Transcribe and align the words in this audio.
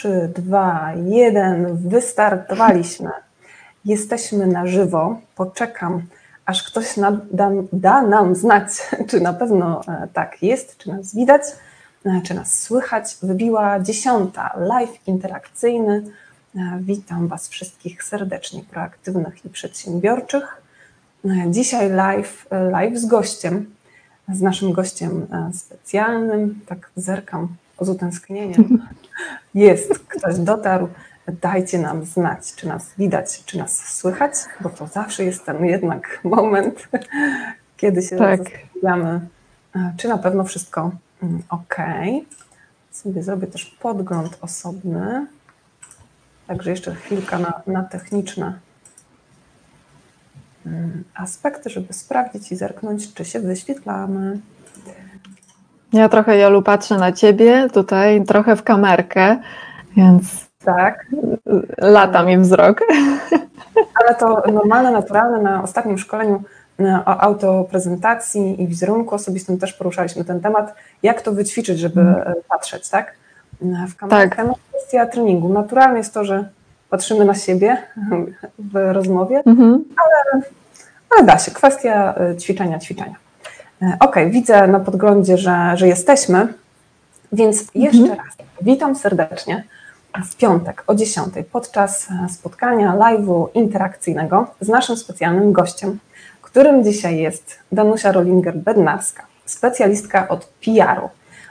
3, 0.00 0.32
2, 0.34 0.92
1, 1.04 1.76
wystartowaliśmy. 1.88 3.10
Jesteśmy 3.84 4.46
na 4.46 4.66
żywo. 4.66 5.20
Poczekam, 5.36 6.02
aż 6.46 6.62
ktoś 6.62 6.86
da, 7.32 7.50
da 7.72 8.02
nam 8.02 8.34
znać, 8.34 8.68
czy 9.08 9.20
na 9.20 9.32
pewno 9.32 9.80
e, 9.88 10.08
tak 10.12 10.42
jest, 10.42 10.76
czy 10.76 10.88
nas 10.88 11.14
widać, 11.14 11.42
e, 12.04 12.20
czy 12.24 12.34
nas 12.34 12.60
słychać. 12.62 13.16
Wybiła 13.22 13.80
dziesiąta, 13.80 14.54
live 14.56 15.08
interakcyjny. 15.08 16.02
E, 16.56 16.78
witam 16.80 17.28
Was 17.28 17.48
wszystkich 17.48 18.04
serdecznie, 18.04 18.62
proaktywnych 18.70 19.44
i 19.44 19.48
przedsiębiorczych. 19.48 20.62
Dzisiaj 21.46 21.90
live, 21.90 22.46
live 22.70 22.98
z 22.98 23.06
gościem, 23.06 23.74
z 24.28 24.42
naszym 24.42 24.72
gościem 24.72 25.26
specjalnym. 25.52 26.60
Tak 26.66 26.90
zerkam 26.96 27.48
z 27.80 27.88
utęsknieniem. 27.88 28.86
Jest, 29.54 29.98
ktoś 29.98 30.38
dotarł. 30.38 30.88
Dajcie 31.40 31.78
nam 31.78 32.04
znać, 32.04 32.54
czy 32.54 32.68
nas 32.68 32.94
widać, 32.98 33.44
czy 33.44 33.58
nas 33.58 33.78
słychać, 33.78 34.32
bo 34.60 34.70
to 34.70 34.86
zawsze 34.86 35.24
jest 35.24 35.44
ten 35.44 35.64
jednak 35.64 36.20
moment, 36.24 36.88
kiedy 37.76 38.02
się 38.02 38.16
tak. 38.16 38.38
zastanawiamy, 38.38 39.20
czy 39.96 40.08
na 40.08 40.18
pewno 40.18 40.44
wszystko 40.44 40.90
mm, 41.22 41.42
ok. 41.48 41.76
Sobie 42.90 43.22
zrobię 43.22 43.46
też 43.46 43.64
podgląd 43.64 44.38
osobny. 44.40 45.26
Także 46.46 46.70
jeszcze 46.70 46.94
chwilka 46.94 47.38
na, 47.38 47.62
na 47.66 47.82
techniczne 47.82 48.58
mm, 50.66 51.04
aspekty, 51.14 51.70
żeby 51.70 51.92
sprawdzić 51.92 52.52
i 52.52 52.56
zerknąć, 52.56 53.14
czy 53.14 53.24
się 53.24 53.40
wyświetlamy. 53.40 54.40
Ja 55.92 56.08
trochę, 56.08 56.38
Jolu, 56.38 56.62
patrzę 56.62 56.98
na 56.98 57.12
ciebie 57.12 57.68
tutaj, 57.72 58.24
trochę 58.24 58.56
w 58.56 58.62
kamerkę, 58.62 59.38
więc 59.96 60.50
tak, 60.64 61.06
lata 61.78 62.22
mi 62.22 62.38
wzrok. 62.38 62.80
Ale 64.00 64.14
to 64.14 64.42
normalne, 64.52 64.90
naturalne. 64.90 65.42
Na 65.42 65.62
ostatnim 65.62 65.98
szkoleniu 65.98 66.42
e, 66.80 67.02
o 67.06 67.20
autoprezentacji 67.20 68.62
i 68.62 68.66
wizerunku 68.66 69.14
osobistym 69.14 69.58
też 69.58 69.72
poruszaliśmy 69.72 70.24
ten 70.24 70.40
temat, 70.40 70.74
jak 71.02 71.22
to 71.22 71.32
wyćwiczyć, 71.32 71.78
żeby 71.78 72.00
hmm. 72.00 72.34
patrzeć, 72.48 72.88
tak? 72.88 73.14
E, 73.62 73.86
w 73.86 73.96
kamerkę 73.96 74.36
tak. 74.36 74.46
no, 74.46 74.54
kwestia 74.68 75.06
treningu. 75.06 75.48
Naturalne 75.48 75.98
jest 75.98 76.14
to, 76.14 76.24
że 76.24 76.48
patrzymy 76.90 77.24
na 77.24 77.34
siebie 77.34 77.76
w 78.72 78.92
rozmowie, 78.92 79.42
mhm. 79.46 79.84
ale, 79.96 80.42
ale 81.10 81.26
da 81.26 81.38
się. 81.38 81.50
Kwestia 81.50 82.14
ćwiczenia, 82.38 82.78
ćwiczenia. 82.78 83.29
E, 83.82 83.96
ok, 84.00 84.16
widzę 84.30 84.66
na 84.66 84.80
podglądzie, 84.80 85.38
że, 85.38 85.72
że 85.74 85.88
jesteśmy, 85.88 86.54
więc 87.32 87.64
jeszcze 87.74 88.02
mhm. 88.02 88.18
raz 88.18 88.36
witam 88.62 88.96
serdecznie 88.96 89.64
w 90.30 90.36
piątek 90.36 90.84
o 90.86 90.94
10 90.94 91.34
podczas 91.52 92.08
spotkania 92.30 92.96
live'u 92.96 93.46
interakcyjnego 93.54 94.46
z 94.60 94.68
naszym 94.68 94.96
specjalnym 94.96 95.52
gościem, 95.52 95.98
którym 96.42 96.84
dzisiaj 96.84 97.18
jest 97.18 97.58
Danusia 97.72 98.12
Rollinger-Bednarska, 98.12 99.22
specjalistka 99.46 100.28
od 100.28 100.46
PR-u, 100.64 101.08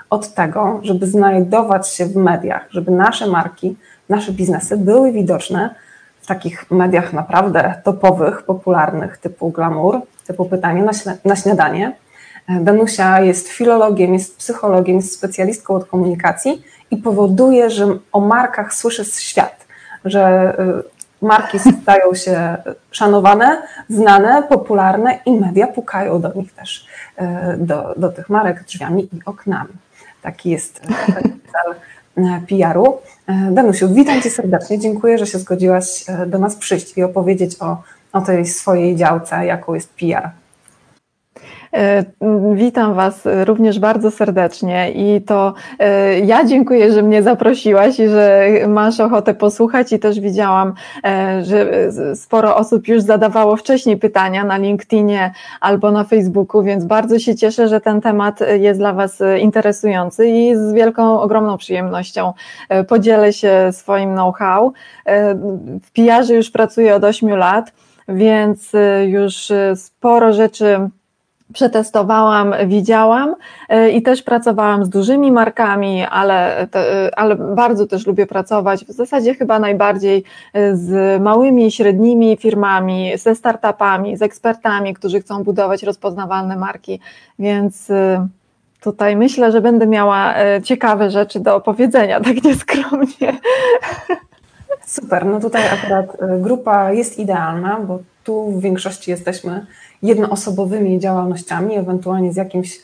od 0.09 0.34
tego, 0.34 0.79
żeby 0.84 1.07
znajdować 1.07 1.89
się 1.89 2.06
w 2.06 2.16
mediach, 2.16 2.68
żeby 2.69 2.91
nasze 2.91 3.28
marki, 3.28 3.78
nasze 4.09 4.31
biznesy 4.31 4.78
były 4.78 5.12
widoczne 5.12 5.75
w 6.22 6.28
takich 6.28 6.72
mediach 6.72 7.13
naprawdę 7.13 7.81
topowych, 7.84 8.44
popularnych 8.44 9.18
typu 9.18 9.51
glamour, 9.51 10.01
typu 10.28 10.45
pytanie 10.45 10.84
na 11.25 11.35
śniadanie, 11.35 11.95
Danusia 12.50 13.22
jest 13.22 13.48
filologiem, 13.48 14.14
jest 14.14 14.38
psychologiem, 14.38 14.96
jest 14.96 15.14
specjalistką 15.14 15.74
od 15.76 15.86
komunikacji 15.86 16.64
i 16.92 16.98
powoduje, 16.98 17.70
że 17.70 17.98
o 18.12 18.20
markach 18.20 18.74
słyszy 18.74 19.06
świat, 19.06 19.68
że 20.06 20.56
y, 21.22 21.26
marki 21.26 21.60
stają 21.82 22.14
się 22.14 22.58
szanowane, 22.92 23.62
znane, 23.90 24.44
popularne 24.44 25.20
i 25.26 25.32
media 25.32 25.68
pukają 25.68 26.22
do 26.22 26.34
nich 26.34 26.54
też, 26.54 26.88
y, 27.22 27.24
do, 27.58 27.94
do 27.98 28.10
tych 28.10 28.30
marek 28.30 28.64
drzwiami 28.64 29.04
i 29.04 29.20
oknami. 29.26 29.74
Taki 30.22 30.50
jest 30.50 30.86
y, 30.86 30.88
cel 31.52 31.76
PR-u. 32.50 32.98
Danusiu, 33.52 33.94
witam 33.94 34.22
Cię 34.22 34.30
serdecznie. 34.30 34.80
Dziękuję, 34.80 35.18
że 35.18 35.28
się 35.28 35.40
zgodziłaś 35.40 36.06
do 36.28 36.40
nas 36.40 36.56
przyjść 36.56 36.98
i 36.98 37.04
opowiedzieć 37.04 37.62
o, 37.62 37.84
o 38.14 38.22
tej 38.22 38.46
swojej 38.46 38.96
działce, 38.96 39.46
jaką 39.46 39.74
jest 39.74 39.94
PR. 39.94 40.30
E, 41.74 42.03
witam 42.53 42.94
Was 42.94 43.28
również 43.46 43.80
bardzo 43.80 44.12
serdecznie 44.12 44.91
i 44.91 45.22
to 45.22 45.53
e, 45.80 46.19
ja 46.19 46.46
dziękuję, 46.46 46.94
że 46.94 47.03
mnie 47.03 47.24
zaprosiłaś 47.24 48.00
i 48.00 48.07
że 48.07 48.47
masz 48.68 49.00
ochotę 49.00 49.34
posłuchać 49.34 49.94
i 49.94 50.00
też 50.00 50.19
widziałam, 50.19 50.74
e, 51.03 51.44
że 51.44 51.90
sporo 52.16 52.56
osób 52.56 52.88
już 52.88 53.02
zadawało 53.02 53.56
wcześniej 53.56 53.97
pytania 53.97 54.44
na 54.44 54.57
LinkedInie 54.57 55.34
albo 55.62 55.91
na 55.91 56.03
Facebooku, 56.03 56.63
więc 56.63 56.85
bardzo 56.85 57.19
się 57.19 57.35
cieszę, 57.35 57.68
że 57.68 57.81
ten 57.81 58.01
temat 58.01 58.40
jest 58.59 58.80
dla 58.80 58.94
Was 58.94 59.19
interesujący 59.40 60.28
i 60.28 60.56
z 60.56 60.74
wielką, 60.74 61.22
ogromną 61.22 61.57
przyjemnością 61.57 62.34
podzielę 62.88 63.34
się 63.34 63.69
swoim 63.72 64.13
know-how. 64.13 64.74
W 65.84 65.91
PR 65.91 66.31
już 66.31 66.51
pracuję 66.51 66.96
od 66.96 67.03
8 67.03 67.30
lat, 67.30 67.74
więc 68.07 68.72
już 69.07 69.51
sporo 69.75 70.34
rzeczy 70.34 70.90
przetestowałam, 71.54 72.54
widziałam 72.66 73.36
e, 73.70 73.90
i 73.90 74.02
też 74.02 74.24
pracowałam 74.24 74.86
z 74.86 74.90
dużymi 74.90 75.32
markami, 75.32 76.06
ale, 76.12 76.68
ale 77.16 77.36
bardzo 77.36 77.88
też 77.88 78.08
lubię 78.08 78.28
pracować 78.28 78.86
w 78.86 78.92
zasadzie 78.92 79.36
chyba 79.36 79.60
najbardziej 79.60 80.24
e, 80.54 80.76
z 80.76 81.22
małymi 81.22 81.68
i 81.68 81.72
średnimi 81.72 82.38
firmami, 82.38 83.18
ze 83.18 83.36
startupami, 83.36 84.18
z 84.18 84.22
ekspertami, 84.22 84.94
którzy 84.94 85.22
chcą 85.22 85.44
budować 85.44 85.84
rozpoznawalne 85.84 86.56
marki, 86.56 87.00
więc 87.40 87.90
e, 87.90 88.28
tutaj 88.81 89.16
myślę, 89.16 89.52
że 89.52 89.62
będę 89.62 89.88
miała 89.88 90.36
ciekawe 90.64 91.12
rzeczy 91.12 91.40
do 91.40 91.56
opowiedzenia, 91.56 92.22
tak 92.22 92.44
nieskromnie. 92.44 93.40
Super, 94.86 95.26
no 95.26 95.40
tutaj 95.40 95.64
akurat 95.68 96.18
grupa 96.40 96.92
jest 96.92 97.20
idealna, 97.20 97.80
bo 97.80 98.00
tu 98.24 98.52
w 98.52 98.62
większości 98.62 99.12
jesteśmy 99.12 99.66
jednoosobowymi 100.02 101.00
działalnościami, 101.00 101.76
ewentualnie 101.76 102.34
z 102.34 102.36
jakimś 102.36 102.80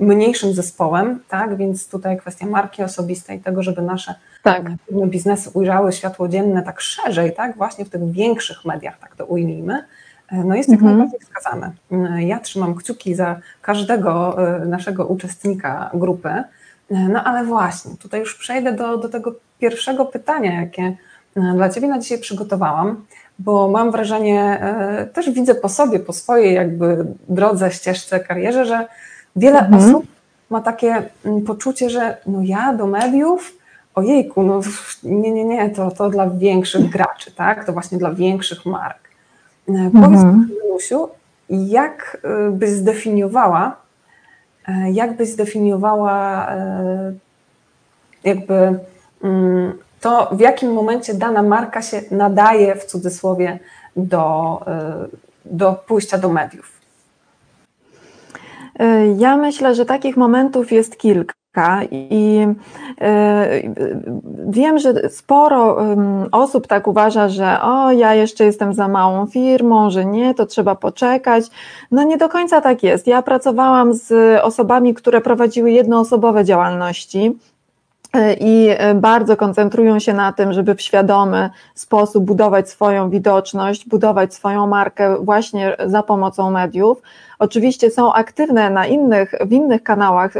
mniejszym 0.00 0.54
zespołem, 0.54 1.20
tak? 1.28 1.56
Więc 1.56 1.88
tutaj 1.88 2.18
kwestia 2.18 2.46
marki 2.46 2.82
osobistej, 2.82 3.40
tego, 3.40 3.62
żeby 3.62 3.82
nasze 3.82 4.14
tak. 4.42 4.62
biznesy 5.06 5.50
ujrzały 5.54 5.92
światło 5.92 6.28
dzienne 6.28 6.62
tak 6.62 6.80
szerzej, 6.80 7.34
tak? 7.34 7.56
Właśnie 7.56 7.84
w 7.84 7.90
tych 7.90 8.10
większych 8.10 8.64
mediach, 8.64 8.98
tak 8.98 9.16
to 9.16 9.26
ujmijmy, 9.26 9.84
e, 10.28 10.44
no 10.44 10.54
jest 10.54 10.68
jak 10.68 10.80
mhm. 10.80 10.98
najbardziej 10.98 11.20
wskazane. 11.20 11.72
E, 11.92 12.22
ja 12.22 12.40
trzymam 12.40 12.74
kciuki 12.74 13.14
za 13.14 13.40
każdego 13.62 14.36
e, 14.56 14.66
naszego 14.66 15.06
uczestnika 15.06 15.90
grupy, 15.94 16.44
no 16.90 17.24
ale 17.24 17.44
właśnie, 17.44 17.96
tutaj 17.96 18.20
już 18.20 18.34
przejdę 18.34 18.72
do, 18.72 18.96
do 18.98 19.08
tego 19.08 19.34
pierwszego 19.58 20.04
pytania, 20.06 20.60
jakie 20.60 20.96
dla 21.54 21.68
Ciebie 21.68 21.88
na 21.88 21.98
dzisiaj 21.98 22.18
przygotowałam 22.18 23.04
bo 23.44 23.68
mam 23.68 23.90
wrażenie, 23.90 24.42
e, 24.42 25.06
też 25.06 25.30
widzę 25.30 25.54
po 25.54 25.68
sobie, 25.68 25.98
po 25.98 26.12
swojej 26.12 26.54
jakby 26.54 27.06
drodze, 27.28 27.70
ścieżce, 27.70 28.20
karierze, 28.20 28.66
że 28.66 28.86
wiele 29.36 29.58
mhm. 29.58 29.74
osób 29.74 30.06
ma 30.50 30.60
takie 30.60 31.02
mm, 31.24 31.42
poczucie, 31.42 31.90
że 31.90 32.16
no 32.26 32.40
ja 32.42 32.72
do 32.72 32.86
mediów, 32.86 33.52
ojejku, 33.94 34.42
no 34.42 34.60
nie, 35.02 35.30
nie, 35.30 35.44
nie, 35.44 35.70
to, 35.70 35.90
to 35.90 36.10
dla 36.10 36.30
większych 36.30 36.90
graczy, 36.90 37.32
tak? 37.32 37.64
To 37.64 37.72
właśnie 37.72 37.98
dla 37.98 38.14
większych 38.14 38.66
mark. 38.66 38.98
E, 39.68 39.72
mhm. 39.72 40.04
Powiedz 40.04 40.24
mi, 40.24 40.56
Lusiu, 40.72 41.08
jak 41.50 42.20
e, 42.24 42.50
byś 42.50 42.70
zdefiniowała, 42.70 43.76
jak 44.92 45.16
byś 45.16 45.28
zdefiniowała 45.28 46.46
jakby 48.24 48.78
mm, 49.22 49.72
to 50.00 50.28
w 50.32 50.40
jakim 50.40 50.72
momencie 50.72 51.14
dana 51.14 51.42
marka 51.42 51.82
się 51.82 52.02
nadaje 52.10 52.76
w 52.76 52.84
cudzysłowie 52.84 53.58
do, 53.96 54.60
y, 55.06 55.16
do 55.44 55.72
pójścia 55.86 56.18
do 56.18 56.28
mediów? 56.28 56.80
Ja 59.16 59.36
myślę, 59.36 59.74
że 59.74 59.86
takich 59.86 60.16
momentów 60.16 60.72
jest 60.72 60.98
kilka. 60.98 61.34
I 61.90 62.46
e, 63.00 63.62
wiem, 64.48 64.78
że 64.78 65.10
sporo 65.10 65.76
osób 66.32 66.66
tak 66.66 66.86
uważa, 66.86 67.28
że 67.28 67.60
o, 67.62 67.92
ja 67.92 68.14
jeszcze 68.14 68.44
jestem 68.44 68.74
za 68.74 68.88
małą 68.88 69.26
firmą, 69.26 69.90
że 69.90 70.04
nie, 70.04 70.34
to 70.34 70.46
trzeba 70.46 70.74
poczekać. 70.74 71.44
No 71.90 72.02
nie 72.02 72.16
do 72.16 72.28
końca 72.28 72.60
tak 72.60 72.82
jest. 72.82 73.06
Ja 73.06 73.22
pracowałam 73.22 73.94
z 73.94 74.40
osobami, 74.42 74.94
które 74.94 75.20
prowadziły 75.20 75.70
jednoosobowe 75.70 76.44
działalności 76.44 77.38
i 78.40 78.70
bardzo 78.94 79.36
koncentrują 79.36 79.98
się 79.98 80.14
na 80.14 80.32
tym, 80.32 80.52
żeby 80.52 80.74
w 80.74 80.80
świadomy 80.80 81.50
sposób 81.74 82.24
budować 82.24 82.70
swoją 82.70 83.10
widoczność, 83.10 83.88
budować 83.88 84.34
swoją 84.34 84.66
markę 84.66 85.16
właśnie 85.24 85.76
za 85.86 86.02
pomocą 86.02 86.50
mediów. 86.50 87.02
Oczywiście 87.38 87.90
są 87.90 88.12
aktywne 88.12 88.70
na 88.70 88.86
innych, 88.86 89.34
w 89.40 89.52
innych 89.52 89.82
kanałach 89.82 90.34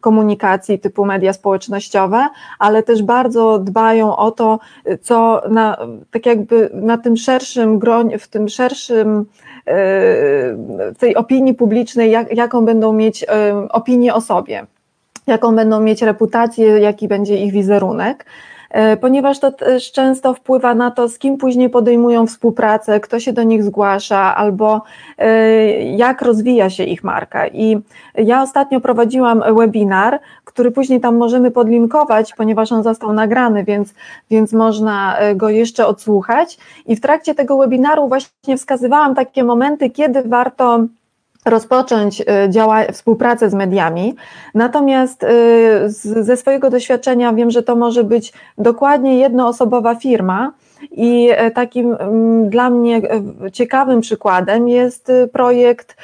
komunikacji 0.00 0.78
typu 0.78 1.04
media 1.04 1.32
społecznościowe, 1.32 2.28
ale 2.58 2.82
też 2.82 3.02
bardzo 3.02 3.58
dbają 3.58 4.16
o 4.16 4.30
to, 4.30 4.58
co 5.02 5.42
na, 5.50 5.76
tak 6.10 6.26
jakby 6.26 6.70
na 6.72 6.98
tym 6.98 7.16
szerszym 7.16 7.78
gronie, 7.78 8.18
w 8.18 8.28
tym 8.28 8.48
szerszym 8.48 9.24
e, 9.66 9.74
tej 10.98 11.16
opinii 11.16 11.54
publicznej, 11.54 12.10
jak, 12.10 12.36
jaką 12.36 12.64
będą 12.64 12.92
mieć 12.92 13.26
opinię 13.70 14.14
o 14.14 14.20
sobie, 14.20 14.66
jaką 15.26 15.56
będą 15.56 15.80
mieć 15.80 16.02
reputację, 16.02 16.66
jaki 16.66 17.08
będzie 17.08 17.36
ich 17.36 17.52
wizerunek. 17.52 18.24
E, 18.70 18.96
ponieważ 18.96 19.38
to 19.38 19.52
też 19.52 19.92
często 19.92 20.34
wpływa 20.34 20.74
na 20.74 20.90
to, 20.90 21.08
z 21.08 21.18
kim 21.18 21.36
później 21.36 21.70
podejmują 21.70 22.26
współpracę, 22.26 23.00
kto 23.00 23.20
się 23.20 23.32
do 23.32 23.42
nich 23.42 23.64
zgłasza, 23.64 24.36
albo 24.36 24.82
e, 25.18 25.82
jak 25.82 26.22
rozwija 26.22 26.70
się 26.70 26.84
ich 26.84 27.04
marka. 27.04 27.46
I 27.48 27.78
ja 28.14 28.42
ostatnio 28.42 28.80
prowadziłam 28.80 29.42
webinar, 29.56 30.20
który 30.44 30.70
później 30.70 31.00
tam 31.00 31.16
możemy 31.16 31.50
podlinkować, 31.50 32.34
ponieważ 32.34 32.72
on 32.72 32.82
został 32.82 33.12
nagrany, 33.12 33.64
więc, 33.64 33.94
więc 34.30 34.52
można 34.52 35.18
e, 35.18 35.34
go 35.34 35.48
jeszcze 35.48 35.86
odsłuchać. 35.86 36.58
I 36.86 36.96
w 36.96 37.00
trakcie 37.00 37.34
tego 37.34 37.58
webinaru 37.58 38.08
właśnie 38.08 38.56
wskazywałam 38.56 39.14
takie 39.14 39.44
momenty, 39.44 39.90
kiedy 39.90 40.22
warto 40.22 40.80
rozpocząć 41.46 42.22
e, 42.26 42.50
działa, 42.50 42.84
współpracę 42.92 43.50
z 43.50 43.54
mediami. 43.54 44.14
Natomiast 44.54 45.24
e, 45.24 45.28
ze 46.24 46.36
swojego 46.36 46.70
doświadczenia 46.70 47.32
wiem, 47.32 47.50
że 47.50 47.62
to 47.62 47.76
może 47.76 48.04
być 48.04 48.32
dokładnie 48.58 49.18
jednoosobowa 49.18 49.94
firma. 49.94 50.52
I 50.90 51.28
e, 51.30 51.50
takim 51.50 51.94
mm, 51.94 52.50
dla 52.50 52.70
mnie 52.70 53.02
ciekawym 53.52 54.00
przykładem 54.00 54.68
jest 54.68 55.12
projekt 55.32 55.96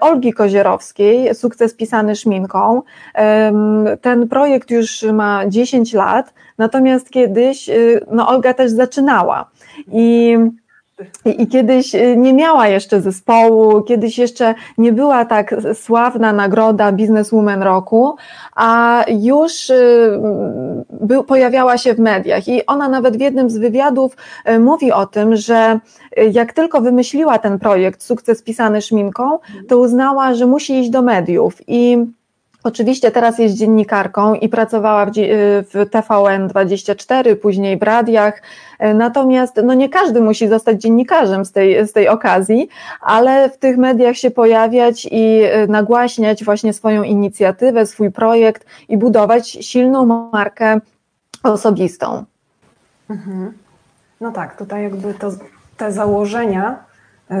Olgi 0.00 0.32
Kozierowskiej, 0.32 1.34
Sukces 1.34 1.74
pisany 1.74 2.16
szminką. 2.16 2.82
Ten 4.00 4.28
projekt 4.28 4.70
już 4.70 5.02
ma 5.02 5.46
10 5.48 5.92
lat, 5.92 6.34
natomiast 6.58 7.10
kiedyś 7.10 7.70
no, 8.10 8.28
Olga 8.28 8.54
też 8.54 8.70
zaczynała. 8.70 9.50
I 9.92 10.36
i, 11.24 11.42
I, 11.42 11.46
kiedyś 11.46 11.94
y, 11.94 12.16
nie 12.16 12.32
miała 12.32 12.68
jeszcze 12.68 13.00
zespołu, 13.00 13.82
kiedyś 13.82 14.18
jeszcze 14.18 14.54
nie 14.78 14.92
była 14.92 15.24
tak 15.24 15.54
sławna 15.74 16.32
nagroda 16.32 16.92
Businesswoman 16.92 17.62
Roku, 17.62 18.16
a 18.56 19.04
już 19.08 19.70
y, 19.70 20.20
był, 20.90 21.24
pojawiała 21.24 21.78
się 21.78 21.94
w 21.94 21.98
mediach. 21.98 22.48
I 22.48 22.66
ona 22.66 22.88
nawet 22.88 23.16
w 23.16 23.20
jednym 23.20 23.50
z 23.50 23.58
wywiadów 23.58 24.16
y, 24.48 24.58
mówi 24.58 24.92
o 24.92 25.06
tym, 25.06 25.36
że 25.36 25.80
jak 26.32 26.52
tylko 26.52 26.80
wymyśliła 26.80 27.38
ten 27.38 27.58
projekt 27.58 28.02
Sukces 28.02 28.42
pisany 28.42 28.82
szminką, 28.82 29.38
to 29.68 29.78
uznała, 29.78 30.34
że 30.34 30.46
musi 30.46 30.80
iść 30.80 30.90
do 30.90 31.02
mediów. 31.02 31.54
I 31.66 32.06
Oczywiście 32.68 33.10
teraz 33.10 33.38
jest 33.38 33.54
dziennikarką 33.54 34.34
i 34.34 34.48
pracowała 34.48 35.06
w, 35.06 35.10
w 35.74 35.90
TVN24, 35.90 37.36
później 37.36 37.78
w 37.78 37.82
radiach, 37.82 38.42
natomiast 38.94 39.60
no 39.64 39.74
nie 39.74 39.88
każdy 39.88 40.20
musi 40.20 40.48
zostać 40.48 40.80
dziennikarzem 40.80 41.44
z 41.44 41.52
tej, 41.52 41.86
z 41.86 41.92
tej 41.92 42.08
okazji, 42.08 42.68
ale 43.00 43.50
w 43.50 43.58
tych 43.58 43.76
mediach 43.76 44.16
się 44.16 44.30
pojawiać 44.30 45.08
i 45.10 45.40
e, 45.42 45.66
nagłaśniać 45.66 46.44
właśnie 46.44 46.72
swoją 46.72 47.02
inicjatywę, 47.02 47.86
swój 47.86 48.10
projekt 48.10 48.66
i 48.88 48.98
budować 48.98 49.48
silną 49.50 50.06
markę 50.32 50.80
osobistą. 51.42 52.24
Mhm. 53.10 53.52
No 54.20 54.32
tak, 54.32 54.56
tutaj 54.58 54.82
jakby 54.82 55.14
to, 55.14 55.30
te 55.76 55.92
założenia, 55.92 56.84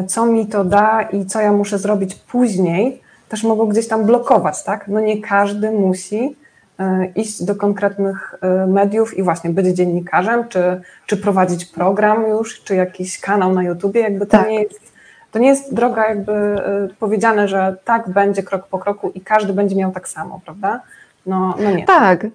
co 0.06 0.26
mi 0.26 0.46
to 0.46 0.64
da 0.64 1.02
i 1.02 1.26
co 1.26 1.40
ja 1.40 1.52
muszę 1.52 1.78
zrobić 1.78 2.14
później, 2.14 3.07
też 3.28 3.44
mogą 3.44 3.66
gdzieś 3.66 3.88
tam 3.88 4.04
blokować, 4.04 4.62
tak? 4.62 4.88
No 4.88 5.00
nie 5.00 5.22
każdy 5.22 5.70
musi 5.70 6.36
e, 6.78 7.06
iść 7.16 7.44
do 7.44 7.54
konkretnych 7.54 8.34
e, 8.40 8.66
mediów 8.66 9.18
i 9.18 9.22
właśnie 9.22 9.50
być 9.50 9.66
dziennikarzem, 9.66 10.48
czy, 10.48 10.80
czy 11.06 11.16
prowadzić 11.16 11.64
program 11.64 12.26
już, 12.28 12.62
czy 12.62 12.74
jakiś 12.74 13.20
kanał 13.20 13.52
na 13.52 13.62
YouTubie, 13.62 14.00
jakby 14.00 14.26
to 14.26 14.38
tak. 14.38 14.48
nie 14.48 14.62
jest 14.62 14.88
to 15.32 15.38
nie 15.38 15.48
jest 15.48 15.74
droga 15.74 16.08
jakby 16.08 16.32
e, 16.32 16.88
powiedziane, 17.00 17.48
że 17.48 17.76
tak 17.84 18.08
będzie 18.08 18.42
krok 18.42 18.66
po 18.66 18.78
kroku 18.78 19.10
i 19.14 19.20
każdy 19.20 19.52
będzie 19.52 19.76
miał 19.76 19.92
tak 19.92 20.08
samo, 20.08 20.40
prawda? 20.44 20.80
No, 21.26 21.54
no 21.62 21.70
nie. 21.70 21.84
Tak. 21.84 22.26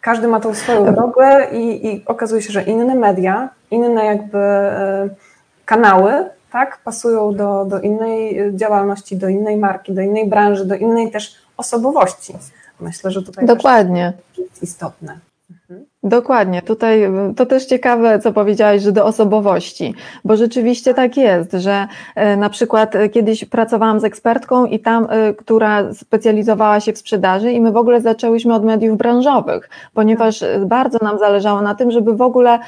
Każdy 0.00 0.28
ma 0.28 0.40
tą 0.40 0.54
swoją 0.54 0.94
drogę 0.94 1.46
i, 1.52 1.86
i 1.86 2.04
okazuje 2.06 2.42
się, 2.42 2.52
że 2.52 2.62
inne 2.62 2.94
media, 2.94 3.48
inne 3.70 4.04
jakby 4.04 4.38
kanały 5.64 6.24
tak, 6.52 6.78
pasują 6.84 7.34
do, 7.34 7.64
do 7.64 7.80
innej 7.80 8.38
działalności, 8.56 9.16
do 9.16 9.28
innej 9.28 9.56
marki, 9.56 9.94
do 9.94 10.00
innej 10.00 10.28
branży, 10.28 10.64
do 10.64 10.74
innej 10.74 11.10
też 11.10 11.34
osobowości. 11.56 12.34
Myślę, 12.80 13.10
że 13.10 13.22
tutaj 13.22 13.46
Dokładnie. 13.46 14.12
jest 14.38 14.62
istotne. 14.62 15.18
Dokładnie, 16.02 16.62
tutaj 16.62 17.02
to 17.36 17.46
też 17.46 17.66
ciekawe, 17.66 18.18
co 18.18 18.32
powiedziałaś, 18.32 18.82
że 18.82 18.92
do 18.92 19.04
osobowości, 19.04 19.94
bo 20.24 20.36
rzeczywiście 20.36 20.94
tak 20.94 21.16
jest, 21.16 21.52
że 21.52 21.86
e, 22.14 22.36
na 22.36 22.50
przykład 22.50 22.94
e, 22.94 23.08
kiedyś 23.08 23.44
pracowałam 23.44 24.00
z 24.00 24.04
ekspertką 24.04 24.66
i 24.66 24.78
tam, 24.78 25.06
e, 25.10 25.34
która 25.34 25.94
specjalizowała 25.94 26.80
się 26.80 26.92
w 26.92 26.98
sprzedaży 26.98 27.52
i 27.52 27.60
my 27.60 27.72
w 27.72 27.76
ogóle 27.76 28.00
zaczęłyśmy 28.00 28.54
od 28.54 28.64
mediów 28.64 28.98
branżowych, 28.98 29.70
ponieważ 29.94 30.44
bardzo 30.66 30.98
nam 31.02 31.18
zależało 31.18 31.62
na 31.62 31.74
tym, 31.74 31.90
żeby 31.90 32.16
w 32.16 32.22
ogóle 32.22 32.58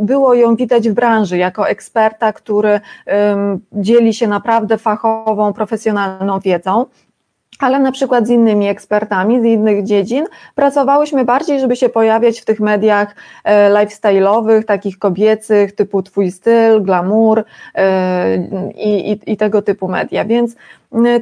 było 0.00 0.34
ją 0.34 0.56
widać 0.56 0.88
w 0.88 0.92
branży 0.92 1.38
jako 1.38 1.68
eksperta, 1.68 2.32
który 2.32 2.80
dzieli 3.72 4.14
się 4.14 4.28
naprawdę 4.28 4.78
fachową, 4.78 5.52
profesjonalną 5.52 6.40
wiedzą 6.40 6.84
ale 7.58 7.78
na 7.78 7.92
przykład 7.92 8.26
z 8.26 8.30
innymi 8.30 8.68
ekspertami 8.68 9.40
z 9.40 9.44
innych 9.44 9.84
dziedzin 9.84 10.24
pracowałyśmy 10.54 11.24
bardziej, 11.24 11.60
żeby 11.60 11.76
się 11.76 11.88
pojawiać 11.88 12.40
w 12.40 12.44
tych 12.44 12.60
mediach 12.60 13.14
e, 13.44 13.70
lifestyle'owych, 13.70 14.64
takich 14.64 14.98
kobiecych, 14.98 15.74
typu 15.74 16.02
Twój 16.02 16.30
styl, 16.30 16.82
glamour 16.82 17.44
e, 17.74 18.36
i, 18.76 19.12
i, 19.12 19.32
i 19.32 19.36
tego 19.36 19.62
typu 19.62 19.88
media. 19.88 20.24
Więc 20.24 20.56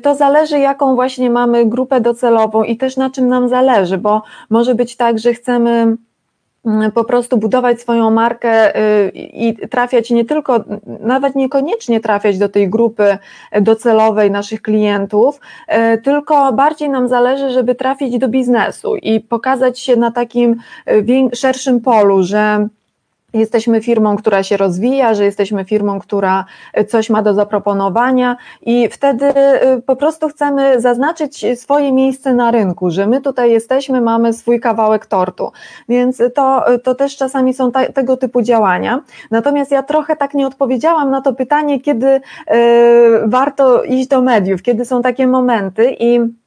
to 0.03 0.15
zależy, 0.15 0.59
jaką 0.59 0.95
właśnie 0.95 1.31
mamy 1.31 1.67
grupę 1.67 2.01
docelową 2.01 2.63
i 2.63 2.77
też 2.77 2.97
na 2.97 3.11
czym 3.11 3.29
nam 3.29 3.49
zależy, 3.49 3.99
bo 3.99 4.23
może 4.51 4.75
być 4.75 4.97
tak, 4.97 5.19
że 5.19 5.35
chcemy 5.35 5.97
po 6.95 7.05
prostu 7.05 7.37
budować 7.37 7.81
swoją 7.81 8.11
markę 8.11 8.77
y, 8.77 9.11
i 9.15 9.69
trafiać 9.69 10.11
nie 10.11 10.25
tylko, 10.25 10.65
nawet 11.01 11.35
niekoniecznie 11.35 12.01
trafiać 12.01 12.39
do 12.39 12.49
tej 12.49 12.71
grupy 12.71 13.19
docelowej 13.61 14.31
naszych 14.31 14.63
klientów, 14.63 15.41
y, 15.95 15.99
tylko 15.99 16.53
bardziej 16.53 16.91
nam 16.91 17.09
zależy, 17.09 17.51
żeby 17.51 17.75
trafić 17.75 18.19
do 18.19 18.29
biznesu 18.29 18.97
i 18.97 19.21
pokazać 19.21 19.79
się 19.79 19.97
na 19.97 20.11
takim 20.11 20.57
y, 20.91 21.31
szerszym 21.35 21.81
polu, 21.81 22.23
że 22.23 22.69
jesteśmy 23.37 23.81
firmą, 23.81 24.17
która 24.17 24.43
się 24.43 24.57
rozwija, 24.57 25.15
że 25.15 25.25
jesteśmy 25.25 25.65
firmą, 25.65 26.01
która 26.01 26.45
coś 26.89 27.11
ma 27.11 27.23
do 27.23 27.35
zaproponowania 27.35 28.37
i 28.63 28.89
wtedy 28.89 29.27
y, 29.27 29.83
po 29.83 29.97
prostu 29.97 30.29
chcemy 30.29 30.81
zaznaczyć 30.81 31.47
swoje 31.55 31.93
miejsce 31.93 32.35
na 32.35 32.51
rynku, 32.51 32.91
że 32.91 33.07
my 33.07 33.21
tutaj 33.21 33.51
jesteśmy, 33.51 34.01
mamy 34.01 34.33
swój 34.33 34.61
kawałek 34.61 35.07
tortu. 35.07 35.53
Więc 35.89 36.23
to, 36.35 36.65
to 36.85 36.95
też 36.95 37.17
czasami 37.17 37.55
są 37.55 37.73
ta, 37.73 37.93
tego 37.93 38.17
typu 38.17 38.43
działania. 38.43 39.01
Natomiast 39.31 39.71
ja 39.71 39.83
trochę 39.83 40.17
tak 40.17 40.35
nie 40.35 40.47
odpowiedziałam 40.47 41.11
na 41.11 41.21
to 41.21 41.33
pytanie, 41.33 41.81
kiedy 41.81 42.07
y, 42.07 42.21
warto 43.27 43.83
iść 43.83 44.09
do 44.09 44.23
mediów, 44.23 44.63
kiedy 44.63 44.85
są 44.85 45.03
takie 45.03 45.27
momenty 45.27 45.97
i 46.01 46.21
E, 46.21 46.46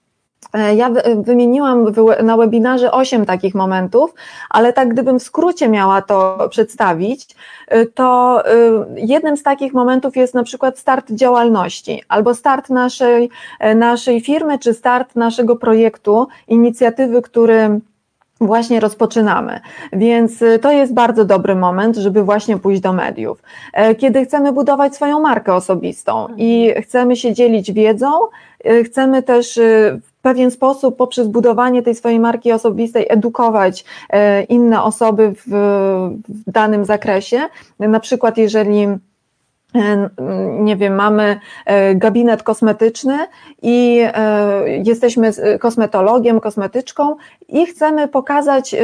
ja 0.75 0.89
wymieniłam 1.17 1.85
na 2.23 2.37
webinarze 2.37 2.91
osiem 2.91 3.25
takich 3.25 3.55
momentów, 3.55 4.13
ale 4.49 4.73
tak 4.73 4.89
gdybym 4.89 5.19
w 5.19 5.23
skrócie 5.23 5.69
miała 5.69 6.01
to 6.01 6.47
przedstawić, 6.49 7.35
e, 7.67 7.85
to 7.85 8.39
e, 8.45 8.51
jednym 8.95 9.37
z 9.37 9.43
takich 9.43 9.73
momentów 9.73 10.15
jest 10.15 10.33
na 10.33 10.43
przykład 10.43 10.79
start 10.79 11.11
działalności 11.11 12.03
albo 12.07 12.35
start 12.35 12.69
naszej, 12.69 13.29
naszej 13.75 14.21
firmy, 14.21 14.59
czy 14.59 14.73
start 14.73 15.15
naszego 15.15 15.55
projektu, 15.55 16.27
inicjatywy, 16.47 17.21
który 17.21 17.79
właśnie 18.41 18.79
rozpoczynamy. 18.79 19.59
Więc 19.93 20.43
to 20.61 20.71
jest 20.71 20.93
bardzo 20.93 21.25
dobry 21.25 21.55
moment, 21.55 21.95
żeby 21.95 22.23
właśnie 22.23 22.57
pójść 22.57 22.81
do 22.81 22.93
mediów. 22.93 23.43
E, 23.73 23.95
kiedy 23.95 24.25
chcemy 24.25 24.53
budować 24.53 24.95
swoją 24.95 25.19
markę 25.19 25.53
osobistą 25.53 26.27
i 26.37 26.73
chcemy 26.81 27.15
się 27.15 27.33
dzielić 27.33 27.71
wiedzą, 27.71 28.11
chcemy 28.85 29.23
też 29.23 29.59
pewien 30.21 30.51
sposób 30.51 30.97
poprzez 30.97 31.27
budowanie 31.27 31.81
tej 31.81 31.95
swojej 31.95 32.19
marki 32.19 32.51
osobistej 32.51 33.05
edukować 33.09 33.85
e, 34.09 34.43
inne 34.43 34.83
osoby 34.83 35.33
w, 35.35 35.49
w 36.29 36.51
danym 36.51 36.85
zakresie. 36.85 37.41
Na 37.79 37.99
przykład, 37.99 38.37
jeżeli 38.37 38.87
nie 40.59 40.75
wiem, 40.75 40.95
mamy 40.95 41.39
e, 41.65 41.95
gabinet 41.95 42.43
kosmetyczny 42.43 43.17
i 43.61 44.01
e, 44.03 44.69
jesteśmy 44.69 45.31
kosmetologiem, 45.59 46.39
kosmetyczką 46.39 47.15
i 47.49 47.65
chcemy 47.65 48.07
pokazać, 48.07 48.75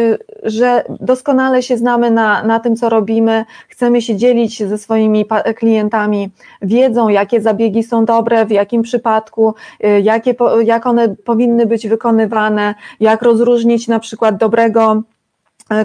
że 0.44 0.84
doskonale 1.00 1.63
się 1.63 1.77
znamy 1.77 2.12
na, 2.12 2.44
na 2.44 2.60
tym, 2.60 2.75
co 2.75 2.89
robimy, 2.89 3.46
chcemy 3.70 4.01
się 4.01 4.15
dzielić 4.15 4.63
ze 4.63 4.77
swoimi 4.77 5.25
klientami 5.56 6.30
wiedzą, 6.62 7.10
jakie 7.10 7.42
zabiegi 7.42 7.84
są 7.84 8.06
dobre, 8.06 8.46
w 8.46 8.51
jakim 8.51 8.82
przypadku, 8.82 9.56
jakie, 10.04 10.36
jak 10.63 10.86
one 10.86 11.15
powinny 11.15 11.65
być 11.65 11.88
wykonywane, 11.88 12.75
jak 13.00 13.22
rozróżnić 13.22 13.88
na 13.88 14.00
przykład 14.00 14.38
dobrego 14.38 15.01
E, 15.06 15.15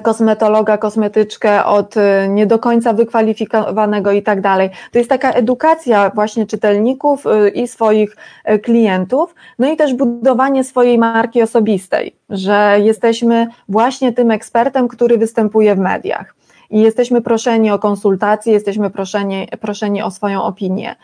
kosmetologa, 0.02 0.78
kosmetyczkę 0.78 1.64
od 1.64 1.96
e, 1.96 2.28
nie 2.28 2.46
do 2.46 2.58
końca 2.58 2.92
wykwalifikowanego 2.92 4.12
i 4.12 4.22
tak 4.22 4.40
dalej. 4.40 4.70
To 4.92 4.98
jest 4.98 5.10
taka 5.10 5.32
edukacja 5.32 6.10
właśnie 6.14 6.46
czytelników 6.46 7.26
e, 7.26 7.48
i 7.48 7.68
swoich 7.68 8.16
klientów, 8.62 9.34
no 9.58 9.72
i 9.72 9.76
też 9.76 9.94
budowanie 9.94 10.64
swojej 10.64 10.98
marki 10.98 11.42
osobistej, 11.42 12.14
że 12.30 12.76
jesteśmy 12.78 13.46
właśnie 13.68 14.12
tym 14.12 14.30
ekspertem, 14.30 14.88
który 14.88 15.18
występuje 15.18 15.74
w 15.74 15.78
mediach 15.78 16.34
i 16.70 16.80
jesteśmy 16.80 17.22
proszeni 17.22 17.70
o 17.70 17.78
konsultacje, 17.78 18.52
jesteśmy 18.52 18.90
proszeni, 18.90 19.48
proszeni 19.60 20.02
o 20.02 20.10
swoją 20.10 20.42
opinię. 20.42 20.96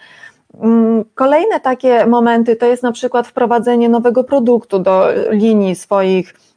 Mm, 0.61 1.05
kolejne 1.15 1.61
takie 1.61 2.07
momenty 2.07 2.57
to 2.57 2.67
jest 2.67 2.83
na 2.83 2.93
przykład 2.93 3.27
wprowadzenie 3.29 3.89
nowego 3.89 4.25
produktu 4.25 4.79
do 4.79 5.09
linii 5.31 5.75
swoich 5.75 6.35
E, 6.35 6.56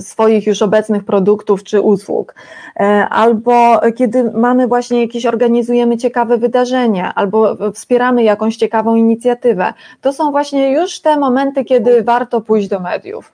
swoich 0.00 0.46
już 0.46 0.62
obecnych 0.62 1.04
produktów 1.04 1.64
czy 1.64 1.80
usług, 1.80 2.34
e, 2.76 3.08
albo 3.08 3.80
kiedy 3.96 4.30
mamy 4.30 4.66
właśnie 4.66 5.00
jakieś, 5.00 5.26
organizujemy 5.26 5.96
ciekawe 5.96 6.38
wydarzenie, 6.38 7.12
albo 7.14 7.56
wspieramy 7.72 8.22
jakąś 8.22 8.56
ciekawą 8.56 8.96
inicjatywę. 8.96 9.72
To 10.00 10.12
są 10.12 10.30
właśnie 10.30 10.72
już 10.72 11.00
te 11.00 11.16
momenty, 11.16 11.64
kiedy 11.64 12.02
warto 12.02 12.40
pójść 12.40 12.68
do 12.68 12.80
mediów. 12.80 13.32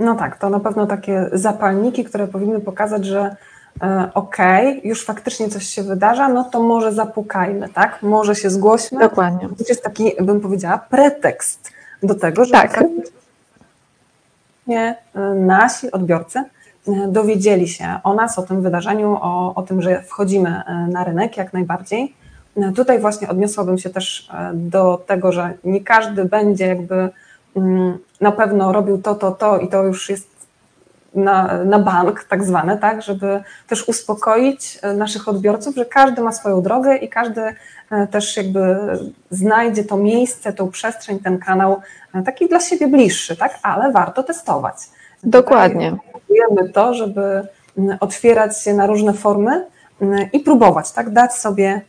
No 0.00 0.14
tak, 0.14 0.38
to 0.38 0.50
na 0.50 0.60
pewno 0.60 0.86
takie 0.86 1.30
zapalniki, 1.32 2.04
które 2.04 2.28
powinny 2.28 2.60
pokazać, 2.60 3.06
że 3.06 3.36
e, 3.82 4.10
okej, 4.14 4.68
okay, 4.68 4.88
już 4.88 5.04
faktycznie 5.04 5.48
coś 5.48 5.64
się 5.64 5.82
wydarza, 5.82 6.28
no 6.28 6.44
to 6.44 6.62
może 6.62 6.92
zapukajmy, 6.92 7.68
tak? 7.68 8.02
Może 8.02 8.34
się 8.34 8.50
zgłośmy. 8.50 9.00
Dokładnie. 9.00 9.48
To 9.48 9.64
jest 9.68 9.82
taki, 9.82 10.12
bym 10.20 10.40
powiedziała, 10.40 10.78
pretekst 10.90 11.70
do 12.02 12.14
tego, 12.14 12.44
żeby 12.44 12.58
tak 12.58 12.84
właśnie 14.68 14.96
e, 15.14 15.34
nasi 15.34 15.90
odbiorcy 15.90 16.38
e, 16.38 17.08
dowiedzieli 17.08 17.68
się 17.68 17.98
o 18.04 18.14
nas, 18.14 18.38
o 18.38 18.42
tym 18.42 18.62
wydarzeniu, 18.62 19.18
o, 19.20 19.54
o 19.54 19.62
tym, 19.62 19.82
że 19.82 20.02
wchodzimy 20.02 20.48
e, 20.48 20.74
na 20.92 21.04
rynek 21.04 21.36
jak 21.36 21.52
najbardziej. 21.52 22.14
Tutaj 22.76 23.00
właśnie 23.00 23.28
odniosłabym 23.28 23.78
się 23.78 23.90
też 23.90 24.28
do 24.54 25.04
tego, 25.06 25.32
że 25.32 25.54
nie 25.64 25.80
każdy 25.80 26.24
będzie 26.24 26.66
jakby 26.66 27.08
mm, 27.56 27.98
na 28.20 28.32
pewno 28.32 28.72
robił 28.72 29.02
to, 29.02 29.14
to, 29.14 29.32
to 29.32 29.58
i 29.58 29.68
to 29.68 29.84
już 29.84 30.10
jest 30.10 30.37
na, 31.18 31.64
na 31.64 31.78
bank 31.78 32.24
tak 32.24 32.44
zwane, 32.44 32.78
tak, 32.78 33.02
żeby 33.02 33.42
też 33.66 33.88
uspokoić 33.88 34.78
naszych 34.96 35.28
odbiorców, 35.28 35.74
że 35.74 35.84
każdy 35.84 36.22
ma 36.22 36.32
swoją 36.32 36.62
drogę 36.62 36.96
i 36.96 37.08
każdy 37.08 37.54
też 38.10 38.36
jakby 38.36 38.76
znajdzie 39.30 39.84
to 39.84 39.96
miejsce, 39.96 40.52
tą 40.52 40.70
przestrzeń, 40.70 41.18
ten 41.18 41.38
kanał 41.38 41.80
taki 42.24 42.48
dla 42.48 42.60
siebie 42.60 42.88
bliższy, 42.88 43.36
tak? 43.36 43.58
ale 43.62 43.92
warto 43.92 44.22
testować. 44.22 44.76
Dokładnie. 45.24 45.96
Próbujemy 46.12 46.72
to, 46.72 46.94
żeby 46.94 47.42
otwierać 48.00 48.62
się 48.62 48.74
na 48.74 48.86
różne 48.86 49.12
formy 49.12 49.66
i 50.32 50.40
próbować, 50.40 50.92
tak? 50.92 51.10
dać 51.10 51.34
sobie 51.34 51.80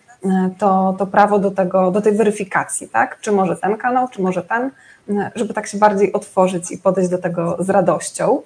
to, 0.57 0.95
to 0.97 1.07
prawo 1.07 1.39
do, 1.39 1.51
tego, 1.51 1.91
do 1.91 2.01
tej 2.01 2.13
weryfikacji, 2.13 2.87
tak? 2.89 3.19
czy 3.21 3.31
może 3.31 3.57
ten 3.57 3.77
kanał, 3.77 4.07
czy 4.07 4.21
może 4.21 4.43
ten, 4.43 4.71
żeby 5.35 5.53
tak 5.53 5.67
się 5.67 5.77
bardziej 5.77 6.13
otworzyć 6.13 6.71
i 6.71 6.77
podejść 6.77 7.09
do 7.09 7.17
tego 7.17 7.57
z 7.59 7.69
radością. 7.69 8.41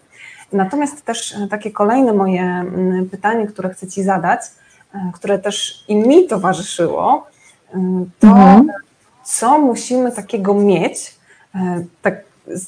Natomiast 0.53 1.05
też 1.05 1.35
e, 1.35 1.47
takie 1.47 1.71
kolejne 1.71 2.13
moje 2.13 2.65
pytanie, 3.11 3.47
które 3.47 3.69
chcę 3.69 3.87
Ci 3.87 4.03
zadać, 4.03 4.41
e, 4.93 5.11
które 5.13 5.39
też 5.39 5.85
i 5.87 5.95
mi 5.95 6.27
towarzyszyło, 6.27 7.27
to 8.19 8.27
mhm. 8.27 8.67
co 9.23 9.57
musimy 9.59 10.11
takiego 10.11 10.53
mieć, 10.53 11.15
E, 11.55 11.83
tak, 12.01 12.15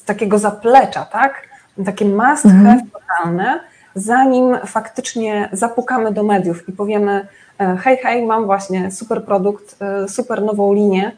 takiego 0.06 0.38
zaplecza, 0.38 1.04
tak? 1.04 1.42
Takie 1.84 2.04
must 2.04 2.42
have 2.42 2.54
mhm. 2.54 2.90
totalne, 2.90 3.60
zanim 3.94 4.56
faktycznie 4.66 5.48
zapukamy 5.52 6.12
do 6.12 6.22
mediów 6.22 6.68
i 6.68 6.72
powiemy 6.72 7.26
e, 7.60 7.76
hej, 7.76 7.96
hej, 7.96 8.26
mam 8.26 8.46
właśnie 8.46 8.90
super 8.90 9.24
produkt, 9.24 9.76
e, 9.82 10.08
super 10.08 10.42
nową 10.42 10.72
linię, 10.72 11.12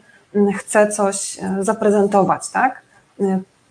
chcę 0.56 0.88
coś 0.88 1.38
zaprezentować, 1.60 2.48
tak? 2.50 2.82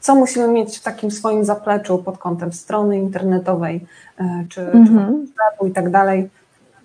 Co 0.08 0.16
musimy 0.16 0.48
mieć 0.48 0.78
w 0.78 0.84
takim 0.84 1.12
swoim 1.12 1.46
zapleczu 1.46 1.98
pod 1.98 2.18
kątem 2.18 2.54
strony 2.54 2.98
internetowej 2.98 3.86
czy, 4.50 4.62
mhm. 4.62 5.26
czy 5.26 5.32
sklepu 5.34 5.68
i 5.68 5.72
tak 5.72 5.92
dalej? 5.92 6.30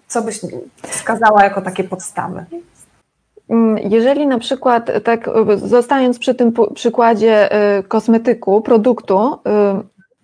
Co 0.09 0.23
byś 0.23 0.41
wskazała 0.83 1.45
jako 1.45 1.61
takie 1.61 1.85
podstawy? 1.85 2.45
Mm, 3.49 3.79
jeżeli 3.79 4.26
na 4.26 4.38
przykład, 4.38 4.91
tak 5.05 5.31
zostając 5.57 6.19
przy 6.19 6.35
tym 6.35 6.52
przykładzie 6.75 7.57
y, 7.79 7.83
kosmetyku, 7.83 8.61
produktu, 8.61 9.33
y, 9.33 9.38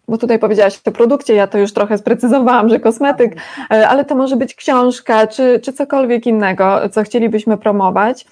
bo 0.08 0.18
tutaj 0.18 0.38
powiedziałaś 0.38 0.80
o 0.86 0.90
produkcie, 0.90 1.34
ja 1.34 1.46
to 1.46 1.58
już 1.58 1.72
trochę 1.72 1.98
sprecyzowałam, 1.98 2.68
że 2.68 2.80
kosmetyk, 2.80 3.32
y, 3.34 3.86
ale 3.86 4.04
to 4.04 4.14
może 4.14 4.36
być 4.36 4.54
książka 4.54 5.26
czy, 5.26 5.60
czy 5.62 5.72
cokolwiek 5.72 6.26
innego, 6.26 6.88
co 6.88 7.02
chcielibyśmy 7.02 7.58
promować. 7.58 8.26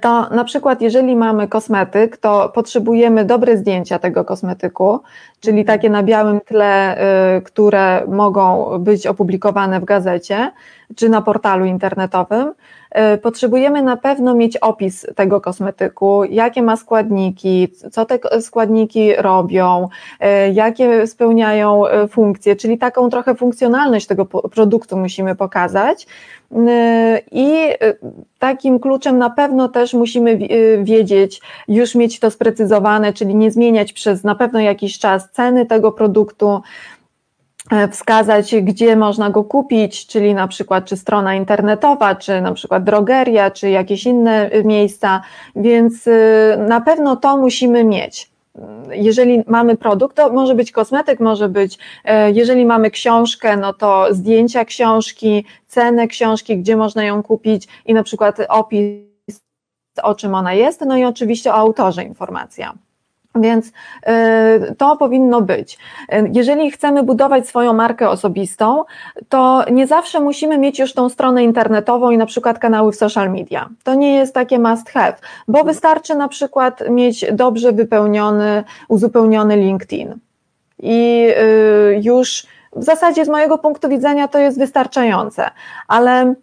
To 0.00 0.28
na 0.30 0.44
przykład, 0.44 0.82
jeżeli 0.82 1.16
mamy 1.16 1.48
kosmetyk, 1.48 2.16
to 2.16 2.48
potrzebujemy 2.48 3.24
dobre 3.24 3.56
zdjęcia 3.56 3.98
tego 3.98 4.24
kosmetyku, 4.24 5.00
czyli 5.40 5.60
mhm. 5.60 5.78
takie 5.78 5.90
na 5.90 6.02
białym 6.02 6.40
tle, 6.40 6.98
które 7.44 8.02
mogą 8.06 8.78
być 8.78 9.06
opublikowane 9.06 9.80
w 9.80 9.84
gazecie 9.84 10.50
czy 10.96 11.08
na 11.08 11.22
portalu 11.22 11.64
internetowym. 11.64 12.52
E, 12.90 13.18
potrzebujemy 13.18 13.82
na 13.82 13.96
pewno 13.96 14.34
mieć 14.34 14.56
opis 14.56 15.06
tego 15.16 15.40
kosmetyku, 15.40 16.24
jakie 16.24 16.62
ma 16.62 16.76
składniki, 16.76 17.68
co 17.92 18.06
te 18.06 18.40
składniki 18.40 19.16
robią, 19.16 19.88
e, 20.20 20.50
jakie 20.52 21.06
spełniają 21.06 21.86
e, 21.86 22.08
funkcje, 22.08 22.56
czyli 22.56 22.78
taką 22.78 23.10
trochę 23.10 23.34
funkcjonalność 23.34 24.06
tego 24.06 24.24
produktu 24.26 24.96
musimy 24.96 25.34
pokazać. 25.34 26.06
I 27.32 27.68
takim 28.38 28.80
kluczem 28.80 29.18
na 29.18 29.30
pewno 29.30 29.68
też 29.68 29.94
musimy 29.94 30.38
wiedzieć, 30.82 31.40
już 31.68 31.94
mieć 31.94 32.20
to 32.20 32.30
sprecyzowane, 32.30 33.12
czyli 33.12 33.34
nie 33.34 33.50
zmieniać 33.50 33.92
przez 33.92 34.24
na 34.24 34.34
pewno 34.34 34.60
jakiś 34.60 34.98
czas 34.98 35.30
ceny 35.30 35.66
tego 35.66 35.92
produktu, 35.92 36.62
E, 37.70 37.88
wskazać, 37.88 38.56
gdzie 38.56 38.96
można 38.96 39.30
go 39.30 39.44
kupić, 39.44 40.06
czyli 40.06 40.34
na 40.34 40.48
przykład 40.48 40.84
czy 40.84 40.96
strona 40.96 41.34
internetowa, 41.34 42.14
czy 42.14 42.40
na 42.40 42.52
przykład 42.52 42.84
drogeria, 42.84 43.50
czy 43.50 43.70
jakieś 43.70 44.04
inne 44.06 44.50
miejsca, 44.64 45.22
więc 45.56 46.06
y, 46.06 46.10
na 46.68 46.80
pewno 46.80 47.16
to 47.16 47.36
musimy 47.36 47.84
mieć. 47.84 48.30
Jeżeli 48.90 49.42
mamy 49.46 49.76
produkt, 49.76 50.16
to 50.16 50.32
może 50.32 50.54
być 50.54 50.72
kosmetyk, 50.72 51.20
może 51.20 51.48
być, 51.48 51.78
e, 52.04 52.30
jeżeli 52.30 52.66
mamy 52.66 52.90
książkę, 52.90 53.56
no 53.56 53.72
to 53.72 54.06
zdjęcia 54.14 54.64
książki, 54.64 55.44
cenę 55.66 56.08
książki, 56.08 56.58
gdzie 56.58 56.76
można 56.76 57.04
ją 57.04 57.22
kupić 57.22 57.68
i 57.86 57.94
na 57.94 58.02
przykład 58.02 58.36
opis, 58.48 59.08
o 60.02 60.14
czym 60.14 60.34
ona 60.34 60.54
jest, 60.54 60.80
no 60.80 60.96
i 60.96 61.04
oczywiście 61.04 61.50
o 61.50 61.54
autorze 61.54 62.04
informacja. 62.04 62.87
Więc 63.34 63.66
y, 63.66 64.74
to 64.78 64.96
powinno 64.96 65.40
być. 65.40 65.78
Jeżeli 66.32 66.70
chcemy 66.70 67.02
budować 67.02 67.48
swoją 67.48 67.72
markę 67.72 68.10
osobistą, 68.10 68.84
to 69.28 69.64
nie 69.70 69.86
zawsze 69.86 70.20
musimy 70.20 70.58
mieć 70.58 70.78
już 70.78 70.94
tą 70.94 71.08
stronę 71.08 71.44
internetową 71.44 72.10
i 72.10 72.18
na 72.18 72.26
przykład 72.26 72.58
kanały 72.58 72.92
w 72.92 72.96
social 72.96 73.30
media. 73.30 73.68
To 73.84 73.94
nie 73.94 74.14
jest 74.14 74.34
takie 74.34 74.58
must 74.58 74.90
have, 74.90 75.14
bo 75.48 75.64
wystarczy 75.64 76.14
na 76.14 76.28
przykład 76.28 76.90
mieć 76.90 77.32
dobrze 77.32 77.72
wypełniony, 77.72 78.64
uzupełniony 78.88 79.56
LinkedIn. 79.56 80.14
I 80.78 81.28
y, 81.38 82.00
już 82.02 82.46
w 82.76 82.84
zasadzie 82.84 83.24
z 83.24 83.28
mojego 83.28 83.58
punktu 83.58 83.88
widzenia 83.88 84.28
to 84.28 84.38
jest 84.38 84.58
wystarczające, 84.58 85.50
ale 85.88 86.34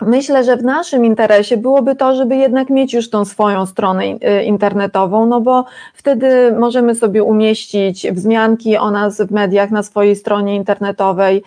Myślę, 0.00 0.44
że 0.44 0.56
w 0.56 0.64
naszym 0.64 1.04
interesie 1.04 1.56
byłoby 1.56 1.96
to, 1.96 2.14
żeby 2.14 2.36
jednak 2.36 2.70
mieć 2.70 2.94
już 2.94 3.10
tą 3.10 3.24
swoją 3.24 3.66
stronę 3.66 4.04
y, 4.04 4.44
internetową, 4.44 5.26
no 5.26 5.40
bo 5.40 5.64
wtedy 5.94 6.52
możemy 6.58 6.94
sobie 6.94 7.22
umieścić 7.22 8.06
wzmianki 8.12 8.76
o 8.76 8.90
nas 8.90 9.20
w 9.20 9.30
mediach 9.30 9.70
na 9.70 9.82
swojej 9.82 10.16
stronie 10.16 10.56
internetowej. 10.56 11.42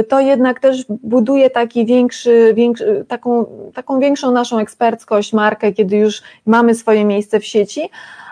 Y, 0.00 0.04
to 0.04 0.20
jednak 0.20 0.60
też 0.60 0.84
buduje 0.88 1.50
taki 1.50 1.86
większy, 1.86 2.52
większy, 2.54 3.04
taką, 3.08 3.46
taką 3.74 4.00
większą 4.00 4.30
naszą 4.30 4.58
eksperckość, 4.58 5.32
markę, 5.32 5.72
kiedy 5.72 5.96
już 5.96 6.22
mamy 6.46 6.74
swoje 6.74 7.04
miejsce 7.04 7.40
w 7.40 7.46
sieci. 7.46 7.90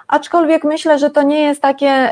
Aczkolwiek 0.09 0.65
myślę, 0.65 0.99
że 0.99 1.11
to 1.11 1.23
nie 1.23 1.43
jest 1.43 1.63
takie 1.63 2.11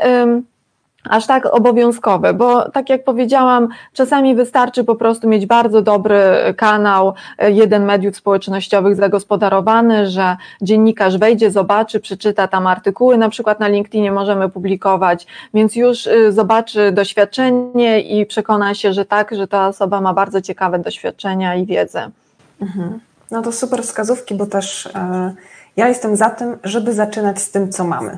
aż 1.09 1.27
tak 1.27 1.45
obowiązkowe, 1.45 2.33
bo 2.33 2.69
tak 2.69 2.89
jak 2.89 3.03
powiedziałam, 3.03 3.67
czasami 3.93 4.35
wystarczy 4.35 4.83
po 4.83 4.95
prostu 4.95 5.27
mieć 5.27 5.45
bardzo 5.45 5.81
dobry 5.81 6.21
kanał, 6.57 7.13
e, 7.37 7.51
jeden 7.51 7.85
mediów 7.85 8.15
społecznościowych 8.15 8.95
zagospodarowany, 8.95 10.09
że 10.09 10.37
dziennikarz 10.61 11.17
wejdzie, 11.17 11.51
zobaczy, 11.51 11.99
przeczyta 11.99 12.47
tam 12.47 12.67
artykuły, 12.67 13.17
na 13.17 13.29
przykład 13.29 13.59
na 13.59 13.67
LinkedInie 13.67 14.11
możemy 14.11 14.49
publikować, 14.49 15.27
więc 15.53 15.75
już 15.75 16.07
y, 16.07 16.31
zobaczy 16.31 16.91
doświadczenie 16.91 18.01
i 18.01 18.25
przekona 18.25 18.73
się, 18.73 18.93
że 18.93 19.05
tak, 19.05 19.35
że 19.35 19.47
ta 19.47 19.67
osoba 19.67 20.01
ma 20.01 20.13
bardzo 20.13 20.41
ciekawe 20.41 20.79
doświadczenia 20.79 21.55
i 21.55 21.65
wiedzę. 21.65 22.09
Mhm. 22.61 22.99
No 23.31 23.41
to 23.41 23.51
super 23.51 23.83
wskazówki, 23.83 24.35
bo 24.35 24.45
też 24.45 24.85
e, 24.85 25.33
ja 25.77 25.87
jestem 25.87 26.15
za 26.15 26.29
tym, 26.29 26.57
żeby 26.63 26.93
zaczynać 26.93 27.41
z 27.41 27.51
tym, 27.51 27.71
co 27.71 27.83
mamy 27.83 28.17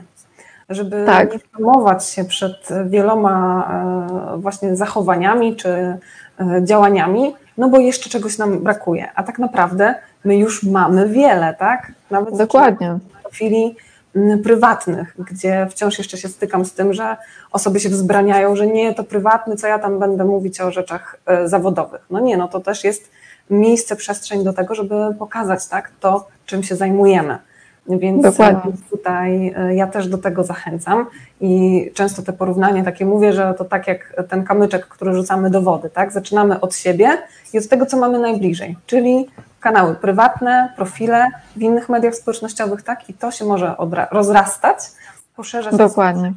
żeby 0.73 1.03
tak. 1.05 1.33
nie 1.33 1.39
hamować 1.53 2.05
się 2.05 2.25
przed 2.25 2.69
wieloma 2.85 3.67
e, 4.33 4.37
właśnie 4.37 4.75
zachowaniami 4.75 5.55
czy 5.55 5.69
e, 5.69 5.97
działaniami, 6.63 7.35
no 7.57 7.69
bo 7.69 7.79
jeszcze 7.79 8.09
czegoś 8.09 8.37
nam 8.37 8.59
brakuje. 8.59 9.11
A 9.15 9.23
tak 9.23 9.39
naprawdę 9.39 9.95
my 10.25 10.37
już 10.37 10.63
mamy 10.63 11.09
wiele, 11.09 11.55
tak? 11.59 11.91
Nawet 12.11 12.37
Dokładnie. 12.37 12.99
W 13.31 13.33
chwili 13.33 13.75
prywatnych, 14.43 15.15
gdzie 15.31 15.67
wciąż 15.69 15.97
jeszcze 15.97 16.17
się 16.17 16.27
stykam 16.27 16.65
z 16.65 16.73
tym, 16.73 16.93
że 16.93 17.17
osoby 17.51 17.79
się 17.79 17.89
wzbraniają, 17.89 18.55
że 18.55 18.67
nie, 18.67 18.93
to 18.93 19.03
prywatny, 19.03 19.55
co 19.55 19.67
ja 19.67 19.79
tam 19.79 19.99
będę 19.99 20.25
mówić 20.25 20.61
o 20.61 20.71
rzeczach 20.71 21.17
e, 21.25 21.47
zawodowych. 21.47 22.01
No 22.09 22.19
nie, 22.19 22.37
no 22.37 22.47
to 22.47 22.59
też 22.59 22.83
jest 22.83 23.11
miejsce, 23.49 23.95
przestrzeń 23.95 24.43
do 24.43 24.53
tego, 24.53 24.75
żeby 24.75 24.95
pokazać 25.19 25.67
tak, 25.67 25.91
to, 25.99 26.27
czym 26.45 26.63
się 26.63 26.75
zajmujemy. 26.75 27.37
Więc 27.87 28.23
Dokładnie. 28.23 28.71
tutaj 28.89 29.53
e, 29.57 29.75
ja 29.75 29.87
też 29.87 30.07
do 30.07 30.17
tego 30.17 30.43
zachęcam 30.43 31.05
i 31.41 31.91
często 31.93 32.21
te 32.21 32.33
porównanie 32.33 32.83
takie 32.83 33.05
mówię, 33.05 33.33
że 33.33 33.53
to 33.57 33.65
tak 33.65 33.87
jak 33.87 34.23
ten 34.29 34.43
kamyczek, 34.43 34.87
który 34.87 35.13
rzucamy 35.13 35.49
do 35.49 35.61
wody, 35.61 35.89
tak? 35.89 36.11
Zaczynamy 36.11 36.59
od 36.59 36.75
siebie 36.75 37.17
i 37.53 37.57
od 37.57 37.67
tego, 37.67 37.85
co 37.85 37.97
mamy 37.97 38.19
najbliżej, 38.19 38.77
czyli 38.85 39.27
kanały 39.59 39.95
prywatne, 39.95 40.73
profile 40.75 41.27
w 41.55 41.61
innych 41.61 41.89
mediach 41.89 42.15
społecznościowych, 42.15 42.81
tak? 42.81 43.09
I 43.09 43.13
to 43.13 43.31
się 43.31 43.45
może 43.45 43.75
rozrastać, 44.11 44.77
poszerzać. 45.35 45.75
Dokładnie. 45.75 46.33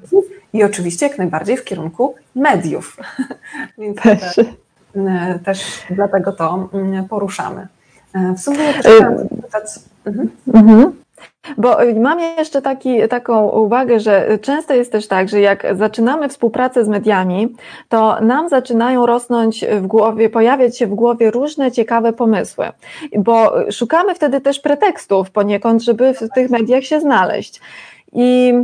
I 0.53 0.65
oczywiście 0.65 1.07
jak 1.07 1.19
najbardziej 1.19 1.57
w 1.57 1.65
kierunku 1.65 2.15
mediów. 2.35 2.97
Więc 3.79 3.97
też. 3.97 4.35
Te, 4.35 5.39
też 5.45 5.83
dlatego 5.91 6.33
to 6.33 6.69
mm, 6.73 7.09
poruszamy. 7.09 7.69
E, 8.15 8.33
w 8.33 8.41
sumie 8.41 8.59
też 8.59 8.87
chciałam 8.97 9.19
zapytać. 9.19 9.65
Mhm. 10.05 10.31
Mhm. 10.55 11.06
Bo 11.59 11.77
mam 12.01 12.21
jeszcze 12.21 12.63
taki, 12.63 13.09
taką 13.09 13.49
uwagę, 13.49 14.01
że 14.01 14.39
często 14.39 14.75
jest 14.75 14.93
też 14.93 15.09
tak, 15.09 15.29
że 15.29 15.41
jak 15.41 15.67
zaczynamy 15.73 16.29
współpracę 16.29 16.85
z 16.85 16.89
mediami, 16.89 17.55
to 17.89 18.21
nam 18.21 18.49
zaczynają 18.49 19.07
rosnąć 19.07 19.65
w 19.65 19.87
głowie, 19.87 20.31
pojawiać 20.31 20.79
się 20.79 20.87
w 20.87 20.95
głowie 20.95 21.31
różne 21.31 21.73
ciekawe 21.73 22.13
pomysły, 22.13 22.67
bo 23.19 23.53
szukamy 23.71 24.15
wtedy 24.15 24.41
też 24.41 24.61
pretekstów 24.61 25.31
poniekąd, 25.31 25.83
żeby 25.83 26.15
w 26.15 26.29
tych 26.35 26.51
mediach 26.51 26.85
się 26.85 27.01
znaleźć. 27.01 27.61
I 28.13 28.55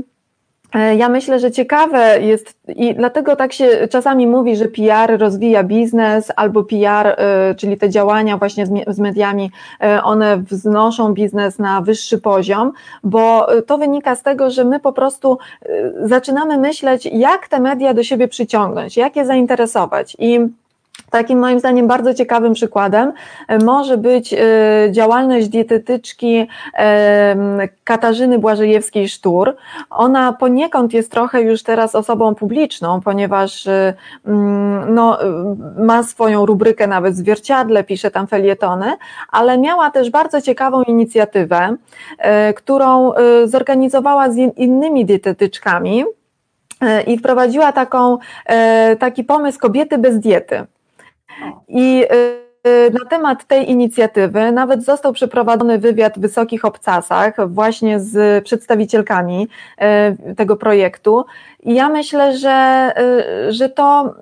ja 0.97 1.09
myślę, 1.09 1.39
że 1.39 1.51
ciekawe 1.51 2.21
jest 2.21 2.55
i 2.69 2.95
dlatego 2.95 3.37
tak 3.37 3.53
się 3.53 3.89
czasami 3.91 4.27
mówi, 4.27 4.57
że 4.57 4.65
PR 4.65 5.19
rozwija 5.19 5.65
biznes 5.65 6.33
albo 6.37 6.65
PR, 6.65 7.07
e, 7.07 7.55
czyli 7.55 7.77
te 7.77 7.91
działania 7.91 8.39
właśnie 8.39 8.67
z 8.87 8.99
mediami, 8.99 9.51
e, 9.81 10.03
one 10.03 10.37
wznoszą 10.37 11.15
biznes 11.15 11.59
na 11.59 11.81
wyższy 11.81 12.19
poziom, 12.19 12.73
bo 13.05 13.47
to 13.67 13.79
wynika 13.79 14.15
z 14.15 14.23
tego, 14.23 14.51
że 14.51 14.65
my 14.65 14.81
po 14.81 14.93
prostu 14.93 15.39
zaczynamy 16.05 16.59
myśleć, 16.59 17.07
jak 17.07 17.49
te 17.49 17.61
media 17.61 17.95
do 17.95 18.03
siebie 18.03 18.29
przyciągnąć, 18.29 18.97
jak 18.97 19.17
je 19.17 19.27
zainteresować. 19.27 20.17
I 20.19 20.41
Takim 21.13 21.39
moim 21.39 21.59
zdaniem 21.59 21.87
bardzo 21.87 22.15
ciekawym 22.15 22.53
przykładem 22.53 23.13
e, 23.49 23.59
może 23.59 23.99
być 23.99 24.35
e, 24.35 24.39
działalność 24.91 25.49
dietetyczki 25.49 26.47
e, 26.79 27.69
Katarzyny 27.85 28.39
Błażejewskiej-Sztur. 28.39 29.53
Ona 29.91 30.33
poniekąd 30.33 30.93
jest 30.93 31.11
trochę 31.11 31.43
już 31.43 31.63
teraz 31.63 31.95
osobą 31.95 32.35
publiczną, 32.35 33.01
ponieważ 33.01 33.69
no, 34.89 35.19
ma 35.79 36.03
swoją 36.03 36.47
rubrykę 36.47 36.87
nawet 36.87 37.15
w 37.15 37.17
zwierciadle, 37.17 37.85
pisze 37.85 38.11
tam 38.11 38.27
felietony, 38.27 38.93
ale 39.29 39.59
miała 39.59 39.91
też 39.91 40.11
bardzo 40.11 40.41
ciekawą 40.41 40.83
inicjatywę, 40.83 41.77
którą 42.57 43.13
zorganizowała 43.45 44.31
z 44.31 44.37
innymi 44.37 45.05
dietetyczkami 45.05 46.05
i 47.07 47.19
wprowadziła 47.19 47.73
taką, 47.73 48.19
taki 48.99 49.25
pomysł 49.25 49.59
kobiety 49.59 49.99
bez 49.99 50.19
diety. 50.19 50.67
I 51.69 52.05
y, 52.67 52.91
na 52.91 53.11
temat 53.11 53.45
tej 53.45 53.71
inicjatywy 53.71 54.53
nawet 54.53 54.85
został 54.85 55.13
przeprowadzony 55.13 55.79
wywiad 55.79 56.19
w 56.19 56.21
Wysokich 56.21 56.65
Obcasach 56.65 57.53
właśnie 57.53 58.01
z 58.01 58.45
przedstawicielkami 58.45 59.49
y, 60.31 60.35
tego 60.35 60.57
projektu. 60.57 61.25
I 61.63 61.75
ja 61.75 61.89
myślę, 61.89 62.39
że, 62.39 62.93
y, 63.49 63.53
że 63.53 63.69
to 63.69 64.15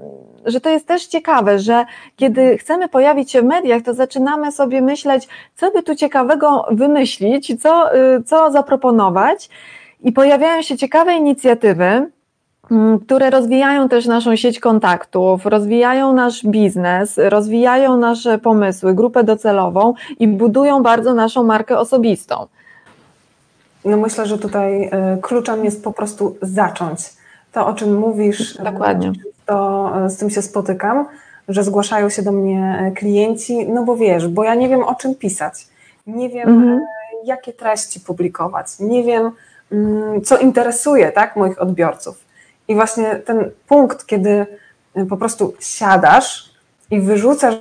że 0.45 0.61
to 0.61 0.71
jest 0.71 0.87
też 0.87 1.07
ciekawe, 1.07 1.59
że 1.59 1.85
kiedy 2.17 2.59
chcemy 2.59 2.89
pojawić 2.89 3.33
się 3.33 3.43
w 3.43 3.45
mediach, 3.45 3.83
to 3.83 3.95
zaczynamy 3.95 4.53
sobie 4.53 4.81
myśleć, 4.81 5.29
co 5.57 5.71
by 5.71 5.83
tu 5.83 5.95
ciekawego 5.95 6.67
wymyślić, 6.71 7.63
co, 7.63 7.91
co 8.27 8.51
zaproponować. 8.51 9.49
I 10.03 10.13
pojawiają 10.13 10.63
się 10.63 10.77
ciekawe 10.77 11.15
inicjatywy, 11.15 12.11
które 13.07 13.31
rozwijają 13.31 13.89
też 13.89 14.07
naszą 14.07 14.37
sieć 14.37 14.61
kontaktów, 14.61 15.47
rozwijają 15.47 16.13
nasz 16.13 16.47
biznes, 16.47 17.19
rozwijają 17.19 17.97
nasze 17.97 18.39
pomysły, 18.39 18.95
grupę 18.95 19.25
docelową 19.25 19.95
i 20.19 20.29
budują 20.29 20.83
bardzo 20.83 21.15
naszą 21.15 21.45
markę 21.45 21.79
osobistą. 21.79 22.47
No 23.85 23.97
myślę, 23.97 24.27
że 24.27 24.39
tutaj 24.39 24.85
e, 24.85 25.19
kluczem 25.23 25.65
jest 25.65 25.85
po 25.85 25.93
prostu 25.93 26.37
zacząć. 26.43 27.01
To, 27.53 27.67
o 27.67 27.75
czym 27.75 27.99
mówisz, 27.99 28.57
Dokładnie. 28.57 29.13
to 29.47 29.91
e, 30.05 30.11
z 30.11 30.17
tym 30.17 30.31
się 30.31 30.43
spotykam, 30.43 31.07
że 31.49 31.65
zgłaszają 31.65 32.09
się 32.09 32.23
do 32.23 32.33
mnie 32.33 32.79
e, 32.81 32.91
klienci, 32.91 33.69
no 33.69 33.85
bo 33.85 33.97
wiesz, 33.97 34.29
bo 34.29 34.45
ja 34.45 34.55
nie 34.55 34.69
wiem 34.69 34.83
o 34.83 34.95
czym 34.95 35.15
pisać, 35.15 35.67
nie 36.07 36.29
wiem 36.29 36.49
mhm. 36.49 36.81
jakie 37.25 37.53
treści 37.53 38.01
publikować, 38.01 38.67
nie 38.81 39.05
wiem 39.05 39.31
mm, 39.73 40.23
co 40.23 40.39
interesuje 40.39 41.13
tak, 41.13 41.37
moich 41.37 41.63
odbiorców. 41.63 42.30
I 42.71 42.75
właśnie 42.75 43.17
ten 43.17 43.51
punkt, 43.69 44.07
kiedy 44.07 44.47
y, 44.99 45.07
po 45.07 45.17
prostu 45.17 45.55
siadasz 45.61 46.51
i 46.91 47.01
wyrzucasz 47.01 47.55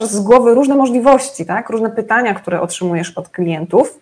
z 0.00 0.20
głowy 0.20 0.54
różne 0.54 0.74
możliwości, 0.74 1.46
tak? 1.46 1.70
różne 1.70 1.90
pytania, 1.90 2.34
które 2.34 2.60
otrzymujesz 2.60 3.18
od 3.18 3.28
klientów, 3.28 3.98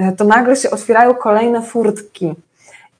y, 0.00 0.12
to 0.16 0.24
nagle 0.24 0.56
się 0.56 0.70
otwierają 0.70 1.14
kolejne 1.14 1.62
furtki. 1.62 2.34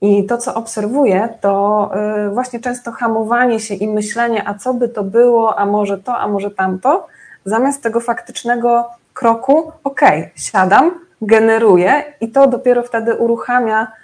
I 0.01 0.25
to, 0.25 0.37
co 0.37 0.53
obserwuję, 0.55 1.29
to 1.41 1.91
y, 2.27 2.29
właśnie 2.29 2.59
często 2.59 2.91
hamowanie 2.91 3.59
się 3.59 3.73
i 3.73 3.87
myślenie, 3.87 4.47
a 4.47 4.53
co 4.53 4.73
by 4.73 4.89
to 4.89 5.03
było, 5.03 5.59
a 5.59 5.65
może 5.65 5.97
to, 5.97 6.17
a 6.17 6.27
może 6.27 6.51
tamto, 6.51 7.07
zamiast 7.45 7.83
tego 7.83 7.99
faktycznego 7.99 8.89
kroku, 9.13 9.71
ok, 9.83 10.01
siadam, 10.35 10.91
generuję 11.21 12.03
i 12.21 12.29
to 12.29 12.47
dopiero 12.47 12.83
wtedy 12.83 13.15
uruchamia 13.15 14.00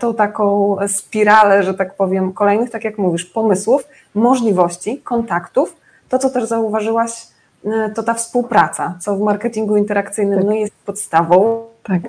tą 0.00 0.14
taką 0.14 0.76
spiralę, 0.86 1.62
że 1.62 1.74
tak 1.74 1.94
powiem, 1.94 2.32
kolejnych, 2.32 2.70
tak 2.70 2.84
jak 2.84 2.98
mówisz, 2.98 3.24
pomysłów, 3.24 3.88
możliwości, 4.14 4.98
kontaktów. 4.98 5.76
To, 6.08 6.18
co 6.18 6.30
też 6.30 6.44
zauważyłaś, 6.44 7.26
e, 7.64 7.90
to 7.90 8.02
ta 8.02 8.14
współpraca, 8.14 8.96
co 9.00 9.16
w 9.16 9.20
marketingu 9.20 9.76
interakcyjnym 9.76 10.38
tak. 10.38 10.46
no, 10.46 10.52
jest 10.52 10.74
podstawą. 10.86 11.64
Tak. 11.82 12.02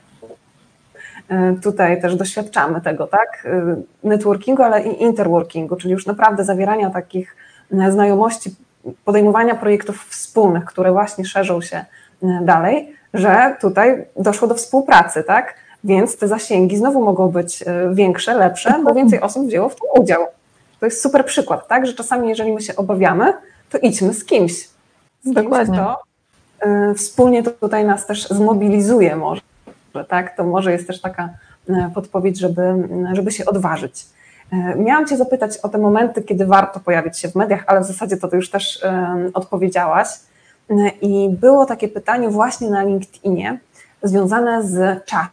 E, 1.30 1.54
tutaj 1.63 2.02
też 2.02 2.16
doświadczamy 2.16 2.82
tego, 2.82 3.08
tak? 3.08 3.48
Networkingu, 4.04 4.63
ale 4.63 4.84
i 4.84 5.04
interworkingu, 5.04 5.76
czyli 5.76 5.92
już 5.92 6.06
naprawdę 6.06 6.44
zawierania 6.44 6.89
takich 6.89 7.36
znajomości, 7.89 8.56
podejmowania 9.06 9.56
projektów 9.56 10.06
wspólnych, 10.10 10.66
które 10.66 10.92
właśnie 10.92 11.26
szerzą 11.26 11.62
się 11.62 11.86
dalej, 12.42 12.96
że 13.13 13.56
tutaj 13.62 14.06
doszło 14.18 14.48
do 14.48 14.56
współpracy, 14.56 15.24
tak? 15.24 15.56
Więc 15.84 16.17
te 16.17 16.28
zasięgi 16.28 16.78
znowu 16.78 17.04
mogą 17.04 17.28
być 17.28 17.62
e, 17.62 17.65
większe, 17.93 18.34
lepsze, 18.34 18.76
bo 18.84 18.93
więcej 18.93 19.22
osób 19.22 19.48
wzięło 19.48 19.69
w 19.69 19.76
tym 19.76 19.88
udział. 20.02 20.26
To 20.80 20.86
jest 20.86 21.02
super 21.02 21.26
przykład, 21.26 21.67
tak? 21.67 21.88
Że 21.88 21.93
czasami, 21.93 22.30
jeżeli 22.30 22.54
my 22.54 22.62
się 22.62 22.76
obawiamy, 22.76 23.34
to 23.69 23.78
idźmy 23.78 24.13
z 24.13 24.26
kimś. 24.26 24.52
Z 25.24 25.34
Dokładnie. 25.34 25.65
Kimś, 25.65 25.80
kto 25.80 26.04
wspólnie 26.96 27.43
to 27.43 27.52
tutaj 27.52 27.86
nas 27.86 28.06
też 28.06 28.28
zmobilizuje 28.28 29.15
może, 29.15 29.41
tak? 30.08 30.38
To 30.38 30.43
może 30.43 30.72
jest 30.72 30.88
też 30.88 31.02
taka 31.02 31.30
podpowiedź, 31.93 32.39
żeby, 32.39 32.62
żeby 33.13 33.32
się 33.32 33.46
odważyć. 33.46 34.06
Miałam 34.76 35.08
Cię 35.08 35.17
zapytać 35.17 35.58
o 35.58 35.69
te 35.69 35.78
momenty, 35.78 36.22
kiedy 36.22 36.46
warto 36.46 36.80
pojawić 36.80 37.19
się 37.19 37.28
w 37.28 37.36
mediach, 37.36 37.63
ale 37.67 37.82
w 37.82 37.86
zasadzie 37.86 38.17
to 38.17 38.28
Ty 38.28 38.36
już 38.36 38.50
też 38.50 38.86
odpowiedziałaś. 39.34 40.08
I 41.02 41.30
było 41.30 41.65
takie 41.65 41.88
pytanie 41.88 42.30
właśnie 42.30 42.69
na 42.69 42.84
LinkedInie 42.84 43.60
związane 44.04 44.63
z 44.63 45.06
czasem, 45.06 45.30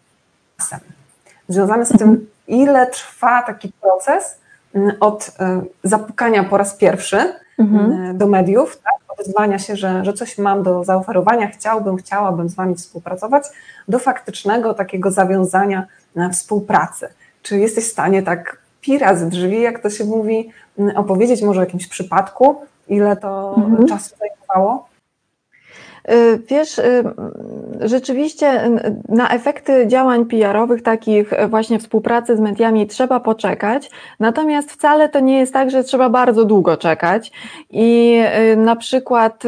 związane 1.48 1.86
z 1.86 1.98
tym, 1.98 2.26
ile 2.48 2.86
trwa 2.86 3.42
taki 3.42 3.72
proces 3.80 4.38
mm, 4.74 4.92
od 5.00 5.30
e, 5.40 5.62
zapukania 5.84 6.44
po 6.44 6.56
raz 6.56 6.74
pierwszy 6.74 7.34
mhm. 7.58 7.92
Mm, 7.92 8.18
do 8.18 8.26
mediów, 8.26 8.80
tak, 8.84 9.18
odezwania 9.20 9.58
się, 9.58 9.76
że, 9.76 10.04
że 10.04 10.12
coś 10.12 10.38
mam 10.38 10.62
do 10.62 10.84
zaoferowania, 10.84 11.48
chciałbym, 11.48 11.96
chciałabym 11.96 12.48
z 12.48 12.54
Wami 12.54 12.74
współpracować, 12.74 13.44
do 13.88 13.98
faktycznego 13.98 14.74
takiego 14.74 15.10
zawiązania 15.10 15.86
współpracy. 16.32 17.08
Czy 17.42 17.58
jesteś 17.58 17.84
w 17.84 17.92
stanie 17.92 18.22
tak 18.22 18.58
pira 18.80 19.16
z 19.16 19.28
drzwi, 19.28 19.60
jak 19.60 19.82
to 19.82 19.90
się 19.90 20.04
mówi, 20.04 20.50
mm, 20.78 20.96
opowiedzieć 20.96 21.42
może 21.42 21.60
o 21.60 21.64
jakimś 21.64 21.86
przypadku, 21.86 22.60
ile 22.88 23.16
to 23.16 23.54
mhm. 23.56 23.88
czasu 23.88 24.16
zajmowało? 24.16 24.89
Y, 26.08 26.42
wiesz, 26.48 26.78
y, 26.78 27.04
rzeczywiście 27.80 28.70
na 29.08 29.30
efekty 29.30 29.86
działań 29.86 30.24
PR-owych, 30.24 30.82
takich 30.82 31.30
właśnie 31.48 31.78
współpracy 31.78 32.36
z 32.36 32.40
mediami, 32.40 32.86
trzeba 32.86 33.20
poczekać. 33.20 33.90
Natomiast 34.20 34.72
wcale 34.72 35.08
to 35.08 35.20
nie 35.20 35.38
jest 35.38 35.52
tak, 35.52 35.70
że 35.70 35.84
trzeba 35.84 36.08
bardzo 36.08 36.44
długo 36.44 36.76
czekać. 36.76 37.32
I 37.70 38.20
y, 38.52 38.56
na 38.56 38.76
przykład. 38.76 39.42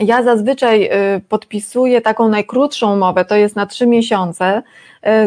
Ja 0.00 0.22
zazwyczaj 0.22 0.90
podpisuję 1.28 2.00
taką 2.00 2.28
najkrótszą 2.28 2.94
umowę, 2.94 3.24
to 3.24 3.36
jest 3.36 3.56
na 3.56 3.66
trzy 3.66 3.86
miesiące. 3.86 4.62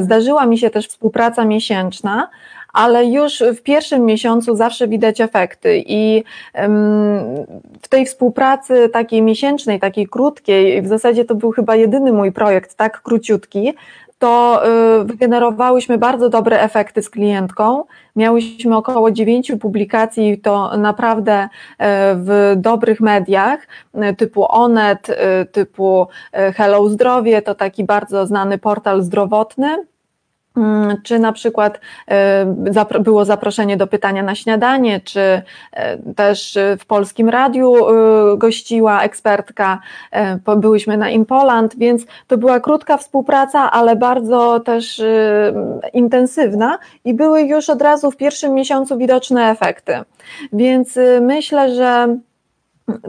Zdarzyła 0.01 0.45
mi 0.45 0.57
się 0.57 0.69
też 0.69 0.87
współpraca 0.87 1.45
miesięczna, 1.45 2.29
ale 2.73 3.05
już 3.05 3.43
w 3.57 3.61
pierwszym 3.61 4.05
miesiącu 4.05 4.55
zawsze 4.55 4.87
widać 4.87 5.21
efekty 5.21 5.83
i 5.87 6.23
w 7.81 7.87
tej 7.89 8.05
współpracy 8.05 8.89
takiej 8.89 9.21
miesięcznej, 9.21 9.79
takiej 9.79 10.07
krótkiej, 10.07 10.81
w 10.81 10.87
zasadzie 10.87 11.25
to 11.25 11.35
był 11.35 11.51
chyba 11.51 11.75
jedyny 11.75 12.13
mój 12.13 12.31
projekt, 12.31 12.75
tak 12.75 13.01
króciutki, 13.01 13.73
to 14.21 14.61
y, 15.01 15.03
wygenerowałyśmy 15.03 15.97
bardzo 15.97 16.29
dobre 16.29 16.61
efekty 16.61 17.01
z 17.01 17.09
klientką. 17.09 17.83
Miałyśmy 18.15 18.77
około 18.77 19.11
dziewięciu 19.11 19.57
publikacji, 19.57 20.37
to 20.37 20.77
naprawdę 20.77 21.43
y, 21.43 21.47
w 22.15 22.53
dobrych 22.57 22.99
mediach, 22.99 23.67
y, 24.11 24.15
typu 24.15 24.45
Onet, 24.49 25.07
typu 25.51 26.07
Hello 26.33 26.89
Zdrowie, 26.89 27.41
to 27.41 27.55
taki 27.55 27.83
bardzo 27.83 28.25
znany 28.25 28.57
portal 28.57 29.01
zdrowotny. 29.01 29.90
Mm, 30.57 31.01
czy 31.03 31.19
na 31.19 31.31
przykład 31.31 31.79
e, 32.07 32.45
było 32.99 33.25
zaproszenie 33.25 33.77
do 33.77 33.87
pytania 33.87 34.23
na 34.23 34.35
śniadanie, 34.35 34.99
czy 34.99 35.41
e, 35.71 35.97
też 36.15 36.57
w 36.79 36.85
polskim 36.85 37.29
radiu 37.29 37.75
e, 37.75 38.37
gościła 38.37 39.01
ekspertka, 39.03 39.79
byłyśmy 40.57 40.97
na 40.97 41.09
Impoland, 41.09 41.77
więc 41.77 42.05
to 42.27 42.37
była 42.37 42.59
krótka 42.59 42.97
współpraca, 42.97 43.71
ale 43.71 43.95
bardzo 43.95 44.59
też 44.59 45.01
intensywna 45.93 46.79
i 47.05 47.13
były 47.13 47.41
już 47.41 47.69
od 47.69 47.81
razu 47.81 48.11
w 48.11 48.17
pierwszym 48.17 48.53
miesiącu 48.53 48.97
widoczne 48.97 49.49
efekty. 49.49 49.93
Więc 50.53 50.99
myślę, 51.21 51.75
że 51.75 52.17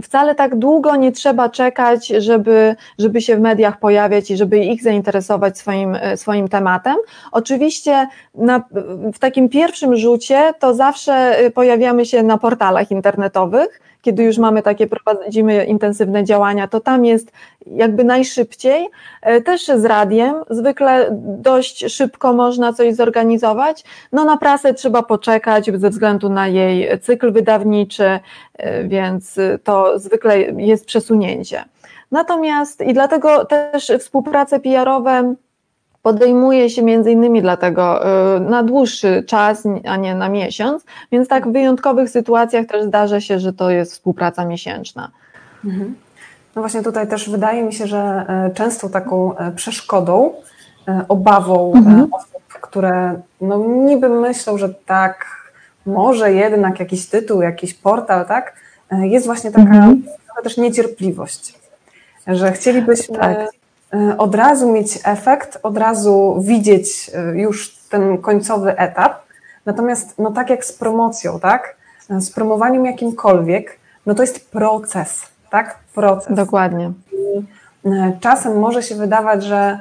wcale 0.03 0.35
tak 0.35 0.57
długo 0.57 0.97
nie 0.97 1.13
trzeba 1.13 1.49
czekać, 1.49 2.07
żeby, 2.07 2.77
żeby 2.99 3.21
się 3.21 3.37
w 3.37 3.41
mediach 3.41 3.79
pojawiać 3.79 4.31
i 4.31 4.37
żeby 4.37 4.59
ich 4.59 4.83
zainteresować 4.83 5.59
swoim, 5.59 5.97
swoim 6.17 6.49
tematem. 6.49 6.97
Oczywiście 7.33 8.07
na, 8.35 8.65
w 9.15 9.19
takim 9.19 9.49
pierwszym 9.49 9.97
rzucie 9.97 10.55
to 10.59 10.75
zawsze 10.75 11.37
pojawiamy 11.55 12.07
się 12.07 12.23
na 12.23 12.39
portalach 12.39 12.91
internetowych, 12.91 13.81
kiedy 14.03 14.23
już 14.23 14.38
mamy 14.38 14.62
takie, 14.62 14.87
prowadzimy 14.87 15.65
intensywne 15.65 16.25
działania, 16.25 16.69
to 16.69 16.81
tam 16.81 17.05
jest 17.05 17.33
jakby 17.67 18.05
najszybciej. 18.05 18.88
E, 19.23 19.41
też 19.41 19.67
z 19.67 19.85
radiem, 19.85 20.35
zwykle 20.51 21.09
dość 21.23 21.93
szybko 21.93 22.33
można 22.33 22.73
coś 22.73 22.95
zorganizować. 22.95 23.85
No 24.12 24.25
na 24.25 24.37
prasę 24.37 24.75
trzeba 24.75 25.03
poczekać 25.03 25.71
ze 25.75 25.91
względu 25.91 26.29
na 26.29 26.49
jej 26.49 27.01
cykl 27.01 27.33
wydawniczy, 27.33 28.21
e, 28.55 28.85
więc 28.85 29.41
to 29.65 29.99
zwykle 29.99 30.41
jest 30.41 30.87
przesunięcie. 30.87 31.65
Natomiast 32.11 32.81
i 32.81 32.95
dlatego 32.95 33.45
też 33.45 33.93
współprace 33.99 34.61
PR-owe 34.61 35.35
podejmuje 36.03 36.71
się 36.71 36.83
między 36.83 37.11
innymi 37.11 37.43
dlatego 37.43 38.07
y, 38.37 38.41
na 38.41 38.62
dłuższy 38.62 39.25
czas, 39.27 39.62
a 39.85 39.97
nie 39.97 40.15
na 40.15 40.29
miesiąc, 40.29 40.85
więc 41.12 41.29
tak 41.29 41.49
w 41.49 41.53
wyjątkowych 41.53 42.11
sytuacjach 42.11 42.67
też 42.67 42.85
zdarza 42.85 43.21
się, 43.21 43.38
że 43.38 43.53
to 43.53 43.71
jest 43.71 43.93
współpraca 43.93 44.45
miesięczna. 44.45 45.11
Mhm. 45.65 45.95
No 46.57 46.62
właśnie 46.62 46.83
tutaj 46.83 47.09
też 47.09 47.31
wydaje 47.31 47.62
mi 47.62 47.73
się, 47.73 47.87
że 47.87 48.25
e, 48.29 48.51
często 48.55 48.88
taką 48.88 49.37
e, 49.37 49.53
przeszkodą, 49.53 50.35
e, 50.88 51.05
obawą 51.09 51.73
mhm. 51.75 52.09
osób, 52.12 52.43
które 52.49 53.21
no 53.41 53.59
niby 53.67 54.09
myślą, 54.09 54.59
że 54.59 54.75
tak, 54.75 55.27
może 55.87 56.33
jednak 56.33 56.81
jakiś 56.81 57.07
tytuł, 57.07 57.43
jakiś 57.43 57.75
portal, 57.75 58.27
tak, 58.27 58.57
jest 58.91 59.27
właśnie 59.27 59.51
taka 59.51 59.75
mhm. 59.75 60.03
też 60.43 60.57
niecierpliwość, 60.57 61.59
że 62.27 62.53
chcielibyśmy 62.53 63.19
tak 63.19 63.49
od 64.19 64.35
razu 64.35 64.73
mieć 64.73 64.99
efekt, 65.05 65.59
od 65.63 65.79
razu 65.79 66.37
widzieć 66.41 67.11
e, 67.15 67.39
już 67.39 67.77
ten 67.91 68.19
końcowy 68.19 68.77
etap. 68.77 69.13
Natomiast, 69.67 70.19
no 70.19 70.31
tak 70.31 70.51
jak 70.51 70.65
z 70.65 70.73
promocją, 70.73 71.41
tak? 71.41 71.77
E, 72.11 72.21
z 72.21 72.31
promowaniem 72.31 72.85
jakimkolwiek, 72.85 73.79
no 74.07 74.15
to 74.15 74.23
jest 74.23 74.51
proces, 74.51 75.23
tak? 75.51 75.79
Proces. 75.95 76.37
Dokładnie. 76.37 76.93
I 77.13 78.21
czasem 78.21 78.59
może 78.59 78.83
się 78.83 78.95
wydawać, 78.95 79.45
że 79.45 79.81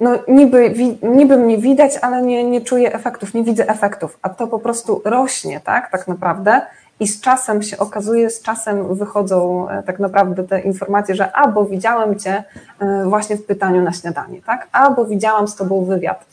no 0.00 0.18
niby, 0.28 0.74
niby 1.02 1.36
mnie 1.36 1.58
widać, 1.58 1.92
ale 2.02 2.22
nie, 2.22 2.44
nie 2.44 2.60
czuję 2.60 2.92
efektów, 2.92 3.34
nie 3.34 3.44
widzę 3.44 3.68
efektów, 3.68 4.18
a 4.22 4.28
to 4.28 4.46
po 4.46 4.58
prostu 4.58 5.02
rośnie, 5.04 5.60
tak? 5.60 5.90
Tak 5.90 6.08
naprawdę 6.08 6.60
i 7.00 7.08
z 7.08 7.20
czasem 7.20 7.62
się 7.62 7.78
okazuje, 7.78 8.30
z 8.30 8.42
czasem 8.42 8.94
wychodzą 8.94 9.68
e, 9.68 9.82
tak 9.82 9.98
naprawdę 9.98 10.44
te 10.44 10.60
informacje, 10.60 11.14
że 11.14 11.32
albo 11.32 11.64
widziałem 11.64 12.18
Cię 12.18 12.44
e, 12.78 13.04
właśnie 13.04 13.36
w 13.36 13.44
pytaniu 13.44 13.82
na 13.82 13.92
śniadanie, 13.92 14.42
tak? 14.42 14.68
Albo 14.72 15.04
widziałam 15.04 15.48
z 15.48 15.56
Tobą 15.56 15.84
wywiad. 15.84 16.24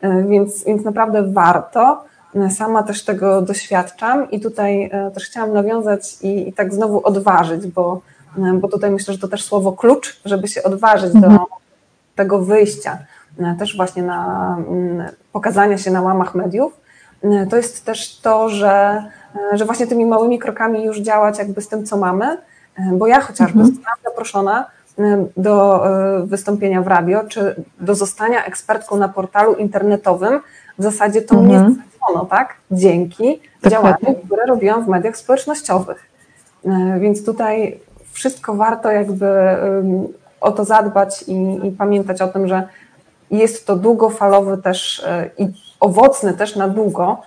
E, 0.00 0.22
więc, 0.22 0.64
więc 0.64 0.84
naprawdę 0.84 1.22
warto. 1.22 2.04
Sama 2.50 2.82
też 2.82 3.04
tego 3.04 3.42
doświadczam 3.42 4.30
i 4.30 4.40
tutaj 4.40 4.90
też 5.14 5.24
chciałam 5.24 5.52
nawiązać 5.52 6.22
i, 6.22 6.48
i 6.48 6.52
tak 6.52 6.74
znowu 6.74 7.06
odważyć, 7.06 7.66
bo, 7.66 8.00
bo 8.54 8.68
tutaj 8.68 8.90
myślę, 8.90 9.14
że 9.14 9.20
to 9.20 9.28
też 9.28 9.44
słowo 9.44 9.72
klucz, 9.72 10.20
żeby 10.24 10.48
się 10.48 10.62
odważyć 10.62 11.12
do 11.12 11.26
mhm. 11.26 11.40
tego 12.16 12.38
wyjścia, 12.38 12.98
też 13.58 13.76
właśnie 13.76 14.02
na 14.02 14.56
mm, 14.68 15.08
pokazania 15.32 15.78
się 15.78 15.90
na 15.90 16.02
łamach 16.02 16.34
mediów, 16.34 16.80
to 17.50 17.56
jest 17.56 17.84
też 17.84 18.20
to, 18.20 18.48
że 18.48 19.02
że 19.52 19.64
właśnie 19.64 19.86
tymi 19.86 20.06
małymi 20.06 20.38
krokami 20.38 20.84
już 20.84 21.00
działać 21.00 21.38
jakby 21.38 21.60
z 21.60 21.68
tym, 21.68 21.86
co 21.86 21.96
mamy, 21.96 22.24
e, 22.26 22.38
bo 22.92 23.06
ja 23.06 23.20
chociażby 23.20 23.60
mhm. 23.60 23.74
zostałam 23.74 23.98
zaproszona 24.04 24.66
e, 24.98 25.26
do 25.36 25.84
wystąpienia 26.24 26.82
w 26.82 26.86
radio, 26.86 27.24
czy 27.24 27.64
do 27.80 27.94
zostania 27.94 28.44
ekspertką 28.44 28.96
na 28.96 29.08
portalu 29.08 29.54
internetowym, 29.54 30.40
w 30.78 30.82
zasadzie 30.82 31.22
to 31.22 31.34
mhm. 31.34 31.64
mnie 31.64 31.74
zaproszone, 31.74 32.30
tak? 32.30 32.54
Dzięki 32.70 33.40
działaniom, 33.68 34.14
które 34.26 34.46
robiłam 34.46 34.84
w 34.84 34.88
mediach 34.88 35.16
społecznościowych. 35.16 36.10
Więc 37.00 37.24
tutaj 37.24 37.80
wszystko 38.12 38.54
warto 38.54 38.90
jakby 38.90 39.26
o 40.40 40.52
to 40.52 40.64
zadbać 40.64 41.22
i, 41.22 41.66
i 41.66 41.70
pamiętać 41.70 42.22
o 42.22 42.28
tym, 42.28 42.48
że 42.48 42.68
jest 43.30 43.66
to 43.66 43.76
długofalowy 43.76 44.58
też 44.58 45.06
i 45.38 45.48
owocny 45.80 46.34
też 46.34 46.56
na 46.56 46.68
długo 46.68 47.22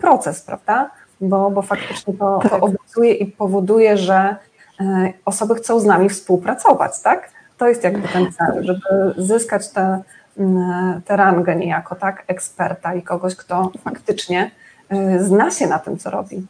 proces, 0.00 0.40
prawda? 0.40 0.90
Bo, 1.20 1.50
bo 1.50 1.62
faktycznie 1.62 2.14
to, 2.14 2.38
tak. 2.42 2.50
to 2.50 2.60
obecuje 2.60 3.14
i 3.14 3.26
powoduje, 3.26 3.96
że 3.96 4.36
e, 4.80 5.12
osoby 5.24 5.54
chcą 5.54 5.80
z 5.80 5.84
nami 5.84 6.08
współpracować, 6.08 7.00
tak? 7.00 7.30
To 7.58 7.68
jest 7.68 7.84
jakby 7.84 8.08
ten 8.08 8.32
cel, 8.32 8.64
żeby 8.64 9.14
zyskać 9.16 9.68
tę 9.68 10.02
te, 10.36 11.00
te 11.04 11.16
rangę 11.16 11.56
niejako, 11.56 11.94
tak? 11.94 12.24
Eksperta 12.26 12.94
i 12.94 13.02
kogoś, 13.02 13.36
kto 13.36 13.70
faktycznie 13.84 14.50
e, 14.88 15.24
zna 15.24 15.50
się 15.50 15.66
na 15.66 15.78
tym, 15.78 15.98
co 15.98 16.10
robi. 16.10 16.46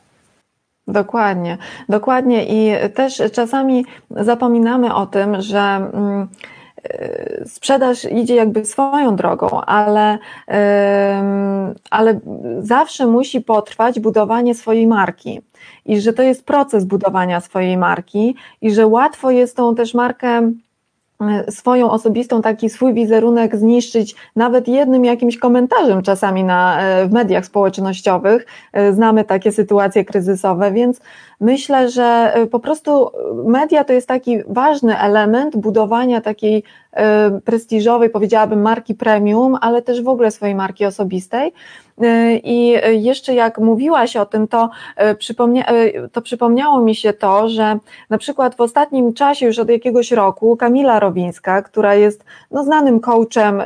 Dokładnie, 0.89 1.59
dokładnie 1.89 2.47
i 2.47 2.91
też 2.91 3.23
czasami 3.33 3.85
zapominamy 4.11 4.95
o 4.95 5.07
tym, 5.07 5.43
że 5.43 5.91
sprzedaż 7.47 8.05
idzie 8.05 8.35
jakby 8.35 8.65
swoją 8.65 9.17
drogą, 9.17 9.61
ale, 9.61 10.19
ale 11.91 12.21
zawsze 12.59 13.07
musi 13.07 13.41
potrwać 13.41 14.01
budowanie 14.01 14.55
swojej 14.55 14.87
marki. 14.87 15.41
I 15.85 16.01
że 16.01 16.13
to 16.13 16.23
jest 16.23 16.45
proces 16.45 16.85
budowania 16.85 17.41
swojej 17.41 17.77
marki, 17.77 18.35
i 18.61 18.71
że 18.71 18.87
łatwo 18.87 19.31
jest 19.31 19.57
tą 19.57 19.75
też 19.75 19.95
markę 19.95 20.53
swoją 21.51 21.91
osobistą, 21.91 22.43
taki 22.43 22.71
swój 22.71 22.95
wizerunek 22.95 23.57
zniszczyć 23.57 24.15
nawet 24.37 24.69
jednym 24.69 25.05
jakimś 25.05 25.39
komentarzem 25.39 26.03
czasami 26.03 26.45
na, 26.45 26.81
e, 26.81 27.07
w 27.07 27.13
mediach 27.13 27.47
społecznościowych. 27.47 28.47
E, 28.73 28.93
znamy 28.93 29.25
takie 29.25 29.53
sytuacje 29.53 30.05
kryzysowe, 30.05 30.73
więc 30.73 31.01
myślę, 31.41 31.91
że 31.91 32.35
po 32.51 32.61
prostu 32.61 33.11
media 33.45 33.85
to 33.85 33.93
jest 33.93 34.09
taki 34.09 34.39
ważny 34.49 34.99
element 34.99 35.57
budowania 35.57 36.21
takiej 36.21 36.65
prestiżowej, 37.45 38.11
powiedziałabym, 38.11 38.63
marki 38.63 38.95
premium, 38.95 39.57
ale 39.61 39.83
też 39.83 40.03
w 40.03 40.09
ogóle 40.09 40.31
swojej 40.31 40.55
marki 40.55 40.85
osobistej. 40.85 41.53
I 42.45 42.75
jeszcze 42.91 43.35
jak 43.35 43.59
mówiłaś 43.59 44.17
o 44.17 44.27
tym, 44.27 44.49
to, 44.49 44.71
przypomnia, 45.19 45.65
to 46.13 46.23
przypomniało 46.23 46.81
mi 46.81 46.95
się 46.95 47.13
to, 47.13 47.49
że 47.49 47.79
na 48.11 48.19
przykład 48.19 48.55
w 48.55 48.61
ostatnim 48.61 49.15
czasie, 49.15 49.47
już 49.47 49.59
od 49.59 49.69
jakiegoś 49.69 50.13
roku, 50.13 50.57
Kamila 50.57 51.01
Rowińska, 51.01 51.63
która 51.63 51.95
jest 51.95 52.25
no, 52.51 52.65
znanym 52.65 53.01
coachem, 53.01 53.63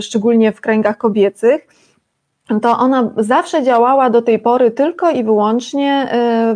szczególnie 0.00 0.52
w 0.52 0.60
kręgach 0.60 0.98
kobiecych, 0.98 1.68
to 2.62 2.78
ona 2.78 3.10
zawsze 3.16 3.62
działała 3.62 4.10
do 4.10 4.22
tej 4.22 4.38
pory 4.38 4.70
tylko 4.70 5.10
i 5.10 5.24
wyłącznie 5.24 6.08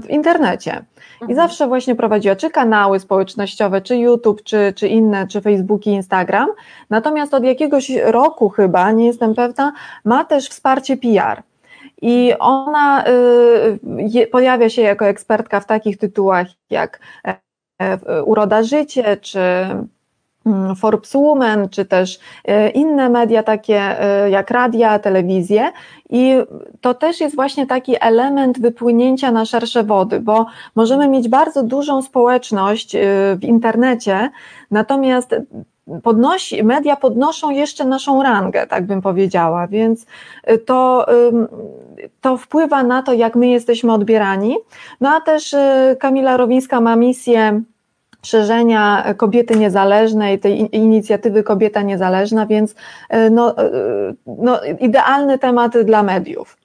w 0.03 0.11
internecie. 0.11 0.85
I 1.21 1.25
mhm. 1.25 1.37
zawsze 1.37 1.67
właśnie 1.67 1.95
prowadziła 1.95 2.37
czy 2.37 2.51
kanały 2.51 3.01
społecznościowe, 3.01 3.81
czy 3.81 3.97
YouTube, 3.97 4.43
czy, 4.43 4.73
czy 4.77 4.89
inne, 4.89 5.27
czy 5.27 5.41
Facebook 5.41 5.87
i 5.87 5.91
Instagram. 5.91 6.49
Natomiast 6.91 7.35
od 7.35 7.45
jakiegoś 7.45 7.91
roku 8.05 8.49
chyba, 8.49 8.93
nie 8.93 9.07
jestem 9.07 9.35
pewna, 9.35 9.73
ma 10.05 10.25
też 10.25 10.49
wsparcie 10.49 10.97
PR. 10.97 11.43
I 12.03 12.33
ona 12.39 13.05
y, 14.15 14.27
pojawia 14.27 14.69
się 14.69 14.83
jako 14.83 15.07
ekspertka 15.07 15.61
w 15.61 15.67
takich 15.67 15.99
tytułach 15.99 16.47
jak 16.71 17.01
e, 17.27 17.37
e, 17.79 18.25
Uroda 18.25 18.63
Życie, 18.63 19.17
czy 19.17 19.41
Forbes 20.77 21.15
Woman, 21.15 21.69
czy 21.69 21.85
też 21.85 22.19
e, 22.45 22.71
inne 22.71 23.09
media 23.09 23.43
takie 23.43 23.81
e, 23.81 24.31
jak 24.31 24.51
radia, 24.51 24.99
telewizje 24.99 25.73
i 26.11 26.35
to 26.81 26.95
też 26.95 27.21
jest 27.21 27.35
właśnie 27.35 27.67
taki 27.67 27.97
element 28.01 28.61
wypłynięcia 28.61 29.33
na 29.33 29.45
szersze 29.45 29.83
wody, 29.83 30.21
bo 30.21 30.47
możemy 30.75 31.09
mieć 31.09 31.29
bardzo 31.29 31.63
dużą 31.63 32.03
społeczność 32.03 32.95
e, 32.95 33.01
w 33.37 33.45
internecie, 33.45 34.31
natomiast 34.71 35.35
podnosi, 36.03 36.65
media 36.65 36.97
podnoszą 36.97 37.51
jeszcze 37.51 37.85
naszą 37.85 38.23
rangę, 38.23 38.67
tak 38.67 38.87
bym 38.87 39.03
powiedziała, 39.03 39.67
więc 39.67 40.07
to, 40.67 41.07
to 42.21 42.37
wpływa 42.37 42.83
na 42.83 43.03
to, 43.03 43.13
jak 43.13 43.37
my 43.37 43.49
jesteśmy 43.49 43.93
odbierani. 43.93 44.57
No 45.01 45.11
a 45.11 45.21
też 45.21 45.55
Kamila 45.99 46.37
Rowińska 46.37 46.81
ma 46.81 46.97
misję 46.97 47.63
szerzenia 48.23 49.15
kobiety 49.17 49.57
niezależnej, 49.57 50.39
tej 50.39 50.77
inicjatywy 50.77 51.43
Kobieta 51.43 51.83
Niezależna, 51.83 52.47
więc 52.47 52.75
e, 53.09 53.31
no, 53.31 53.59
e, 53.59 53.71
no, 54.27 54.61
idealny 54.81 55.39
temat 55.39 55.79
dla 55.79 56.03
mediów. 56.03 56.57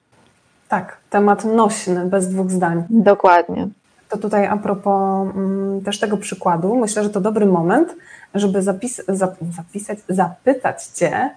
Tak, 0.68 0.96
temat 1.10 1.44
nośny, 1.44 2.06
bez 2.06 2.28
dwóch 2.28 2.50
zdań. 2.50 2.84
Dokładnie. 2.90 3.68
To 4.08 4.18
tutaj 4.18 4.46
a 4.46 4.56
propos 4.56 5.28
mm, 5.34 5.80
też 5.80 5.98
tego 6.00 6.16
przykładu, 6.16 6.76
myślę, 6.76 7.02
że 7.02 7.10
to 7.10 7.20
dobry 7.20 7.46
moment, 7.46 7.96
żeby 8.34 8.62
zapis, 8.62 9.02
zapisać, 9.52 9.98
zapytać 10.08 10.84
Cię 10.84 11.30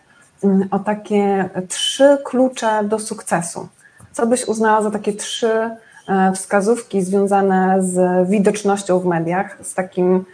mm, 0.44 0.68
o 0.72 0.80
takie 0.80 1.50
trzy 1.68 2.18
klucze 2.26 2.84
do 2.84 3.00
sukcesu. 3.00 3.68
Co 4.12 4.28
byś 4.28 4.48
uznała 4.48 4.82
za 4.82 4.92
takie 4.92 5.14
trzy 5.14 5.70
wskazówki 6.36 7.02
związane 7.02 7.84
z 7.84 8.30
widocznością 8.30 9.00
w 9.00 9.06
mediach, 9.06 9.58
z 9.62 9.74
takim 9.74 10.26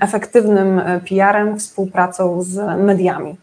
efektywnym 0.00 0.78
e, 0.78 1.00
PR-em, 1.00 1.58
współpracą 1.58 2.42
z 2.42 2.80
mediami. 2.80 3.36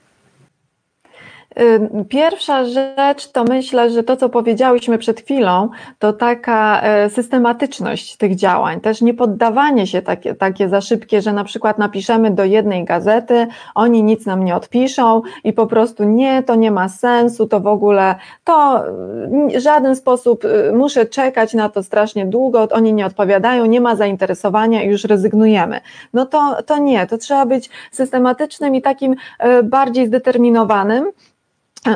Pierwsza 2.09 2.65
rzecz 2.65 3.27
to 3.31 3.43
myślę, 3.43 3.89
że 3.89 4.03
to, 4.03 4.17
co 4.17 4.29
powiedziałyśmy 4.29 4.97
przed 4.97 5.21
chwilą, 5.21 5.69
to 5.99 6.13
taka 6.13 6.81
e, 6.81 7.09
systematyczność 7.09 8.17
tych 8.17 8.35
działań, 8.35 8.81
też 8.81 9.01
nie 9.01 9.13
poddawanie 9.13 9.87
się 9.87 10.01
takie, 10.01 10.35
takie 10.35 10.69
za 10.69 10.81
szybkie, 10.81 11.21
że 11.21 11.33
na 11.33 11.43
przykład 11.43 11.77
napiszemy 11.77 12.31
do 12.31 12.43
jednej 12.43 12.85
gazety, 12.85 13.47
oni 13.75 14.03
nic 14.03 14.25
nam 14.25 14.43
nie 14.43 14.55
odpiszą 14.55 15.21
i 15.43 15.53
po 15.53 15.67
prostu 15.67 16.03
nie, 16.03 16.43
to 16.43 16.55
nie 16.55 16.71
ma 16.71 16.89
sensu, 16.89 17.47
to 17.47 17.59
w 17.59 17.67
ogóle, 17.67 18.15
to 18.43 18.83
w 19.27 19.59
żaden 19.59 19.95
sposób 19.95 20.45
y, 20.45 20.71
muszę 20.75 21.05
czekać 21.05 21.53
na 21.53 21.69
to 21.69 21.83
strasznie 21.83 22.25
długo, 22.25 22.67
oni 22.71 22.93
nie 22.93 23.05
odpowiadają, 23.05 23.65
nie 23.65 23.81
ma 23.81 23.95
zainteresowania 23.95 24.83
i 24.83 24.87
już 24.87 25.03
rezygnujemy. 25.03 25.81
No 26.13 26.25
to, 26.25 26.57
to 26.65 26.77
nie, 26.77 27.07
to 27.07 27.17
trzeba 27.17 27.45
być 27.45 27.69
systematycznym 27.91 28.75
i 28.75 28.81
takim 28.81 29.15
e, 29.39 29.63
bardziej 29.63 30.07
zdeterminowanym, 30.07 31.11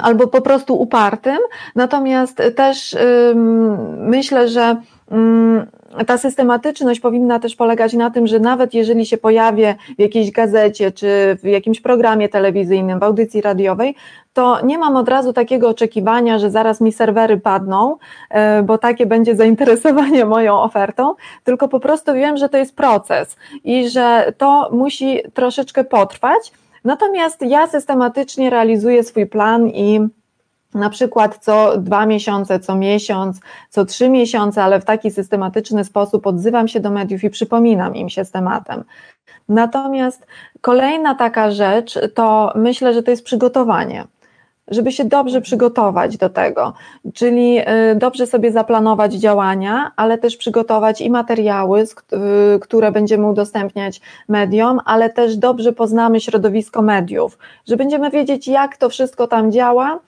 albo 0.02 0.28
po 0.28 0.42
prostu 0.42 0.82
upartym, 0.82 1.38
natomiast 1.76 2.42
też 2.56 2.96
myślę, 3.98 4.48
że 4.48 4.76
ta 6.08 6.18
systematyczność 6.18 7.00
powinna 7.00 7.40
też 7.40 7.56
polegać 7.56 7.94
na 7.94 8.10
tym, 8.10 8.28
że 8.28 8.40
nawet 8.40 8.74
jeżeli 8.74 9.06
się 9.06 9.18
pojawię 9.18 9.76
w 9.98 10.02
jakiejś 10.02 10.32
gazecie, 10.32 10.92
czy 10.92 11.38
w 11.44 11.46
jakimś 11.46 11.82
programie 11.82 12.30
telewizyjnym, 12.30 13.00
w 13.00 13.04
audycji 13.04 13.42
radiowej, 13.42 13.96
to 14.34 14.66
nie 14.66 14.78
mam 14.78 14.96
od 14.96 15.10
razu 15.10 15.34
takiego 15.34 15.70
oczekiwania, 15.70 16.40
że 16.40 16.52
zaraz 16.52 16.82
mi 16.82 16.92
serwery 16.92 17.38
padną, 17.38 17.98
e, 18.30 18.64
bo 18.64 18.78
takie 18.78 19.06
będzie 19.06 19.36
zainteresowanie 19.36 20.26
moją 20.36 20.62
ofertą, 20.62 21.16
tylko 21.44 21.68
po 21.68 21.80
prostu 21.80 22.14
wiem, 22.14 22.38
że 22.38 22.50
to 22.50 22.58
jest 22.58 22.76
proces 22.76 23.36
i 23.64 23.90
że 23.90 24.34
to 24.38 24.70
musi 24.72 25.22
troszeczkę 25.34 25.84
potrwać 25.84 26.52
Natomiast 26.84 27.42
ja 27.42 27.68
systematycznie 27.68 28.50
realizuję 28.50 29.04
swój 29.04 29.26
plan 29.26 29.68
i 29.68 30.00
na 30.74 30.90
przykład 30.90 31.38
co 31.38 31.78
dwa 31.78 32.06
miesiące, 32.06 32.60
co 32.60 32.76
miesiąc, 32.76 33.40
co 33.70 33.86
trzy 33.86 34.10
miesiące, 34.10 34.64
ale 34.64 34.82
w 34.82 34.86
taki 34.86 35.12
systematyczny 35.12 35.84
sposób 35.84 36.28
odzywam 36.28 36.68
się 36.68 36.80
do 36.80 36.90
mediów 36.90 37.24
i 37.24 37.30
przypominam 37.30 37.96
im 37.96 38.10
się 38.10 38.26
z 38.26 38.32
tematem. 38.32 38.84
Natomiast 39.50 40.28
kolejna 40.62 41.16
taka 41.16 41.52
rzecz 41.52 42.00
to 42.14 42.54
myślę, 42.56 42.94
że 42.94 43.04
to 43.04 43.12
jest 43.12 43.24
przygotowanie 43.24 44.04
żeby 44.68 44.92
się 44.92 45.06
dobrze 45.06 45.42
przygotować 45.42 46.18
do 46.18 46.30
tego, 46.30 46.74
czyli 47.14 47.60
y, 47.60 47.96
dobrze 47.96 48.28
sobie 48.28 48.52
zaplanować 48.52 49.14
działania, 49.14 49.92
ale 49.96 50.18
też 50.18 50.38
przygotować 50.38 51.02
i 51.02 51.10
materiały, 51.10 51.82
y, 51.82 52.60
które 52.60 52.92
będziemy 52.92 53.28
udostępniać 53.28 54.02
mediom, 54.28 54.80
ale 54.86 55.10
też 55.10 55.38
dobrze 55.38 55.74
poznamy 55.74 56.20
środowisko 56.22 56.82
mediów, 56.82 57.38
że 57.68 57.78
będziemy 57.78 58.10
wiedzieć, 58.10 58.48
jak 58.48 58.78
to 58.78 58.90
wszystko 58.90 59.28
tam 59.28 59.52
działa, 59.52 60.00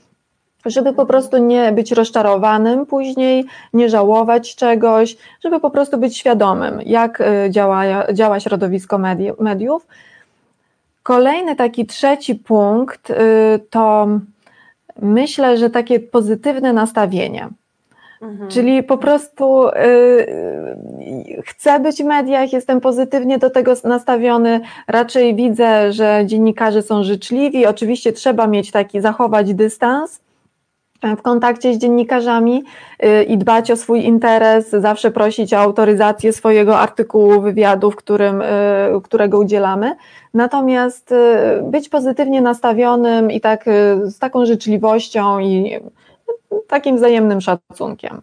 żeby 0.66 0.94
po 0.94 1.06
prostu 1.06 1.38
nie 1.38 1.72
być 1.72 1.92
rozczarowanym 1.92 2.86
później, 2.86 3.46
nie 3.74 3.90
żałować 3.90 4.56
czegoś, 4.56 5.18
żeby 5.44 5.60
po 5.60 5.70
prostu 5.70 5.98
być 5.98 6.18
świadomym, 6.18 6.82
jak 6.86 7.22
y, 7.22 7.50
działa, 7.50 7.84
działa 8.14 8.40
środowisko 8.40 8.98
mediów. 9.40 9.88
Kolejny 11.04 11.56
taki 11.56 11.86
trzeci 11.86 12.36
punkt 12.36 13.14
to 13.70 14.08
myślę, 15.02 15.58
że 15.58 15.70
takie 15.70 16.00
pozytywne 16.00 16.74
nastawienie. 16.74 17.50
Mhm. 18.22 18.50
Czyli 18.50 18.84
po 18.84 18.98
prostu 18.98 19.68
y, 19.68 21.42
chcę 21.46 21.80
być 21.80 22.04
w 22.04 22.06
mediach, 22.06 22.54
jestem 22.54 22.82
pozytywnie 22.82 23.38
do 23.38 23.50
tego 23.50 23.74
nastawiony. 23.84 24.62
Raczej 24.88 25.36
widzę, 25.36 25.94
że 25.94 26.24
dziennikarze 26.26 26.82
są 26.82 27.04
życzliwi. 27.04 27.66
Oczywiście 27.66 28.14
trzeba 28.14 28.48
mieć 28.48 28.72
taki, 28.72 29.02
zachować 29.02 29.54
dystans 29.54 30.22
w 31.18 31.22
kontakcie 31.22 31.74
z 31.74 31.78
dziennikarzami 31.78 32.64
y, 33.04 33.24
i 33.24 33.38
dbać 33.38 33.72
o 33.72 33.76
swój 33.76 34.06
interes, 34.06 34.70
zawsze 34.70 35.12
prosić 35.12 35.54
o 35.54 35.58
autoryzację 35.58 36.34
swojego 36.34 36.80
artykułu, 36.80 37.42
wywiadu, 37.42 37.92
w 37.92 37.96
którym, 37.96 38.42
y, 38.42 38.46
którego 39.04 39.40
udzielamy. 39.40 39.96
Natomiast 40.34 41.14
być 41.64 41.90
pozytywnie 41.90 42.42
nastawionym 42.42 43.32
i 43.32 43.42
tak 43.42 43.66
z 44.04 44.20
taką 44.20 44.46
życzliwością 44.46 45.40
i 45.40 45.80
takim 46.68 46.98
wzajemnym 46.98 47.42
szacunkiem. 47.42 48.22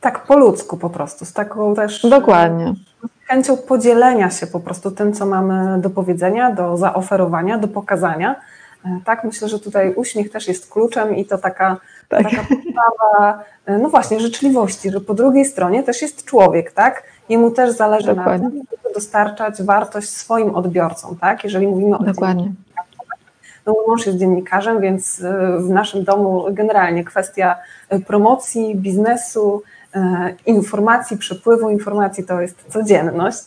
Tak 0.00 0.26
po 0.26 0.36
ludzku 0.36 0.76
po 0.76 0.90
prostu, 0.90 1.24
z 1.24 1.32
taką 1.32 1.74
też 1.74 2.02
Dokładnie. 2.02 2.74
chęcią 3.26 3.56
podzielenia 3.56 4.30
się 4.30 4.46
po 4.46 4.60
prostu 4.60 4.90
tym, 4.90 5.12
co 5.12 5.26
mamy 5.26 5.80
do 5.80 5.90
powiedzenia, 5.90 6.52
do 6.52 6.76
zaoferowania, 6.76 7.58
do 7.58 7.68
pokazania 7.68 8.34
E, 8.34 8.53
tak, 9.04 9.24
myślę, 9.24 9.48
że 9.48 9.60
tutaj 9.60 9.94
uśmiech 9.94 10.30
też 10.30 10.48
jest 10.48 10.72
kluczem 10.72 11.16
i 11.16 11.24
to 11.24 11.38
taka, 11.38 11.76
tak. 12.08 12.22
taka 12.22 12.36
podstawa, 12.36 13.44
e, 13.66 13.78
no 13.78 13.88
właśnie, 13.88 14.20
życzliwości, 14.20 14.90
że 14.90 15.00
po 15.00 15.14
drugiej 15.14 15.44
stronie 15.44 15.82
też 15.82 16.02
jest 16.02 16.24
człowiek, 16.24 16.72
tak? 16.72 17.02
Jemu 17.28 17.50
też 17.50 17.70
zależy 17.70 18.14
Dokładnie. 18.14 18.44
na 18.44 18.50
tym, 18.50 18.62
żeby 18.70 18.94
dostarczać 18.94 19.62
wartość 19.62 20.08
swoim 20.08 20.54
odbiorcom, 20.54 21.16
tak? 21.16 21.44
Jeżeli 21.44 21.66
mówimy 21.66 21.98
o 21.98 22.02
Dokładnie. 22.02 22.52
No, 23.66 23.72
mój 23.72 23.84
mąż 23.88 24.06
jest 24.06 24.18
dziennikarzem, 24.18 24.80
więc 24.80 25.20
e, 25.20 25.58
w 25.58 25.70
naszym 25.70 26.04
domu 26.04 26.44
generalnie 26.50 27.04
kwestia 27.04 27.56
e, 27.88 27.98
promocji, 27.98 28.76
biznesu, 28.76 29.62
informacji, 30.46 31.18
przepływu 31.18 31.70
informacji 31.70 32.24
to 32.24 32.40
jest 32.40 32.64
codzienność, 32.68 33.44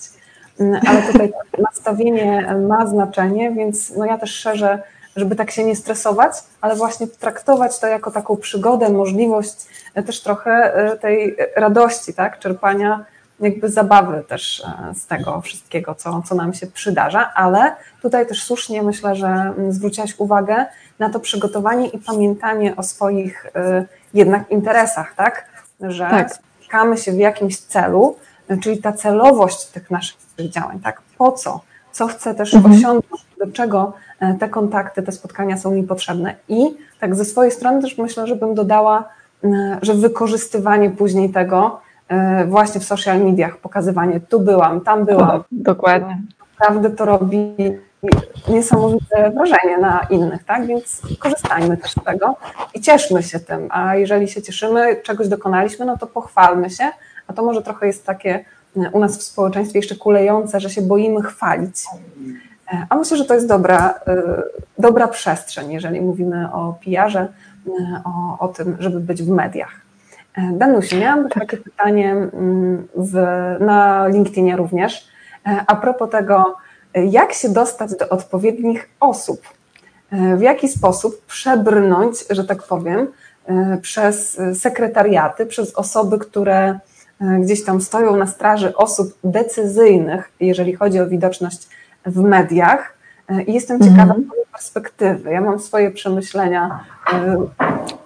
mm, 0.60 0.82
ale 0.88 1.02
tutaj 1.02 1.34
nastawienie 1.72 2.56
ma 2.68 2.88
znaczenie, 2.88 3.52
więc 3.52 3.96
no 3.98 4.06
ja 4.06 4.18
też 4.18 4.32
szerzę 4.32 4.84
żeby 5.18 5.36
tak 5.36 5.52
się 5.52 5.64
nie 5.64 5.76
stresować, 5.76 6.34
ale 6.62 6.76
właśnie 6.76 7.08
traktować 7.08 7.80
to 7.80 7.88
jako 7.88 8.12
taką 8.12 8.38
przygodę, 8.38 8.90
możliwość 8.90 9.56
e, 9.94 10.04
też 10.04 10.22
trochę 10.22 10.52
e, 10.52 10.98
tej 10.98 11.36
radości, 11.56 12.14
tak, 12.14 12.40
czerpania 12.40 13.06
jakby 13.40 13.70
zabawy 13.70 14.24
też 14.28 14.64
e, 14.90 14.96
z 14.96 15.08
tego 15.08 15.42
wszystkiego, 15.42 15.96
co, 15.96 16.22
co 16.22 16.36
nam 16.36 16.54
się 16.54 16.68
przydarza, 16.68 17.34
ale 17.34 17.76
tutaj 18.02 18.28
też 18.28 18.44
słusznie 18.44 18.84
myślę, 18.84 19.16
że 19.16 19.28
mm, 19.28 19.74
zwróciłaś 19.74 20.14
uwagę 20.18 20.66
na 21.00 21.10
to 21.10 21.20
przygotowanie 21.20 21.88
i 21.88 21.98
pamiętanie 21.98 22.76
o 22.76 22.84
swoich 22.84 23.46
jednak 24.14 24.52
interesach, 24.52 25.14
tak, 25.16 25.46
że 25.82 26.08
tak. 26.10 26.34
spotykamy 26.34 26.98
się 26.98 27.12
w 27.12 27.18
jakimś 27.18 27.58
celu, 27.58 28.16
czyli 28.62 28.78
ta 28.82 28.94
celowość 28.94 29.66
tych 29.66 29.92
naszych 29.92 30.18
działań, 30.50 30.80
tak, 30.80 31.02
po 31.18 31.32
co, 31.32 31.62
co 31.98 32.08
chcę 32.08 32.36
też 32.36 32.54
mhm. 32.54 32.74
osiągnąć, 32.74 33.26
do 33.40 33.52
czego 33.52 33.94
E, 34.20 34.34
te 34.34 34.50
kontakty, 34.50 35.04
te 35.04 35.12
spotkania 35.12 35.58
są 35.58 35.72
mi 35.72 35.84
potrzebne. 35.84 36.36
I 36.50 36.76
tak 37.00 37.16
ze 37.16 37.26
swojej 37.26 37.52
strony 37.52 37.82
też 37.82 37.98
myślę, 37.98 38.28
że 38.28 38.36
bym 38.36 38.56
dodała, 38.56 39.10
e, 39.44 39.80
że 39.82 39.94
wykorzystywanie 39.94 40.90
później 40.90 41.30
tego 41.30 41.80
e, 42.08 42.46
właśnie 42.46 42.82
w 42.82 42.84
social 42.84 43.24
mediach, 43.24 43.58
pokazywanie 43.58 44.20
tu 44.20 44.40
byłam, 44.40 44.82
tam 44.82 45.06
byłam. 45.06 45.44
Dokładnie. 45.52 46.22
Naprawdę 46.60 46.90
to 46.90 47.06
robi 47.06 47.56
niesamowite 48.50 49.32
wrażenie 49.32 49.78
na 49.78 50.08
innych, 50.10 50.44
tak? 50.44 50.66
Więc 50.66 51.02
korzystajmy 51.20 51.78
też 51.78 51.92
z 51.92 52.04
tego 52.06 52.36
i 52.74 52.82
cieszmy 52.82 53.24
się 53.24 53.40
tym. 53.40 53.68
A 53.70 53.96
jeżeli 53.96 54.28
się 54.28 54.42
cieszymy, 54.42 55.02
czegoś 55.04 55.28
dokonaliśmy, 55.28 55.86
no 55.86 55.98
to 55.98 56.08
pochwalmy 56.08 56.70
się. 56.70 56.84
A 57.28 57.34
to 57.34 57.44
może 57.44 57.62
trochę 57.62 57.88
jest 57.88 58.06
takie 58.06 58.46
u 58.92 59.00
nas 59.00 59.18
w 59.18 59.24
społeczeństwie 59.24 59.80
jeszcze 59.80 59.96
kulejące, 59.96 60.60
że 60.60 60.70
się 60.70 60.82
boimy 60.82 61.22
chwalić. 61.22 61.86
A 62.90 62.96
myślę, 62.96 63.18
że 63.18 63.26
to 63.26 63.34
jest 63.34 63.48
dobra, 63.48 64.00
y, 64.08 64.82
dobra 64.82 65.08
przestrzeń, 65.08 65.72
jeżeli 65.72 66.02
mówimy 66.02 66.54
o 66.54 66.76
PR-ze, 66.86 67.28
y, 67.68 67.72
o, 68.04 68.38
o 68.40 68.48
tym, 68.48 68.78
żeby 68.80 69.00
być 69.00 69.24
w 69.24 69.30
mediach. 69.30 69.88
E, 70.38 70.52
Danusiu, 70.54 70.98
miałam 70.98 71.30
tak. 71.30 71.34
takie 71.34 71.58
pytanie 71.58 72.12
mm, 72.12 72.88
w, 72.96 73.14
na 73.60 74.08
LinkedInie 74.08 74.56
również, 74.58 75.08
e, 75.46 75.64
a 75.68 75.76
propos 75.76 76.10
tego, 76.10 76.56
jak 76.94 77.34
się 77.34 77.50
dostać 77.50 77.96
do 77.96 78.10
odpowiednich 78.10 78.90
osób, 79.00 79.42
e, 80.12 80.36
w 80.36 80.42
jaki 80.42 80.68
sposób 80.68 81.26
przebrnąć, 81.26 82.26
że 82.30 82.44
tak 82.44 82.64
powiem, 82.64 83.08
przez 83.82 84.42
sekretariaty, 84.54 85.46
przez 85.46 85.76
osoby, 85.76 86.20
które 86.20 86.80
gdzieś 87.40 87.66
tam 87.66 87.82
stoją 87.82 88.16
na 88.16 88.28
straży 88.28 88.76
osób 88.76 89.18
decyzyjnych, 89.24 90.32
jeżeli 90.40 90.76
chodzi 90.76 91.00
o 91.00 91.08
widoczność 91.08 91.68
w 92.06 92.22
mediach 92.22 92.98
e, 93.30 93.44
i 93.44 93.54
jestem 93.54 93.80
ciekawa 93.80 94.14
mm 94.14 94.24
-hmm. 94.24 94.52
perspektywy. 94.52 95.32
Ja 95.32 95.42
mam 95.42 95.60
swoje 95.60 95.92
przemyślenia 95.92 96.84
e, 97.14 97.38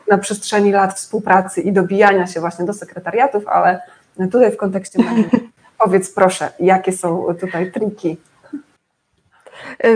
na 0.08 0.18
przestrzeni 0.18 0.72
lat 0.72 0.94
współpracy 0.94 1.62
i 1.62 1.72
dobijania 1.72 2.28
się 2.28 2.40
właśnie 2.40 2.66
do 2.66 2.74
sekretariatów, 2.74 3.48
ale 3.48 3.82
tutaj 4.32 4.52
w 4.52 4.58
kontekście 4.58 5.04
mediów 5.04 5.32
powiedz 5.84 6.14
proszę, 6.14 6.50
jakie 6.60 6.92
są 6.92 7.26
tutaj 7.40 7.72
triki 7.72 8.18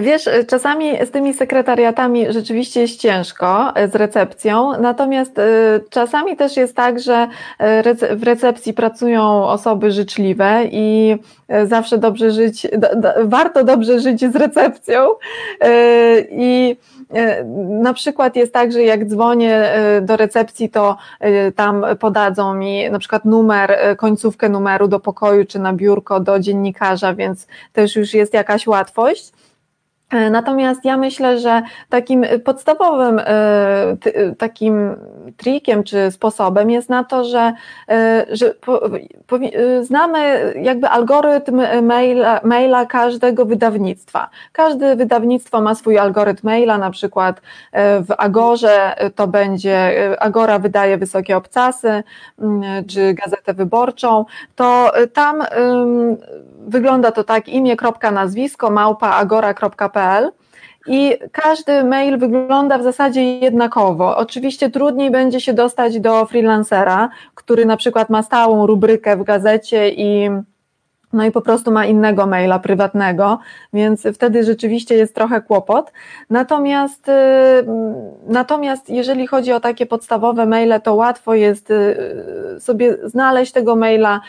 Wiesz, 0.01 0.29
czasami 0.47 1.05
z 1.05 1.11
tymi 1.11 1.33
sekretariatami 1.33 2.25
rzeczywiście 2.29 2.81
jest 2.81 2.99
ciężko, 2.99 3.75
e, 3.75 3.87
z 3.87 3.95
recepcją, 3.95 4.81
natomiast 4.81 5.39
e, 5.39 5.43
czasami 5.89 6.37
też 6.37 6.57
jest 6.57 6.75
tak, 6.75 6.99
że 6.99 7.27
e, 7.59 8.15
w 8.15 8.23
recepcji 8.23 8.73
pracują 8.73 9.47
osoby 9.47 9.91
życzliwe 9.91 10.61
i 10.71 11.17
zawsze 11.65 11.97
dobrze 11.97 12.31
żyć, 12.31 12.67
warto 13.23 13.63
dobrze 13.63 13.99
żyć 13.99 14.21
z 14.31 14.35
recepcją 14.35 15.07
i 16.31 16.77
na 17.69 17.93
przykład 17.93 18.35
jest 18.35 18.53
tak, 18.53 18.71
że 18.71 18.83
jak 18.83 19.05
dzwonię 19.05 19.69
do 20.01 20.17
recepcji, 20.17 20.69
to 20.69 20.97
tam 21.55 21.85
podadzą 21.99 22.53
mi 22.53 22.89
na 22.89 22.99
przykład 22.99 23.25
numer, 23.25 23.77
końcówkę 23.97 24.49
numeru 24.49 24.87
do 24.87 24.99
pokoju 24.99 25.45
czy 25.45 25.59
na 25.59 25.73
biurko 25.73 26.19
do 26.19 26.39
dziennikarza, 26.39 27.13
więc 27.13 27.47
też 27.73 27.95
już 27.95 28.13
jest 28.13 28.33
jakaś 28.33 28.67
łatwość. 28.67 29.31
E, 30.11 30.29
natomiast 30.29 30.85
ja 30.85 30.97
myślę, 30.97 31.39
że 31.39 31.61
takim 31.89 32.25
podstawowym 32.43 33.19
e, 33.19 33.97
takim 34.37 34.95
trikiem 35.37 35.83
czy 35.83 36.11
sposobem 36.11 36.69
jest 36.69 36.89
na 36.89 37.03
to, 37.03 37.23
że, 37.23 37.53
e, 37.89 38.25
że 38.29 38.53
znamy 39.81 40.53
jakby 40.61 40.87
algorytm 40.87 41.61
maila, 41.81 42.39
maila 42.43 42.85
każdego 42.85 43.45
wydawnictwa. 43.45 44.29
Każde 44.51 44.95
wydawnictwo 44.95 45.61
ma 45.61 45.75
swój 45.75 45.97
algorytm 45.97 46.47
maila, 46.47 46.77
na 46.77 46.91
przykład 46.91 47.41
w 47.99 48.13
Agorze 48.17 48.95
to 49.15 49.27
będzie, 49.27 49.91
Agora 50.19 50.59
wydaje 50.59 50.97
wysokie 50.97 51.37
obcasy, 51.37 52.03
czy 52.87 53.13
gazetę 53.13 53.53
wyborczą, 53.53 54.25
to 54.55 54.91
tam 55.13 55.43
wygląda 56.67 57.11
to 57.11 57.23
tak 57.23 57.49
imię, 57.49 57.75
kropka, 57.75 58.11
nazwisko, 58.11 58.69
małpa, 58.69 59.09
agora.pl 59.09 59.94
i 60.87 61.17
każdy 61.31 61.83
mail 61.83 62.17
wygląda 62.17 62.77
w 62.77 62.83
zasadzie 62.83 63.39
jednakowo. 63.39 64.17
Oczywiście 64.17 64.69
trudniej 64.69 65.11
będzie 65.11 65.41
się 65.41 65.53
dostać 65.53 65.99
do 65.99 66.25
freelancera, 66.25 67.09
który 67.35 67.65
na 67.65 67.77
przykład 67.77 68.09
ma 68.09 68.23
stałą 68.23 68.67
rubrykę 68.67 69.17
w 69.17 69.23
gazecie 69.23 69.89
i 69.89 70.29
no 71.15 71.25
i 71.25 71.31
po 71.31 71.41
prostu 71.41 71.71
ma 71.71 71.85
innego 71.85 72.27
maila 72.27 72.59
prywatnego, 72.59 73.39
więc 73.73 74.07
wtedy 74.13 74.43
rzeczywiście 74.43 74.95
jest 74.95 75.15
trochę 75.15 75.41
kłopot. 75.41 75.91
Natomiast, 76.29 77.09
y, 77.09 77.11
natomiast 78.27 78.89
jeżeli 78.89 79.27
chodzi 79.27 79.53
o 79.53 79.59
takie 79.59 79.85
podstawowe 79.85 80.45
maile, 80.45 80.81
to 80.83 80.95
łatwo 80.95 81.33
jest 81.33 81.71
y, 81.71 81.95
sobie 82.59 82.97
znaleźć 83.03 83.51
tego 83.51 83.75
maila. 83.75 84.21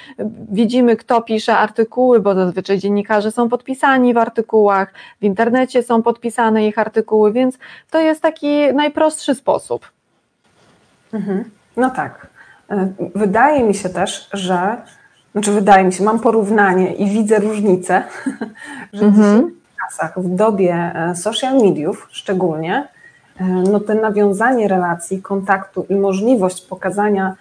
Widzimy, 0.51 0.97
kto 0.97 1.23
pisze 1.23 1.57
artykuły, 1.57 2.21
bo 2.21 2.35
zazwyczaj 2.35 2.79
dziennikarze 2.79 3.33
są 3.33 3.49
podpisani 3.49 4.15
w 4.15 4.19
artykułach, 4.19 4.93
w 5.21 5.25
internecie 5.25 5.83
są 5.83 6.03
podpisane 6.03 6.67
ich 6.67 6.79
artykuły, 6.79 7.33
więc 7.33 7.59
to 7.91 8.01
jest 8.01 8.23
taki 8.23 8.75
najprostszy 8.75 9.35
sposób. 9.35 9.91
Mhm. 11.15 11.51
No 11.77 11.91
tak. 11.91 12.27
Y, 12.73 12.95
wydaje 13.15 13.65
mi 13.65 13.75
się 13.75 13.89
też, 13.89 14.29
że 14.33 14.77
znaczy 15.37 15.53
wydaje 15.53 15.85
mi 15.85 15.93
się, 15.93 16.05
mam 16.05 16.21
porównanie 16.21 16.95
i 16.95 17.11
widzę 17.11 17.39
różnicę, 17.39 18.03
że 18.93 19.05
mhm. 19.05 19.51
w 19.51 19.77
czasach, 19.83 20.21
w 20.21 20.37
dobie 20.37 20.75
e, 20.75 21.17
social 21.17 21.55
mediów 21.55 22.09
szczególnie, 22.11 22.89
e, 23.41 23.45
no 23.45 23.81
to 23.81 23.95
nawiązanie 23.95 24.69
relacji, 24.69 25.23
kontaktu 25.23 25.87
i 25.89 25.95
możliwość 25.95 26.67
pokazania, 26.67 27.35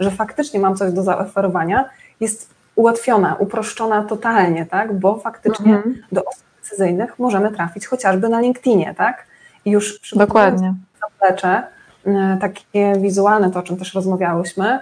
że 0.00 0.10
faktycznie 0.10 0.60
mam 0.60 0.76
coś 0.76 0.92
do 0.92 1.02
zaoferowania, 1.02 1.88
jest 2.20 2.50
ułatwiona, 2.74 3.36
uproszczona 3.38 4.02
totalnie, 4.02 4.66
tak? 4.66 4.98
Bo 4.98 5.18
faktycznie 5.18 5.74
mhm. 5.74 6.02
do 6.12 6.24
osób 6.24 6.44
decyzyjnych 6.62 7.18
możemy 7.18 7.50
trafić 7.50 7.86
chociażby 7.86 8.28
na 8.28 8.40
LinkedInie, 8.40 8.94
tak? 8.98 9.26
I 9.64 9.70
już 9.70 10.00
Dokładnie. 10.16 10.74
zaplecze, 11.00 11.62
e, 12.06 12.38
takie 12.40 12.92
wizualne, 12.98 13.50
to 13.50 13.58
o 13.58 13.62
czym 13.62 13.76
też 13.76 13.94
rozmawiałyśmy, 13.94 14.80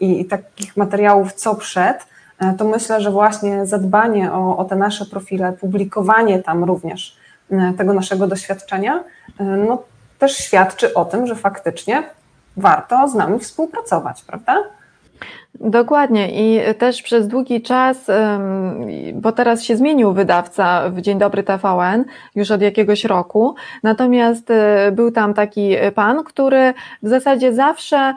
i, 0.00 0.24
takich 0.24 0.76
materiałów 0.76 1.32
co 1.32 1.54
przed, 1.54 2.06
e, 2.38 2.54
to 2.54 2.64
myślę, 2.64 3.00
że 3.00 3.10
właśnie 3.10 3.66
zadbanie 3.66 4.32
o, 4.32 4.56
o 4.56 4.64
te 4.64 4.76
nasze 4.76 5.06
profile, 5.06 5.52
publikowanie 5.52 6.38
tam 6.42 6.64
również 6.64 7.16
e, 7.50 7.72
tego 7.78 7.92
naszego 7.92 8.26
doświadczenia, 8.26 9.04
e, 9.40 9.44
no 9.44 9.82
też 10.18 10.36
świadczy 10.36 10.94
o 10.94 11.04
tym, 11.04 11.26
że 11.26 11.34
faktycznie 11.34 12.02
warto 12.56 13.08
z 13.08 13.14
nami 13.14 13.38
współpracować, 13.38 14.22
prawda? 14.22 14.56
Dokładnie. 15.60 16.28
I 16.30 16.74
też 16.74 17.02
przez 17.02 17.28
długi 17.28 17.62
czas, 17.62 18.10
bo 19.14 19.32
teraz 19.32 19.62
się 19.62 19.76
zmienił 19.76 20.12
wydawca 20.12 20.90
w 20.90 21.00
Dzień 21.00 21.18
Dobry 21.18 21.42
TVN 21.42 22.04
już 22.34 22.50
od 22.50 22.62
jakiegoś 22.62 23.04
roku, 23.04 23.54
natomiast 23.82 24.50
e, 24.50 24.92
był 24.92 25.10
tam 25.10 25.34
taki 25.34 25.76
pan, 25.94 26.24
który 26.24 26.74
w 27.02 27.08
zasadzie 27.08 27.54
zawsze 27.54 27.96
e, 27.96 28.14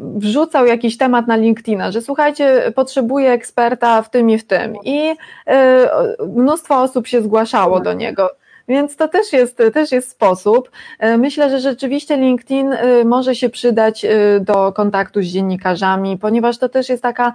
wrzucał 0.00 0.66
jakiś 0.66 0.96
temat 0.96 1.26
na 1.26 1.36
LinkedIna, 1.36 1.90
że 1.92 2.02
słuchajcie, 2.02 2.72
potrzebuję 2.74 3.30
eksperta 3.30 4.02
w 4.02 4.10
tym 4.10 4.30
i 4.30 4.38
w 4.38 4.46
tym. 4.46 4.76
I 4.84 5.14
e, 5.46 5.88
mnóstwo 6.36 6.82
osób 6.82 7.06
się 7.06 7.22
zgłaszało 7.22 7.80
do 7.80 7.92
niego. 7.92 8.30
Więc 8.68 8.96
to 8.96 9.08
też 9.08 9.32
jest, 9.32 9.62
też 9.74 9.92
jest 9.92 10.10
sposób. 10.10 10.70
Myślę, 11.18 11.50
że 11.50 11.60
rzeczywiście 11.60 12.16
LinkedIn 12.16 12.74
może 13.04 13.34
się 13.34 13.48
przydać 13.48 14.06
do 14.40 14.72
kontaktu 14.72 15.22
z 15.22 15.26
dziennikarzami, 15.26 16.18
ponieważ 16.18 16.58
to 16.58 16.68
też 16.68 16.88
jest 16.88 17.02
taka 17.02 17.32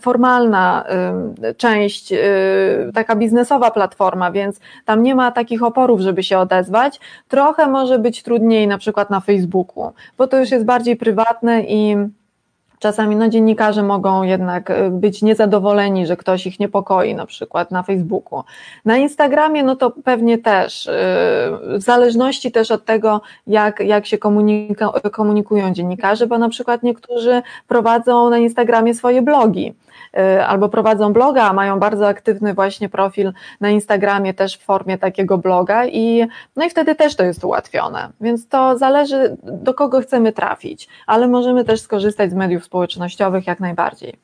formalna 0.00 0.84
część, 1.56 2.12
taka 2.94 3.16
biznesowa 3.16 3.70
platforma, 3.70 4.30
więc 4.30 4.60
tam 4.84 5.02
nie 5.02 5.14
ma 5.14 5.32
takich 5.32 5.62
oporów, 5.62 6.00
żeby 6.00 6.22
się 6.22 6.38
odezwać. 6.38 7.00
Trochę 7.28 7.66
może 7.68 7.98
być 7.98 8.22
trudniej 8.22 8.68
na 8.68 8.78
przykład 8.78 9.10
na 9.10 9.20
Facebooku, 9.20 9.92
bo 10.18 10.26
to 10.26 10.38
już 10.38 10.50
jest 10.50 10.64
bardziej 10.64 10.96
prywatne 10.96 11.62
i 11.62 11.96
Czasami 12.78 13.16
no, 13.16 13.28
dziennikarze 13.28 13.82
mogą 13.82 14.22
jednak 14.22 14.70
y, 14.70 14.90
być 14.90 15.22
niezadowoleni, 15.22 16.06
że 16.06 16.16
ktoś 16.16 16.46
ich 16.46 16.60
niepokoi, 16.60 17.14
na 17.14 17.26
przykład 17.26 17.70
na 17.70 17.82
Facebooku. 17.82 18.42
Na 18.84 18.96
Instagramie, 18.96 19.62
no 19.62 19.76
to 19.76 19.90
pewnie 19.90 20.38
też, 20.38 20.86
y, 20.86 20.90
w 21.78 21.78
zależności 21.78 22.52
też 22.52 22.70
od 22.70 22.84
tego, 22.84 23.20
jak, 23.46 23.80
jak 23.80 24.06
się 24.06 24.18
komunikują 25.12 25.72
dziennikarze, 25.72 26.26
bo 26.26 26.38
na 26.38 26.48
przykład 26.48 26.82
niektórzy 26.82 27.42
prowadzą 27.68 28.30
na 28.30 28.38
Instagramie 28.38 28.94
swoje 28.94 29.22
blogi. 29.22 29.74
Y, 30.18 30.44
albo 30.44 30.68
prowadzą 30.68 31.12
bloga, 31.12 31.52
mają 31.52 31.78
bardzo 31.78 32.08
aktywny 32.08 32.54
właśnie 32.54 32.88
profil 32.88 33.32
na 33.60 33.70
Instagramie 33.70 34.34
też 34.34 34.58
w 34.58 34.64
formie 34.64 34.98
takiego 34.98 35.38
bloga 35.38 35.86
i 35.86 36.26
no 36.56 36.64
i 36.64 36.70
wtedy 36.70 36.94
też 36.94 37.16
to 37.16 37.24
jest 37.24 37.44
ułatwione. 37.44 38.08
Więc 38.20 38.48
to 38.48 38.78
zależy 38.78 39.36
do 39.42 39.74
kogo 39.74 40.00
chcemy 40.00 40.32
trafić, 40.32 40.88
ale 41.06 41.28
możemy 41.28 41.64
też 41.64 41.80
skorzystać 41.80 42.30
z 42.30 42.34
mediów 42.34 42.64
społecznościowych 42.64 43.46
jak 43.46 43.60
najbardziej. 43.60 44.16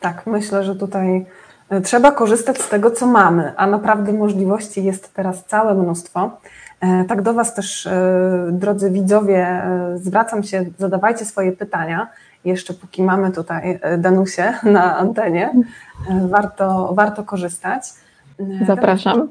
Tak, 0.00 0.26
myślę, 0.26 0.64
że 0.64 0.74
tutaj 0.74 1.26
y, 1.72 1.80
trzeba 1.80 2.12
korzystać 2.12 2.58
z 2.58 2.68
tego, 2.68 2.90
co 2.90 3.06
mamy, 3.06 3.52
a 3.56 3.66
naprawdę 3.66 4.12
możliwości 4.12 4.84
jest 4.84 5.14
teraz 5.14 5.44
całe 5.44 5.74
mnóstwo. 5.74 6.30
E, 6.80 7.04
tak 7.04 7.22
do 7.22 7.34
Was 7.34 7.54
też, 7.54 7.86
y, 7.86 7.90
drodzy 8.50 8.90
widzowie, 8.90 9.62
zwracam 9.94 10.42
się, 10.42 10.64
zadawajcie 10.78 11.24
swoje 11.24 11.52
pytania 11.52 12.08
jeszcze 12.48 12.74
póki 12.74 13.02
mamy 13.02 13.32
tutaj 13.32 13.78
e, 13.82 13.98
Danusię 13.98 14.54
na 14.78 14.96
antenie, 14.96 15.52
e, 16.10 16.28
warto, 16.28 16.90
warto 16.94 17.24
korzystać. 17.24 17.82
E, 18.40 18.66
Zapraszam. 18.66 19.28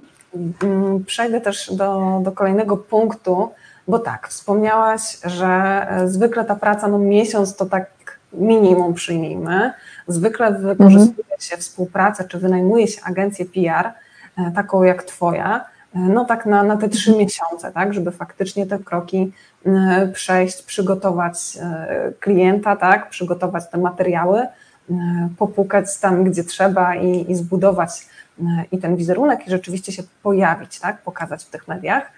Mm, 0.64 1.06
przejdę 1.06 1.42
też 1.42 1.74
do, 1.76 2.20
do 2.24 2.32
kolejnego 2.32 2.78
punktu, 2.78 3.50
bo 3.88 4.00
tak, 4.00 4.28
wspomniałaś, 4.28 5.18
że 5.24 5.88
zwykle 6.06 6.46
ta 6.46 6.56
praca, 6.56 6.88
no 6.88 7.00
miesiąc 7.00 7.56
to 7.56 7.66
tak 7.66 8.20
minimum 8.34 8.94
przyjmijmy. 8.94 9.72
Zwykle 10.08 10.52
wykorzystuje 10.52 11.24
mhm. 11.24 11.42
się 11.42 11.58
współpracę, 11.58 12.24
czy 12.24 12.40
wynajmuje 12.40 12.88
się 12.88 13.02
agencję 13.04 13.46
PR, 13.46 13.92
taką 14.56 14.84
jak 14.84 15.04
Twoja, 15.04 15.66
no 15.94 16.26
tak 16.26 16.46
na, 16.46 16.64
na 16.64 16.78
te 16.78 16.90
trzy 16.90 17.18
miesiące, 17.18 17.72
tak, 17.72 17.94
żeby 17.94 18.12
faktycznie 18.12 18.66
te 18.66 18.80
kroki 18.80 19.32
przejść, 20.14 20.64
przygotować 20.64 21.58
e, 21.62 22.12
klienta, 22.20 22.76
tak, 22.76 23.10
przygotować 23.10 23.70
te 23.70 23.78
materiały, 23.78 24.40
e, 24.40 24.50
popukać 25.38 25.98
tam, 25.98 26.24
gdzie 26.24 26.44
trzeba 26.44 26.96
i, 26.96 27.32
i 27.32 27.36
zbudować 27.36 27.90
i 28.72 28.78
ten 28.78 28.96
wizerunek 28.96 29.48
i 29.48 29.50
rzeczywiście 29.50 29.92
się 29.92 30.04
pojawić, 30.24 30.80
tak, 30.80 31.02
pokazać 31.02 31.44
w 31.44 31.50
tych 31.50 31.68
mediach. 31.68 32.12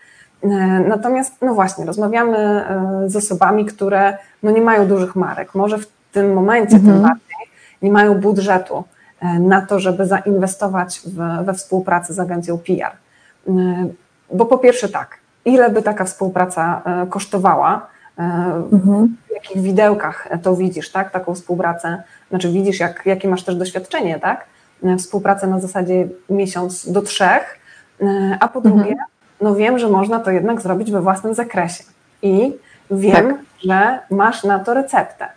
Natomiast, 0.87 1.41
no 1.41 1.53
właśnie, 1.53 1.85
rozmawiamy 1.85 2.65
z 3.07 3.15
osobami, 3.15 3.65
które 3.65 4.17
no 4.43 4.51
nie 4.51 4.61
mają 4.61 4.87
dużych 4.87 5.15
marek, 5.15 5.55
może 5.55 5.77
w 5.77 5.87
tym 6.11 6.33
momencie 6.33 6.75
mhm. 6.75 6.93
tym 6.93 7.03
bardziej 7.03 7.37
nie 7.81 7.91
mają 7.91 8.15
budżetu 8.15 8.83
na 9.39 9.61
to, 9.61 9.79
żeby 9.79 10.05
zainwestować 10.05 11.01
w, 11.05 11.45
we 11.45 11.53
współpracę 11.53 12.13
z 12.13 12.19
agencją 12.19 12.57
PR. 12.57 12.91
Bo 14.33 14.45
po 14.45 14.57
pierwsze 14.57 14.89
tak, 14.89 15.17
ile 15.45 15.69
by 15.69 15.81
taka 15.81 16.05
współpraca 16.05 16.81
y, 17.03 17.09
kosztowała, 17.09 17.87
y, 18.19 18.23
mhm. 18.71 19.17
w 19.27 19.33
jakich 19.33 19.61
widełkach 19.61 20.27
to 20.43 20.55
widzisz, 20.55 20.91
tak, 20.91 21.11
taką 21.11 21.35
współpracę, 21.35 22.03
znaczy 22.29 22.51
widzisz, 22.51 22.79
jak, 22.79 23.05
jakie 23.05 23.27
masz 23.27 23.43
też 23.43 23.55
doświadczenie, 23.55 24.19
tak, 24.19 24.45
współpracę 24.97 25.47
na 25.47 25.59
zasadzie 25.59 26.07
miesiąc 26.29 26.91
do 26.91 27.01
trzech, 27.01 27.59
a 28.39 28.47
po 28.47 28.61
drugie, 28.61 28.91
mhm. 28.91 29.07
no 29.41 29.55
wiem, 29.55 29.79
że 29.79 29.89
można 29.89 30.19
to 30.19 30.31
jednak 30.31 30.61
zrobić 30.61 30.91
we 30.91 31.01
własnym 31.01 31.33
zakresie 31.33 31.83
i 32.21 32.53
wiem, 32.91 33.27
tak. 33.27 33.37
że 33.65 33.99
masz 34.11 34.43
na 34.43 34.59
to 34.59 34.73
receptę, 34.73 35.27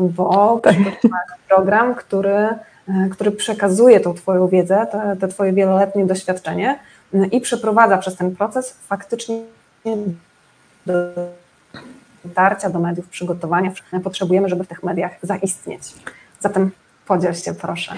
bo 0.00 0.60
tak. 0.62 0.74
program, 1.48 1.94
który, 1.94 2.48
który 3.10 3.30
przekazuje 3.30 4.00
tą 4.00 4.14
Twoją 4.14 4.48
wiedzę, 4.48 4.86
te, 4.92 5.16
te 5.20 5.28
Twoje 5.28 5.52
wieloletnie 5.52 6.06
doświadczenie 6.06 6.78
i 7.32 7.40
przeprowadza 7.40 7.98
przez 7.98 8.16
ten 8.16 8.36
proces 8.36 8.74
faktycznie 8.88 9.42
do 10.86 10.94
dotarcia 12.24 12.70
do 12.70 12.78
mediów, 12.78 13.08
przygotowania. 13.08 13.72
Potrzebujemy, 14.04 14.48
żeby 14.48 14.64
w 14.64 14.68
tych 14.68 14.82
mediach 14.82 15.12
zaistnieć. 15.22 15.82
Zatem 16.40 16.70
Podziel 17.08 17.34
się 17.34 17.54
proszę. 17.54 17.92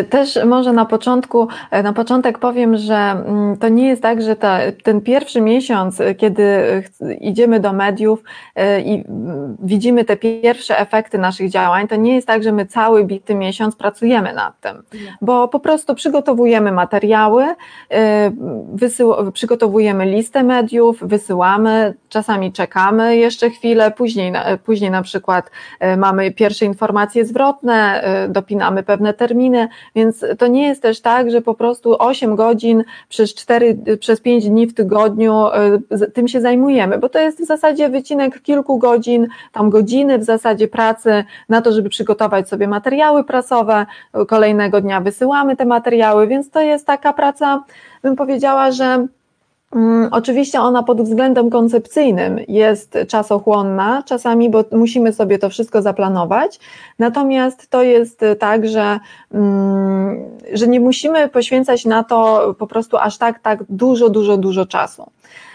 Y, 0.00 0.04
też 0.04 0.38
może 0.46 0.72
na 0.72 0.84
początku, 0.84 1.48
y, 1.78 1.82
na 1.82 1.92
początek 1.92 2.38
powiem, 2.38 2.76
że 2.76 2.94
mm, 2.96 3.56
to 3.56 3.68
nie 3.68 3.88
jest 3.88 4.02
tak, 4.02 4.22
że 4.22 4.36
ta, 4.36 4.58
ten 4.82 5.00
pierwszy 5.00 5.40
miesiąc, 5.40 6.00
y, 6.00 6.14
kiedy 6.14 6.44
idziemy 7.20 7.60
do 7.60 7.72
mediów 7.72 8.22
i 8.84 9.04
mm, 9.08 9.56
widzimy 9.62 10.04
te 10.04 10.16
pierwsze 10.16 10.78
efekty 10.78 11.18
naszych 11.18 11.50
działań, 11.50 11.88
to 11.88 11.96
nie 11.96 12.14
jest 12.14 12.26
tak, 12.26 12.42
że 12.42 12.52
my 12.52 12.66
cały 12.66 13.04
bity 13.04 13.34
miesiąc 13.34 13.76
pracujemy 13.76 14.32
nad 14.32 14.60
tym, 14.60 14.82
bo 15.20 15.48
po 15.48 15.60
prostu 15.60 15.94
przygotowujemy 15.94 16.72
materiały, 16.72 17.44
wysył, 18.72 19.32
przygotowujemy 19.32 20.06
listę 20.06 20.42
mediów, 20.42 20.98
wysyłamy, 21.02 21.94
czasami 22.08 22.52
czekamy 22.52 23.16
jeszcze 23.16 23.50
chwilę, 23.50 23.90
później, 23.90 24.32
później 24.64 24.90
na 24.90 25.02
przykład 25.02 25.50
mamy 25.96 26.30
pierwsze 26.30 26.64
informacje 26.64 27.24
zwrotne, 27.24 28.04
dopinamy 28.34 28.82
pewne 28.82 29.14
terminy, 29.14 29.68
więc 29.94 30.24
to 30.38 30.46
nie 30.46 30.66
jest 30.66 30.82
też 30.82 31.00
tak, 31.00 31.30
że 31.30 31.40
po 31.40 31.54
prostu 31.54 31.96
8 31.98 32.36
godzin 32.36 32.84
przez 33.08 33.34
4, 33.34 33.78
przez 34.00 34.20
5 34.20 34.48
dni 34.48 34.66
w 34.66 34.74
tygodniu 34.74 35.46
e, 35.46 35.78
tym 36.14 36.28
się 36.28 36.40
zajmujemy, 36.40 36.98
bo 36.98 37.08
to 37.08 37.18
jest 37.18 37.40
w 37.40 37.46
zasadzie 37.46 37.88
wycinek 37.88 38.42
kilku 38.42 38.78
godzin, 38.78 39.28
tam 39.52 39.70
godziny 39.70 40.18
w 40.18 40.24
zasadzie 40.24 40.68
pracy 40.68 41.24
na 41.48 41.62
to, 41.62 41.72
żeby 41.72 41.88
przygotować 41.88 42.48
sobie 42.48 42.68
materiały 42.68 43.24
prasowe, 43.24 43.86
kolejnego 44.28 44.80
dnia 44.80 45.00
wysyłamy 45.00 45.56
te 45.56 45.64
materiały, 45.64 46.26
więc 46.26 46.50
to 46.50 46.60
jest 46.60 46.86
taka 46.86 47.12
praca, 47.12 47.64
bym 48.02 48.16
powiedziała, 48.16 48.70
że 48.70 49.06
oczywiście 50.10 50.60
ona 50.60 50.82
pod 50.82 51.02
względem 51.02 51.50
koncepcyjnym 51.50 52.40
jest 52.48 52.98
czasochłonna 53.08 54.02
czasami, 54.06 54.50
bo 54.50 54.64
musimy 54.72 55.12
sobie 55.12 55.38
to 55.38 55.50
wszystko 55.50 55.82
zaplanować. 55.82 56.60
Natomiast 56.98 57.70
to 57.70 57.82
jest 57.82 58.20
tak, 58.38 58.68
że, 58.68 59.00
mm, 59.34 60.24
że 60.52 60.68
nie 60.68 60.80
musimy 60.80 61.28
poświęcać 61.28 61.84
na 61.84 62.04
to 62.04 62.54
po 62.58 62.66
prostu 62.66 62.96
aż 62.96 63.18
tak, 63.18 63.38
tak 63.38 63.64
dużo, 63.68 64.08
dużo, 64.08 64.36
dużo 64.36 64.66
czasu. 64.66 65.10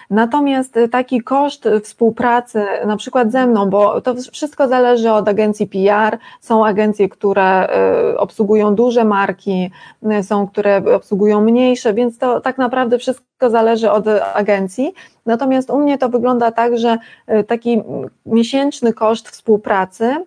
Natomiast 0.09 0.79
taki 0.91 1.21
koszt 1.21 1.69
współpracy, 1.83 2.65
na 2.85 2.97
przykład 2.97 3.31
ze 3.31 3.47
mną, 3.47 3.69
bo 3.69 4.01
to 4.01 4.15
wszystko 4.31 4.67
zależy 4.67 5.11
od 5.11 5.27
agencji 5.27 5.67
PR, 5.67 6.17
są 6.41 6.65
agencje, 6.65 7.09
które 7.09 7.67
y, 8.13 8.17
obsługują 8.17 8.75
duże 8.75 9.05
marki, 9.05 9.71
y, 10.19 10.23
są, 10.23 10.47
które 10.47 10.95
obsługują 10.95 11.41
mniejsze, 11.41 11.93
więc 11.93 12.17
to 12.17 12.41
tak 12.41 12.57
naprawdę 12.57 12.97
wszystko 12.97 13.49
zależy 13.49 13.91
od 13.91 14.07
agencji. 14.33 14.93
Natomiast 15.25 15.69
u 15.69 15.79
mnie 15.79 15.97
to 15.97 16.09
wygląda 16.09 16.51
tak, 16.51 16.77
że 16.77 16.97
y, 17.39 17.43
taki 17.43 17.81
miesięczny 18.25 18.93
koszt 18.93 19.29
współpracy 19.29 20.25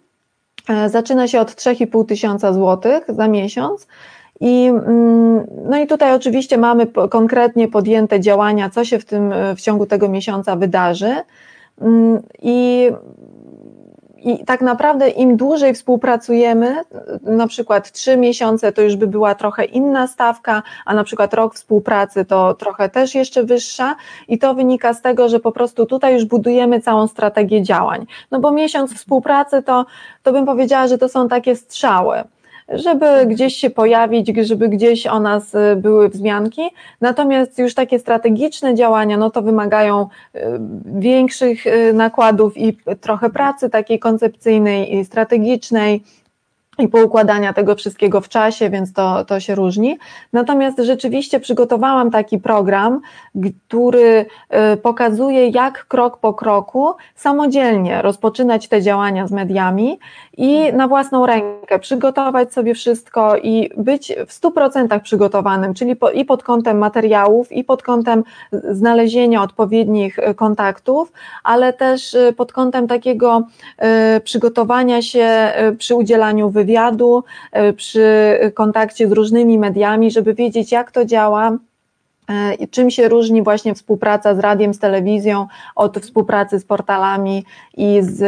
zaczyna 0.87 1.29
się 1.29 1.41
od 1.41 1.51
3,5 1.51 2.07
tysiąca 2.07 2.53
złotych 2.53 3.05
za 3.09 3.29
miesiąc 3.29 3.87
i, 4.43 4.67
mm, 4.67 5.47
no 5.65 5.77
i 5.79 5.87
tutaj 5.87 6.15
oczywiście 6.15 6.59
mamy 6.59 6.87
konkretnie 6.87 7.69
podjęte 7.69 8.21
działania, 8.21 8.71
co 8.71 8.85
się 8.85 8.99
w 8.99 9.05
tym 9.05 9.35
w 9.57 9.61
ciągu 9.61 9.87
tego 9.87 10.09
miesiąca 10.09 10.57
wydarzy. 10.57 11.15
Mm, 11.81 12.23
I, 12.43 12.91
I 14.17 14.45
tak 14.45 14.61
naprawdę 14.61 15.09
im 15.09 15.37
dłużej 15.37 15.75
współpracujemy, 15.75 16.77
na 17.23 17.47
przykład 17.47 17.93
trzy 17.93 18.17
miesiące 18.17 18.73
to 18.73 18.83
już 18.83 18.97
by 18.97 19.07
była 19.07 19.35
trochę 19.35 19.65
inna 19.65 20.07
stawka, 20.07 20.63
a 20.87 20.95
na 20.95 21.05
przykład 21.05 21.35
rok 21.35 21.55
współpracy 21.55 22.25
to 22.25 22.55
trochę 22.55 22.89
też 22.89 23.15
jeszcze 23.15 23.45
wyższa 23.45 23.97
i 24.29 24.39
to 24.39 24.55
wynika 24.55 24.95
z 24.95 25.03
tego, 25.03 25.29
że 25.29 25.41
po 25.41 25.53
prostu 25.53 25.87
tutaj 25.87 26.15
już 26.15 26.25
budujemy 26.25 26.81
całą 26.81 27.07
strategię 27.07 27.63
działań. 27.63 28.07
No 28.31 28.41
bo 28.41 28.51
miesiąc 28.51 28.95
współpracy 28.95 29.63
to, 29.63 29.87
to 30.23 30.33
bym 30.33 30.47
powiedziała, 30.47 30.87
że 30.87 30.99
to 30.99 31.09
są 31.09 31.29
takie 31.29 31.57
strzały 31.57 32.25
żeby 32.69 33.27
gdzieś 33.27 33.57
się 33.57 33.71
pojawić, 33.71 34.33
żeby 34.43 34.69
gdzieś 34.69 35.07
o 35.07 35.21
nas 35.21 35.55
y, 35.55 35.77
były 35.77 36.09
wzmianki. 36.09 36.63
Natomiast 37.01 37.59
już 37.59 37.75
takie 37.75 37.99
strategiczne 37.99 38.75
działania, 38.75 39.17
no 39.17 39.31
to 39.31 39.43
wymagają 39.43 40.07
y, 40.35 40.41
większych 40.85 41.67
y, 41.67 41.93
nakładów 41.93 42.59
i 42.59 42.77
trochę 43.01 43.31
pracy 43.31 43.71
takiej 43.71 43.99
koncepcyjnej 43.99 44.95
i 44.95 45.05
strategicznej 45.05 46.03
i 46.83 46.89
poukładania 46.89 47.53
tego 47.53 47.75
wszystkiego 47.75 48.21
w 48.21 48.29
czasie, 48.29 48.71
więc 48.71 48.93
to, 48.93 49.25
to 49.25 49.41
się 49.41 49.55
różni. 49.55 49.99
Natomiast 50.33 50.79
rzeczywiście 50.79 51.41
przygotowałam 51.41 52.11
taki 52.11 52.39
program, 52.39 53.01
który 53.69 54.27
y, 54.73 54.77
pokazuje, 54.77 55.49
jak 55.49 55.87
krok 55.87 56.19
po 56.19 56.35
kroku 56.35 56.95
samodzielnie 57.15 58.03
rozpoczynać 58.03 58.69
te 58.69 58.83
działania 58.83 59.27
z 59.27 59.33
mediami 59.33 59.99
i 60.37 60.73
na 60.73 60.89
własną 60.89 61.27
rękę 61.27 61.79
przygotować 61.79 62.53
sobie 62.53 62.75
wszystko 62.75 63.37
i 63.37 63.71
być 63.77 64.13
w 64.27 64.41
100% 64.41 65.01
przygotowanym, 65.01 65.75
czyli 65.75 65.97
po, 65.97 66.11
i 66.11 66.25
pod 66.25 66.43
kątem 66.43 66.79
materiałów, 66.79 67.53
i 67.53 67.65
pod 67.65 67.83
kątem 67.83 68.25
znalezienia 68.53 69.43
odpowiednich 69.43 70.19
y, 70.19 70.35
kontaktów, 70.35 71.13
ale 71.45 71.73
też 71.73 72.15
y, 72.15 72.35
pod 72.37 72.53
kątem 72.53 72.89
takiego 72.89 73.43
przygotowania 74.25 75.03
się 75.03 75.53
przy 75.79 75.95
udzielaniu 75.95 76.51
wywiadu, 76.51 76.72
przy 77.77 78.05
kontakcie 78.55 79.09
z 79.09 79.13
różnymi 79.13 79.59
mediami, 79.59 80.11
żeby 80.11 80.35
wiedzieć, 80.35 80.73
jak 80.73 80.91
to 80.91 81.05
działa, 81.05 81.59
E, 82.31 82.67
czym 82.67 82.91
się 82.91 83.09
różni 83.09 83.43
właśnie 83.43 83.75
współpraca 83.75 84.35
z 84.35 84.39
radiem, 84.39 84.75
z 84.75 84.79
telewizją 84.79 85.47
od 85.75 85.99
współpracy 85.99 86.59
z 86.59 86.65
portalami 86.65 87.45
i 87.77 87.99
z, 88.03 88.21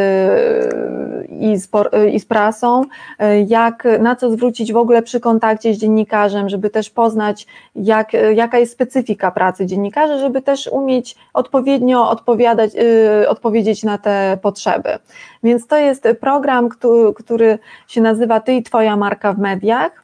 i 1.31 1.57
z, 1.57 1.69
i 2.13 2.21
z 2.21 2.25
prasą? 2.25 2.85
E, 3.19 3.41
jak, 3.41 3.89
na 4.01 4.17
co 4.17 4.31
zwrócić 4.31 4.73
w 4.73 4.77
ogóle 4.77 5.03
przy 5.03 5.21
kontakcie 5.21 5.75
z 5.75 5.79
dziennikarzem, 5.79 6.49
żeby 6.49 6.71
też 6.71 6.91
poznać, 6.91 7.47
jak, 7.77 8.13
jaka 8.35 8.59
jest 8.59 8.73
specyfika 8.73 9.31
pracy 9.31 9.67
dziennikarza, 9.67 10.19
żeby 10.19 10.43
też 10.43 10.69
umieć 10.73 11.17
odpowiednio 11.35 12.11
odpowiadać, 12.11 12.71
e, 12.77 13.29
odpowiedzieć 13.29 13.83
na 13.83 13.99
te 13.99 14.39
potrzeby. 14.43 14.99
Więc 15.43 15.67
to 15.67 15.77
jest 15.77 16.09
program, 16.21 16.69
który, 16.69 17.15
który 17.15 17.59
się 17.89 18.01
nazywa 18.01 18.41
Ty 18.41 18.55
i 18.55 18.63
Twoja 18.63 18.97
marka 18.97 19.33
w 19.33 19.39
mediach. 19.39 20.04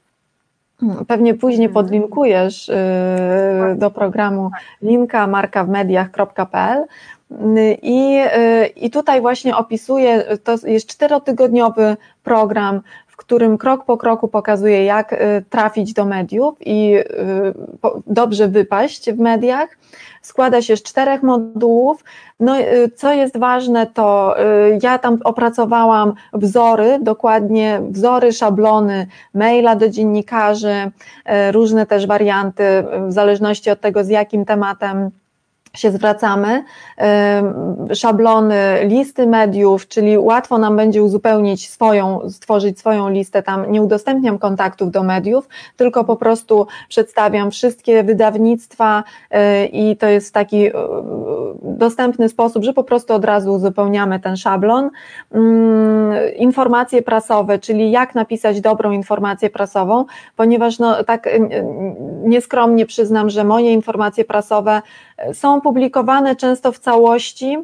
Pewnie 1.09 1.35
później 1.35 1.66
mhm. 1.66 1.74
podlinkujesz 1.74 2.68
y, 2.68 2.74
do 3.76 3.91
programu 3.91 4.51
linka 4.83 5.26
markawmediach.pl 5.26 6.87
i, 7.83 8.20
y, 8.37 8.66
i 8.66 8.91
tutaj 8.91 9.20
właśnie 9.20 9.57
opisuję, 9.57 10.24
to 10.45 10.57
jest 10.64 10.87
czterotygodniowy 10.87 11.97
program, 12.22 12.81
którym 13.21 13.59
krok 13.59 13.85
po 13.85 13.97
kroku 13.97 14.29
pokazuje, 14.29 14.85
jak 14.85 15.12
y, 15.12 15.45
trafić 15.51 15.93
do 15.93 16.05
mediów 16.05 16.55
i 16.61 16.97
dobrze 18.07 18.49
wypaść 18.49 19.11
w 19.11 19.18
mediach 19.18 19.77
składa 20.23 20.62
się 20.62 20.77
z 20.77 20.83
czterech 20.83 21.23
modułów. 21.23 22.05
No, 22.41 22.61
y, 22.61 22.91
co 22.97 23.12
jest 23.12 23.39
ważne, 23.39 23.87
to 23.87 24.37
y, 24.41 24.79
ja 24.83 24.99
tam 24.99 25.18
opracowałam 25.25 26.14
wzory, 26.33 26.99
dokładnie 27.03 27.81
wzory, 27.91 28.33
szablony 28.33 29.07
maila 29.35 29.77
do 29.77 29.89
dziennikarzy, 29.89 30.91
y, 31.49 31.53
różne 31.53 31.87
też 31.87 32.07
warianty, 32.07 32.64
w 33.09 33.12
zależności 33.12 33.71
od 33.71 33.81
tego, 33.81 34.05
z 34.05 34.09
jakim 34.09 34.45
tematem 34.45 35.11
się 35.75 35.91
zwracamy, 35.91 36.64
szablony, 37.95 38.55
listy 38.85 39.27
mediów, 39.27 39.89
czyli 39.89 40.18
łatwo 40.18 40.59
nam 40.59 40.77
będzie 40.77 41.03
uzupełnić 41.03 41.71
swoją, 41.71 42.31
stworzyć 42.31 42.79
swoją 42.79 43.09
listę, 43.09 43.43
tam 43.43 43.73
nie 43.73 43.83
udostępniam 43.83 44.39
kontaktów 44.39 44.91
do 44.91 45.03
mediów, 45.03 45.49
tylko 45.77 46.05
po 46.05 46.16
prostu 46.16 46.66
przedstawiam 46.89 47.51
wszystkie 47.51 48.05
wydawnictwa 48.05 49.05
y, 49.05 49.66
i 49.66 49.97
to 49.97 50.07
jest 50.07 50.35
taki 50.35 50.71
dostępny 51.63 52.29
sposób, 52.29 52.65
że 52.65 52.73
po 52.73 52.85
prostu 52.85 53.15
od 53.15 53.25
razu 53.25 53.53
uzupełniamy 53.53 54.21
ten 54.21 54.37
szablon. 54.37 54.91
Mm, 55.33 56.35
informacje 56.37 57.03
prasowe, 57.03 57.59
czyli 57.59 57.91
jak 57.91 58.15
napisać 58.15 58.61
dobrą 58.61 58.93
informację 58.93 59.51
prasową, 59.51 60.05
ponieważ 60.37 60.79
no, 60.79 61.05
tak 61.05 61.27
y, 61.27 61.51
nieskromnie 62.23 62.87
przyznam, 62.87 63.31
że 63.31 63.45
moje 63.45 63.73
informacje 63.73 64.25
prasowe 64.25 64.83
są 65.33 65.61
publikowane 65.61 66.37
często 66.37 66.73
w 66.73 66.79
całości 66.79 67.59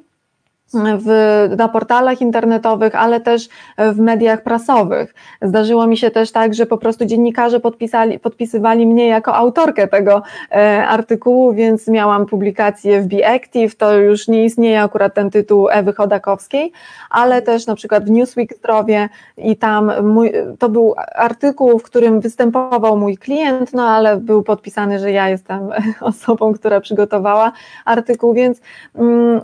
w, 0.74 1.48
na 1.56 1.68
portalach 1.68 2.20
internetowych, 2.20 2.94
ale 2.94 3.20
też 3.20 3.48
w 3.78 3.98
mediach 3.98 4.42
prasowych. 4.42 5.14
Zdarzyło 5.42 5.86
mi 5.86 5.96
się 5.96 6.10
też 6.10 6.32
tak, 6.32 6.54
że 6.54 6.66
po 6.66 6.78
prostu 6.78 7.04
dziennikarze 7.04 7.60
podpisali, 7.60 8.18
podpisywali 8.18 8.86
mnie 8.86 9.06
jako 9.06 9.34
autorkę 9.34 9.88
tego 9.88 10.22
e, 10.52 10.86
artykułu, 10.86 11.52
więc 11.52 11.88
miałam 11.88 12.26
publikację 12.26 13.02
w 13.02 13.06
Be 13.06 13.28
Active, 13.28 13.76
to 13.76 13.98
już 13.98 14.28
nie 14.28 14.44
istnieje 14.44 14.82
akurat 14.82 15.14
ten 15.14 15.30
tytuł 15.30 15.68
Ewy 15.68 15.92
Chodakowskiej, 15.92 16.72
ale 17.10 17.42
też 17.42 17.66
na 17.66 17.74
przykład 17.74 18.04
w 18.04 18.10
Newsweek 18.10 18.56
Zdrowie 18.56 19.08
i 19.38 19.56
tam 19.56 20.06
mój, 20.06 20.32
to 20.58 20.68
był 20.68 20.94
artykuł, 21.14 21.78
w 21.78 21.82
którym 21.82 22.20
występował 22.20 22.96
mój 22.96 23.16
klient, 23.16 23.72
no 23.72 23.88
ale 23.88 24.16
był 24.16 24.42
podpisany, 24.42 24.98
że 24.98 25.12
ja 25.12 25.28
jestem 25.28 25.70
osobą, 26.00 26.52
która 26.52 26.80
przygotowała 26.80 27.52
artykuł, 27.84 28.34
więc, 28.34 28.60
mm, 28.94 29.40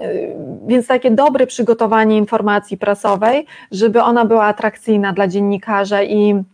więc 0.66 0.86
takie 0.86 1.11
dobre 1.12 1.46
przygotowanie 1.46 2.16
informacji 2.16 2.78
prasowej, 2.78 3.46
żeby 3.70 4.02
ona 4.02 4.24
była 4.24 4.44
atrakcyjna 4.44 5.12
dla 5.12 5.28
dziennikarza 5.28 6.02
i 6.02 6.44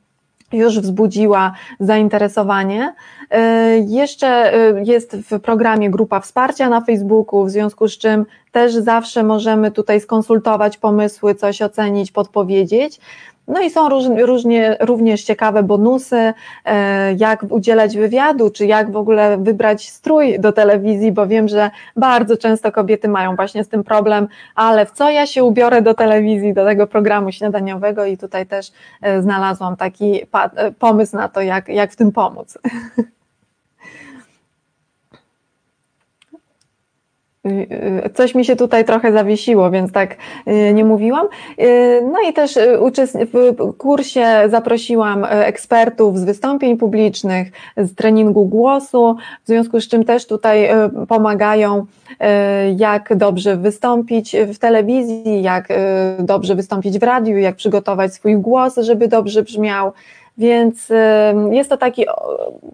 już 0.52 0.80
wzbudziła 0.80 1.52
zainteresowanie. 1.80 2.94
E, 3.30 3.78
jeszcze 3.78 4.54
e, 4.54 4.84
jest 4.84 5.16
w 5.16 5.40
programie 5.40 5.90
grupa 5.90 6.20
wsparcia 6.20 6.68
na 6.68 6.80
Facebooku, 6.80 7.44
w 7.44 7.50
związku 7.50 7.88
z 7.88 7.98
czym 7.98 8.26
też 8.52 8.74
zawsze 8.74 9.22
możemy 9.22 9.70
tutaj 9.70 10.00
skonsultować 10.00 10.78
pomysły, 10.78 11.34
coś 11.34 11.62
ocenić, 11.62 12.12
podpowiedzieć. 12.12 13.00
No 13.48 13.60
i 13.60 13.70
są 13.70 13.88
różnie, 13.88 14.26
różnie, 14.26 14.76
również 14.80 15.24
ciekawe 15.24 15.62
bonusy, 15.62 16.32
e, 16.64 17.14
jak 17.14 17.44
udzielać 17.50 17.96
wywiadu, 17.96 18.50
czy 18.50 18.66
jak 18.66 18.92
w 18.92 18.96
ogóle 18.96 19.38
wybrać 19.38 19.88
strój 19.88 20.40
do 20.40 20.52
telewizji, 20.52 21.12
bo 21.12 21.26
wiem, 21.26 21.48
że 21.48 21.70
bardzo 21.96 22.36
często 22.36 22.72
kobiety 22.72 23.08
mają 23.08 23.36
właśnie 23.36 23.64
z 23.64 23.68
tym 23.68 23.84
problem, 23.84 24.28
ale 24.54 24.86
w 24.86 24.90
co 24.90 25.10
ja 25.10 25.26
się 25.26 25.44
ubiorę 25.44 25.82
do 25.82 25.94
telewizji, 25.94 26.54
do 26.54 26.64
tego 26.64 26.86
programu 26.86 27.32
śniadaniowego 27.32 28.04
i 28.04 28.18
tutaj 28.18 28.46
też 28.46 28.72
e, 29.02 29.22
znalazłam 29.22 29.76
taki 29.76 30.20
pomysł 30.78 31.16
na 31.16 31.28
to, 31.28 31.40
jak, 31.40 31.68
jak 31.68 31.92
w 31.92 31.96
tym 31.96 32.12
pomóc. 32.12 32.58
Y, 32.98 33.02
y, 33.02 33.08
coś 38.14 38.34
mi 38.34 38.44
się 38.44 38.56
tutaj 38.56 38.84
trochę 38.84 39.12
zawiesiło, 39.12 39.70
więc 39.70 39.92
tak 39.92 40.16
y, 40.48 40.74
nie 40.74 40.84
mówiłam. 40.84 41.28
No 42.12 42.30
i 42.30 42.32
też 42.32 42.58
w 43.32 43.76
kursie 43.76 44.26
zaprosiłam 44.48 45.26
ekspertów 45.30 46.18
z 46.18 46.24
wystąpień 46.24 46.76
publicznych, 46.76 47.48
z 47.76 47.94
treningu 47.94 48.44
głosu, 48.44 49.16
w 49.44 49.46
związku 49.46 49.80
z 49.80 49.88
czym 49.88 50.04
też 50.04 50.26
tutaj 50.26 50.68
pomagają, 51.08 51.86
jak 52.76 53.16
dobrze 53.16 53.56
wystąpić 53.56 54.36
w 54.54 54.58
telewizji, 54.58 55.42
jak 55.42 55.68
dobrze 56.18 56.54
wystąpić 56.54 56.98
w 56.98 57.02
radiu, 57.02 57.38
jak 57.38 57.56
przygotować 57.56 58.14
swój 58.14 58.36
głos, 58.36 58.76
żeby 58.76 59.08
dobrze 59.08 59.42
brzmiał. 59.42 59.92
Więc 60.38 60.88
jest 61.50 61.70
to 61.70 61.76
taki 61.76 62.04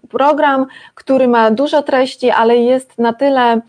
program, 0.09 0.65
który 0.95 1.27
ma 1.27 1.51
dużo 1.51 1.83
treści, 1.83 2.29
ale 2.29 2.57
jest 2.57 2.97
na 2.97 3.13
tyle 3.13 3.61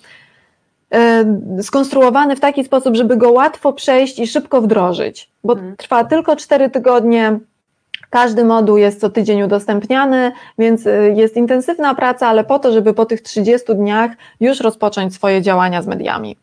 skonstruowany 1.63 2.37
w 2.37 2.41
taki 2.41 2.65
sposób, 2.65 2.97
żeby 2.97 3.17
go 3.17 3.31
łatwo 3.31 3.73
przejść 3.73 4.19
i 4.19 4.27
szybko 4.27 4.63
wdrożyć, 4.63 5.31
bo 5.45 5.55
hmm. 5.55 5.77
trwa 5.77 6.05
tylko 6.05 6.37
4 6.37 6.71
tygodnie. 6.71 7.39
Każdy 8.11 8.45
moduł 8.45 8.77
jest 8.77 9.01
co 9.01 9.11
tydzień 9.11 9.43
udostępniany, 9.43 10.33
więc 10.59 10.87
e, 10.87 11.11
jest 11.11 11.37
intensywna 11.37 11.95
praca, 11.95 12.29
ale 12.29 12.45
po 12.45 12.59
to, 12.59 12.73
żeby 12.73 12.95
po 12.95 13.07
tych 13.07 13.23
30 13.23 13.75
dniach 13.75 14.11
już 14.41 14.61
rozpocząć 14.61 15.15
swoje 15.15 15.43
działania 15.43 15.83
z 15.83 15.87
mediami. 15.87 16.37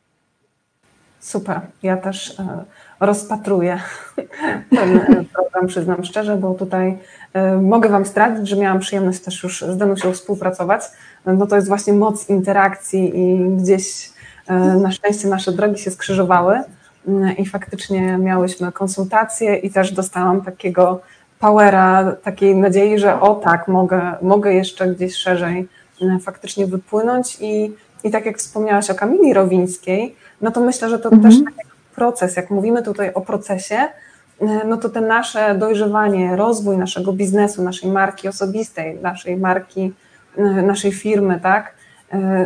Super. 1.19 1.59
Ja 1.83 1.97
też 1.97 2.39
e, 2.39 2.63
rozpatruję 2.99 3.79
ten 4.69 5.25
program, 5.33 5.67
przyznam 5.67 6.03
szczerze, 6.03 6.35
bo 6.35 6.53
tutaj 6.53 6.97
mogę 7.61 7.89
Wam 7.89 8.05
zdradzić, 8.05 8.47
że 8.47 8.55
miałam 8.55 8.79
przyjemność 8.79 9.19
też 9.19 9.43
już 9.43 9.61
z 9.61 9.77
Danusią 9.77 10.11
współpracować. 10.11 10.81
No 11.25 11.47
to 11.47 11.55
jest 11.55 11.67
właśnie 11.67 11.93
moc 11.93 12.29
interakcji 12.29 13.19
i 13.19 13.49
gdzieś 13.57 14.12
E, 14.12 14.12
na 14.49 14.91
szczęście 14.91 15.27
nasze 15.27 15.51
drogi 15.51 15.81
się 15.81 15.91
skrzyżowały 15.91 16.59
mm, 17.07 17.37
i 17.37 17.45
faktycznie 17.45 18.17
miałyśmy 18.17 18.71
konsultacje 18.71 19.55
i 19.55 19.71
też 19.71 19.91
dostałam 19.91 20.41
takiego 20.41 21.01
powera, 21.39 22.15
takiej 22.23 22.55
nadziei, 22.55 22.99
że 22.99 23.21
o 23.21 23.35
tak, 23.35 23.67
mogę, 23.67 24.15
mogę 24.21 24.53
jeszcze 24.53 24.87
gdzieś 24.87 25.15
szerzej 25.15 25.67
mm, 26.01 26.19
faktycznie 26.19 26.67
wypłynąć. 26.67 27.37
I, 27.41 27.73
i 28.03 28.11
tak 28.11 28.25
jak 28.25 28.37
wspomniałaś 28.37 28.89
o 28.89 28.95
Kamili 28.95 29.33
Rowińskiej, 29.33 30.15
no 30.41 30.51
to 30.51 30.61
myślę, 30.61 30.89
że 30.89 30.99
to 30.99 31.09
mhm. 31.11 31.23
też 31.23 31.43
taki 31.45 31.69
proces, 31.95 32.35
jak 32.35 32.49
mówimy 32.49 32.83
tutaj 32.83 33.13
o 33.13 33.21
procesie, 33.21 33.77
mm, 34.41 34.69
no 34.69 34.77
to 34.77 34.89
te 34.89 35.01
nasze 35.01 35.55
dojrzewanie, 35.55 36.35
rozwój 36.35 36.77
naszego 36.77 37.13
biznesu, 37.13 37.63
naszej 37.63 37.91
marki 37.91 38.27
osobistej, 38.27 38.99
naszej 39.01 39.37
marki, 39.37 39.93
naszej 40.63 40.91
firmy, 40.91 41.39
tak, 41.43 41.73
E, 41.73 41.82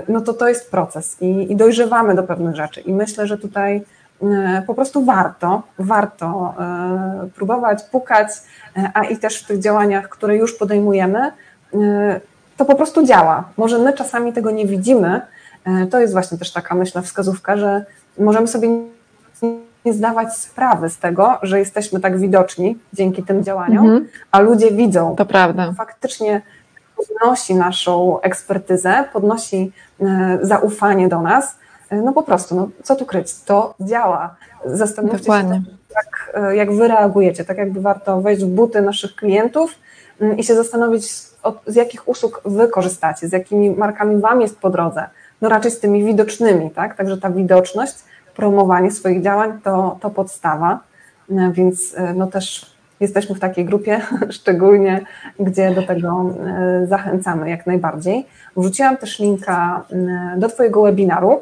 no 0.07 0.21
to 0.21 0.33
to 0.33 0.49
jest 0.49 0.71
proces 0.71 1.17
i, 1.21 1.51
i 1.51 1.55
dojrzewamy 1.55 2.15
do 2.15 2.23
pewnych 2.23 2.55
rzeczy. 2.55 2.81
I 2.81 2.93
myślę, 2.93 3.27
że 3.27 3.37
tutaj 3.37 3.83
po 4.67 4.73
prostu 4.73 5.05
warto, 5.05 5.63
warto 5.79 6.53
próbować, 7.35 7.83
pukać, 7.83 8.27
a 8.93 9.03
i 9.03 9.17
też 9.17 9.43
w 9.43 9.47
tych 9.47 9.59
działaniach, 9.59 10.09
które 10.09 10.37
już 10.37 10.57
podejmujemy, 10.57 11.31
to 12.57 12.65
po 12.65 12.75
prostu 12.75 13.05
działa. 13.05 13.43
Może 13.57 13.79
my 13.79 13.93
czasami 13.93 14.33
tego 14.33 14.51
nie 14.51 14.65
widzimy. 14.65 15.21
To 15.91 15.99
jest 15.99 16.13
właśnie 16.13 16.37
też 16.37 16.51
taka, 16.51 16.75
myślę, 16.75 17.01
wskazówka, 17.01 17.57
że 17.57 17.85
możemy 18.19 18.47
sobie 18.47 18.69
nie 19.85 19.93
zdawać 19.93 20.37
sprawy 20.37 20.89
z 20.89 20.97
tego, 20.97 21.37
że 21.41 21.59
jesteśmy 21.59 21.99
tak 21.99 22.19
widoczni 22.19 22.77
dzięki 22.93 23.23
tym 23.23 23.43
działaniom, 23.43 23.85
mhm. 23.85 24.07
a 24.31 24.39
ludzie 24.39 24.71
widzą. 24.71 25.15
To 25.15 25.25
prawda. 25.25 25.73
Faktycznie 25.77 26.41
podnosi 26.97 27.55
naszą 27.55 28.21
ekspertyzę, 28.21 29.03
podnosi 29.13 29.71
e, 30.01 30.39
zaufanie 30.41 31.07
do 31.07 31.21
nas. 31.21 31.55
E, 31.89 31.95
no 31.95 32.13
po 32.13 32.23
prostu, 32.23 32.55
no, 32.55 32.69
co 32.83 32.95
tu 32.95 33.05
kryć? 33.05 33.33
To 33.41 33.73
działa. 33.79 34.35
Zastanówcie 34.65 35.17
Dokładnie. 35.17 35.55
się, 35.55 35.61
jak, 35.95 36.31
e, 36.43 36.55
jak 36.55 36.71
wy 36.71 36.87
reagujecie. 36.87 37.45
Tak 37.45 37.57
jakby 37.57 37.81
warto 37.81 38.21
wejść 38.21 38.43
w 38.43 38.47
buty 38.47 38.81
naszych 38.81 39.15
klientów 39.15 39.75
mm, 40.21 40.37
i 40.37 40.43
się 40.43 40.55
zastanowić, 40.55 41.11
z 41.67 41.75
jakich 41.75 42.07
usług 42.07 42.41
wy 42.45 42.67
korzystacie, 42.67 43.27
z 43.27 43.31
jakimi 43.31 43.69
markami 43.69 44.21
wam 44.21 44.41
jest 44.41 44.59
po 44.59 44.69
drodze. 44.69 45.09
No 45.41 45.49
raczej 45.49 45.71
z 45.71 45.79
tymi 45.79 46.05
widocznymi, 46.05 46.71
tak? 46.71 46.95
Także 46.95 47.17
ta 47.17 47.29
widoczność 47.29 47.95
promowanie 48.35 48.91
swoich 48.91 49.23
działań 49.23 49.59
to, 49.63 49.97
to 50.01 50.09
podstawa, 50.09 50.79
więc 51.29 51.95
no 52.15 52.27
też 52.27 52.76
jesteśmy 52.99 53.35
w 53.35 53.39
takiej 53.39 53.65
grupie 53.65 54.01
szczególnie, 54.29 55.01
gdzie 55.39 55.71
do 55.71 55.83
tego 55.83 56.35
e, 56.45 56.87
zachęcamy 56.87 57.49
jak 57.49 57.65
najbardziej. 57.65 58.25
Wrzuciłam 58.57 58.97
też 58.97 59.19
linka 59.19 59.83
do 60.37 60.49
Twojego 60.49 60.81
webinaru, 60.81 61.41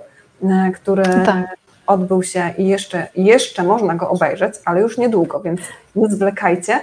który 0.73 1.03
tak. 1.03 1.55
odbył 1.87 2.23
się 2.23 2.53
i 2.57 2.67
jeszcze, 2.67 3.07
jeszcze 3.15 3.63
można 3.63 3.95
go 3.95 4.09
obejrzeć, 4.09 4.53
ale 4.65 4.81
już 4.81 4.97
niedługo, 4.97 5.39
więc 5.39 5.61
nie 5.95 6.09
zwlekajcie, 6.09 6.79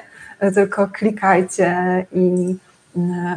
tylko 0.54 0.88
klikajcie 0.88 2.06
i 2.12 2.56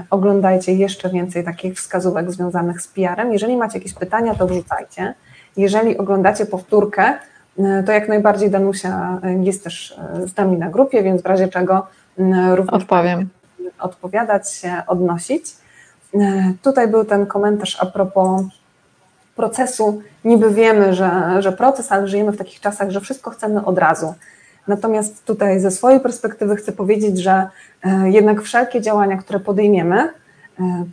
oglądajcie 0.10 0.74
jeszcze 0.74 1.10
więcej 1.10 1.44
takich 1.44 1.76
wskazówek 1.76 2.32
związanych 2.32 2.82
z 2.82 2.88
PR-em. 2.88 3.34
Jeżeli 3.34 3.58
macie 3.58 3.78
jakieś 3.78 3.94
pytania, 3.94 4.36
to 4.36 4.48
wrzucajcie. 4.48 5.14
Jeżeli 5.58 5.98
oglądacie 5.98 6.46
powtórkę, 6.46 7.04
e, 7.04 7.18
to 7.86 7.92
jak 7.92 8.08
najbardziej 8.08 8.52
Danusia 8.52 9.20
e, 9.24 9.34
jest 9.34 9.64
też 9.64 9.96
e, 10.24 10.28
z 10.28 10.38
nami 10.38 10.58
na 10.58 10.70
grupie, 10.70 11.04
więc 11.04 11.22
w 11.22 11.26
razie 11.26 11.48
czego 11.48 11.88
również 12.56 12.74
odpowiem. 12.74 13.30
Odpowiadać 13.80 14.54
się, 14.54 14.82
odnosić. 14.88 15.46
Tutaj 16.62 16.88
był 16.88 17.06
ten 17.06 17.26
komentarz 17.26 17.78
a 17.80 17.86
propos 17.86 18.42
procesu. 19.36 20.02
Niby 20.26 20.54
wiemy, 20.54 20.94
że, 20.94 21.36
że 21.40 21.52
proces, 21.52 21.92
ale 21.92 22.08
żyjemy 22.08 22.32
w 22.32 22.38
takich 22.38 22.60
czasach, 22.60 22.90
że 22.90 23.02
wszystko 23.02 23.32
chcemy 23.32 23.66
od 23.66 23.78
razu. 23.78 24.14
Natomiast 24.68 25.26
tutaj 25.26 25.60
ze 25.60 25.72
swojej 25.72 26.00
perspektywy 26.00 26.56
chcę 26.56 26.72
powiedzieć, 26.72 27.20
że 27.20 27.48
jednak 28.06 28.42
wszelkie 28.42 28.82
działania, 28.82 29.18
które 29.18 29.40
podejmiemy, 29.40 30.10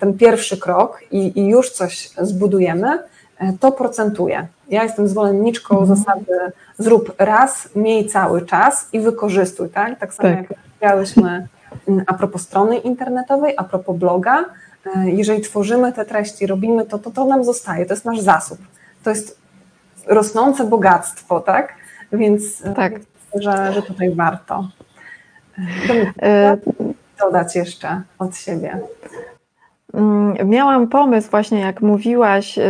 ten 0.01 0.19
pierwszy 0.19 0.57
krok 0.57 1.01
i, 1.11 1.41
i 1.41 1.49
już 1.49 1.71
coś 1.71 2.11
zbudujemy, 2.19 2.99
E, 2.99 3.22
to 3.61 3.72
procentuje. 3.72 4.47
Ja 4.68 4.83
jestem 4.83 5.09
zwolenniczką 5.09 5.78
mhm. 5.78 5.99
zasady 5.99 6.33
zrób 6.78 7.14
raz, 7.18 7.68
miej 7.76 8.07
cały 8.07 8.47
czas 8.47 8.89
i 8.93 9.01
wykorzystuj, 9.01 9.68
tak? 9.68 9.99
Tak 9.99 10.14
samo 10.14 10.28
tak. 10.28 10.39
jak 10.39 10.59
rozmawiałyśmy 10.59 11.49
a 12.07 12.14
propos 12.14 12.43
strony 12.43 12.76
internetowej, 12.78 13.55
a 13.57 13.64
propos 13.64 13.97
bloga, 13.97 14.45
e, 14.97 15.11
jeżeli 15.11 15.41
tworzymy 15.41 15.93
te 15.93 16.05
treści, 16.05 16.47
robimy 16.47 16.87
to, 16.87 16.99
to 16.99 17.11
to 17.11 17.24
nam 17.24 17.45
zostaje, 17.45 17.87
to 17.87 17.95
jest 17.95 18.05
nasz 18.05 18.20
zasób. 18.20 18.59
To 19.05 19.11
jest 19.11 19.39
rosnące 20.07 20.64
bogactwo, 20.64 21.41
tak? 21.41 21.74
Więc 22.12 22.66
e, 22.66 22.74
tak. 22.74 22.93
Że, 23.35 23.72
że 23.72 23.83
tutaj 23.83 24.14
warto. 24.14 24.68
Dodać 27.18 27.57
jeszcze 27.57 28.03
od 28.18 28.37
siebie. 28.37 28.80
Mm, 29.95 30.49
miałam 30.49 30.88
pomysł 30.88 31.30
właśnie, 31.30 31.61
jak 31.61 31.80
mówiłaś, 31.80 32.59
y, 32.59 32.62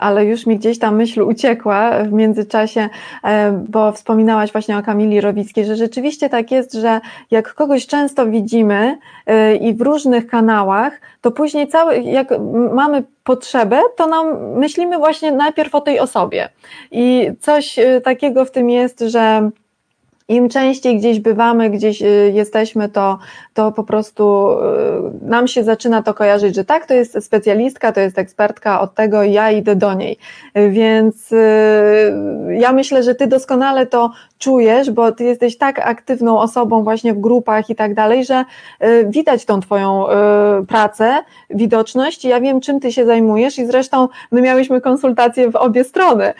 ale 0.00 0.24
już 0.24 0.46
mi 0.46 0.56
gdzieś 0.58 0.78
ta 0.78 0.90
myśl 0.90 1.22
uciekła 1.22 1.90
w 2.04 2.12
międzyczasie, 2.12 2.88
e, 3.24 3.52
bo 3.68 3.92
wspominałaś 3.92 4.52
właśnie 4.52 4.78
o 4.78 4.82
Kamili 4.82 5.20
Rowickiej, 5.20 5.64
że 5.64 5.76
rzeczywiście 5.76 6.28
tak 6.28 6.50
jest, 6.50 6.72
że 6.72 7.00
jak 7.30 7.54
kogoś 7.54 7.86
często 7.86 8.26
widzimy 8.26 8.98
y, 9.30 9.56
i 9.56 9.74
w 9.74 9.80
różnych 9.80 10.26
kanałach, 10.26 11.00
to 11.20 11.30
później 11.30 11.68
cały, 11.68 11.98
jak 11.98 12.28
mamy 12.72 13.02
potrzebę, 13.24 13.80
to 13.96 14.06
nam 14.06 14.50
myślimy 14.54 14.98
właśnie 14.98 15.32
najpierw 15.32 15.74
o 15.74 15.80
tej 15.80 16.00
osobie. 16.00 16.48
I 16.90 17.30
coś 17.40 17.78
y, 17.78 18.00
takiego 18.04 18.44
w 18.44 18.50
tym 18.50 18.70
jest, 18.70 19.00
że 19.00 19.50
im 20.28 20.48
częściej 20.48 20.98
gdzieś 20.98 21.20
bywamy, 21.20 21.70
gdzieś 21.70 22.02
y, 22.02 22.32
jesteśmy, 22.34 22.88
to, 22.88 23.18
to 23.54 23.72
po 23.72 23.84
prostu 23.84 24.50
y, 25.24 25.28
nam 25.28 25.48
się 25.48 25.64
zaczyna 25.64 26.02
to 26.02 26.14
kojarzyć, 26.14 26.54
że 26.54 26.64
tak, 26.64 26.86
to 26.86 26.94
jest 26.94 27.24
specjalistka, 27.24 27.92
to 27.92 28.00
jest 28.00 28.18
ekspertka 28.18 28.80
od 28.80 28.94
tego 28.94 29.22
i 29.22 29.32
ja 29.32 29.50
idę 29.50 29.76
do 29.76 29.94
niej. 29.94 30.18
Więc 30.70 31.32
y, 31.32 31.36
ja 32.58 32.72
myślę, 32.72 33.02
że 33.02 33.14
ty 33.14 33.26
doskonale 33.26 33.86
to 33.86 34.10
czujesz, 34.38 34.90
bo 34.90 35.12
ty 35.12 35.24
jesteś 35.24 35.58
tak 35.58 35.78
aktywną 35.78 36.38
osobą 36.38 36.82
właśnie 36.82 37.14
w 37.14 37.20
grupach 37.20 37.70
i 37.70 37.74
tak 37.74 37.94
dalej, 37.94 38.24
że 38.24 38.44
widać 39.06 39.44
tą 39.44 39.60
twoją 39.60 40.06
pracę, 40.68 41.18
widoczność. 41.50 42.24
Ja 42.24 42.40
wiem, 42.40 42.60
czym 42.60 42.80
ty 42.80 42.92
się 42.92 43.06
zajmujesz 43.06 43.58
i 43.58 43.66
zresztą 43.66 44.08
my 44.30 44.42
miałyśmy 44.42 44.80
konsultacje 44.80 45.50
w 45.50 45.56
obie 45.56 45.84
strony, 45.84 46.32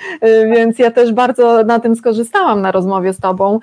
więc 0.55 0.78
ja 0.78 0.91
też 0.91 1.12
bardzo 1.12 1.64
na 1.64 1.80
tym 1.80 1.97
skorzystałam 1.97 2.62
na 2.62 2.72
rozmowie 2.72 3.12
z 3.12 3.20
tobą 3.20 3.61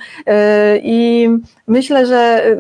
I 0.84 1.30
myślę, 1.68 2.06
że 2.06 2.16
e, 2.16 2.56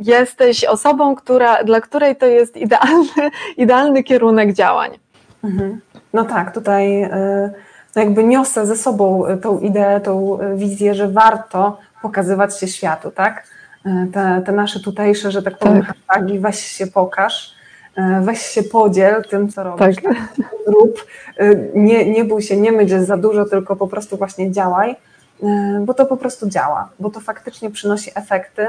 jesteś 0.00 0.64
osobą, 0.64 1.14
która, 1.14 1.64
dla 1.64 1.80
której 1.80 2.16
to 2.16 2.26
jest 2.26 2.56
idealny, 2.56 3.30
idealny 3.56 4.02
kierunek 4.02 4.52
działań. 4.52 4.90
Mhm. 5.44 5.80
No 6.12 6.24
tak, 6.24 6.54
tutaj 6.54 7.02
e, 7.02 7.50
no 7.96 8.02
jakby 8.02 8.24
niosę 8.24 8.66
ze 8.66 8.76
sobą 8.76 9.24
tą 9.42 9.58
ideę, 9.58 10.00
tą 10.00 10.38
wizję, 10.56 10.94
że 10.94 11.08
warto 11.08 11.78
pokazywać 12.02 12.60
się 12.60 12.68
światu, 12.68 13.10
tak? 13.10 13.44
Te, 14.12 14.42
te 14.46 14.52
nasze 14.52 14.80
tutejsze, 14.80 15.30
że 15.30 15.42
tak 15.42 15.58
powiem, 15.58 15.82
tak. 15.82 15.86
hasztagi, 15.86 16.38
weź 16.38 16.58
się 16.60 16.86
pokaż, 16.86 17.54
weź 18.20 18.42
się 18.42 18.62
podziel 18.62 19.24
tym, 19.30 19.48
co 19.48 19.62
robisz. 19.62 19.96
Tak. 19.96 20.14
Rób, 20.66 21.06
nie, 21.74 22.10
nie 22.10 22.24
bój 22.24 22.42
się, 22.42 22.56
nie 22.56 22.72
myć 22.72 22.90
za 22.90 23.16
dużo, 23.16 23.44
tylko 23.44 23.76
po 23.76 23.86
prostu 23.86 24.16
właśnie 24.16 24.52
działaj. 24.52 24.96
E, 25.42 25.80
bo 25.84 25.94
to 25.94 26.06
po 26.06 26.16
prostu 26.16 26.48
działa, 26.48 26.88
bo 27.00 27.10
to 27.10 27.20
faktycznie 27.20 27.70
przynosi 27.70 28.10
efekty. 28.14 28.66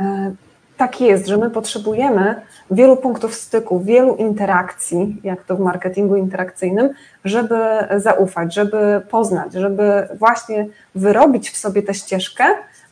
E, 0.00 0.32
tak 0.76 1.00
jest, 1.00 1.26
że 1.26 1.36
my 1.36 1.50
potrzebujemy 1.50 2.34
wielu 2.70 2.96
punktów 2.96 3.34
styku, 3.34 3.80
wielu 3.80 4.16
interakcji, 4.16 5.20
jak 5.24 5.44
to 5.44 5.56
w 5.56 5.60
marketingu 5.60 6.16
interakcyjnym, 6.16 6.90
żeby 7.24 7.58
zaufać, 7.96 8.54
żeby 8.54 9.02
poznać, 9.10 9.52
żeby 9.52 10.08
właśnie 10.18 10.66
wyrobić 10.94 11.50
w 11.50 11.56
sobie 11.56 11.82
tę 11.82 11.94
ścieżkę, 11.94 12.44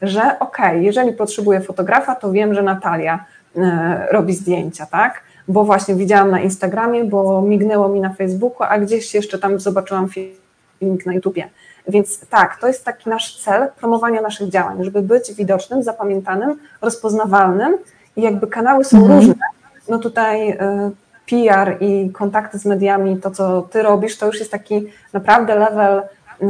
że 0.03 0.39
ok, 0.39 0.59
jeżeli 0.81 1.13
potrzebuję 1.13 1.61
fotografa, 1.61 2.15
to 2.15 2.33
wiem, 2.33 2.55
że 2.55 2.63
Natalia 2.63 3.25
e, 3.57 4.07
robi 4.11 4.35
zdjęcia, 4.35 4.87
tak? 4.87 5.23
Bo 5.49 5.65
właśnie 5.65 5.95
widziałam 5.95 6.31
na 6.31 6.41
Instagramie, 6.41 7.05
bo 7.05 7.43
mignęło 7.43 7.89
mi 7.89 8.01
na 8.01 8.15
Facebooku, 8.15 8.67
a 8.71 8.79
gdzieś 8.79 9.15
jeszcze 9.15 9.39
tam 9.39 9.61
zobaczyłam 9.61 10.09
filmik 10.09 11.07
na 11.07 11.15
YouTubie. 11.15 11.49
Więc 11.89 12.27
tak, 12.27 12.61
to 12.61 12.67
jest 12.67 12.85
taki 12.85 13.11
nasz 13.11 13.39
cel 13.39 13.69
promowania 13.77 14.21
naszych 14.21 14.49
działań, 14.49 14.85
żeby 14.85 15.03
być 15.03 15.35
widocznym, 15.35 15.83
zapamiętanym, 15.83 16.59
rozpoznawalnym 16.83 17.79
i 18.17 18.23
jakby 18.23 18.47
kanały 18.47 18.85
są 18.85 18.97
mhm. 18.97 19.19
różne. 19.19 19.35
No 19.89 19.99
tutaj 19.99 20.51
y, 20.51 20.57
PR 21.27 21.77
i 21.81 22.11
kontakty 22.11 22.59
z 22.59 22.65
mediami, 22.65 23.17
to 23.17 23.31
co 23.31 23.63
ty 23.63 23.83
robisz, 23.83 24.19
to 24.19 24.27
już 24.27 24.39
jest 24.39 24.51
taki 24.51 24.87
naprawdę 25.13 25.55
level 25.55 25.99
y, 25.99 26.47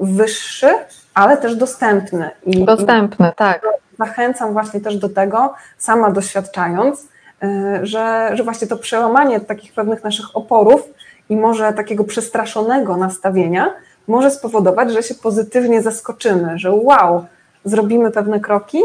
wyższy, 0.00 0.68
ale 1.14 1.36
też 1.36 1.56
dostępny. 1.56 2.30
I, 2.46 2.64
dostępny, 2.64 3.32
tak. 3.36 3.66
Zachęcam 3.98 4.52
właśnie 4.52 4.80
też 4.80 4.96
do 4.96 5.08
tego, 5.08 5.54
sama 5.78 6.10
doświadczając, 6.10 7.00
y, 7.44 7.86
że, 7.86 8.30
że 8.34 8.44
właśnie 8.44 8.66
to 8.66 8.76
przełamanie 8.76 9.40
takich 9.40 9.72
pewnych 9.72 10.04
naszych 10.04 10.36
oporów 10.36 10.82
i 11.28 11.36
może 11.36 11.72
takiego 11.72 12.04
przestraszonego 12.04 12.96
nastawienia 12.96 13.74
może 14.10 14.30
spowodować, 14.30 14.92
że 14.92 15.02
się 15.02 15.14
pozytywnie 15.14 15.82
zaskoczymy, 15.82 16.58
że 16.58 16.72
wow, 16.72 17.24
zrobimy 17.64 18.10
pewne 18.10 18.40
kroki 18.40 18.78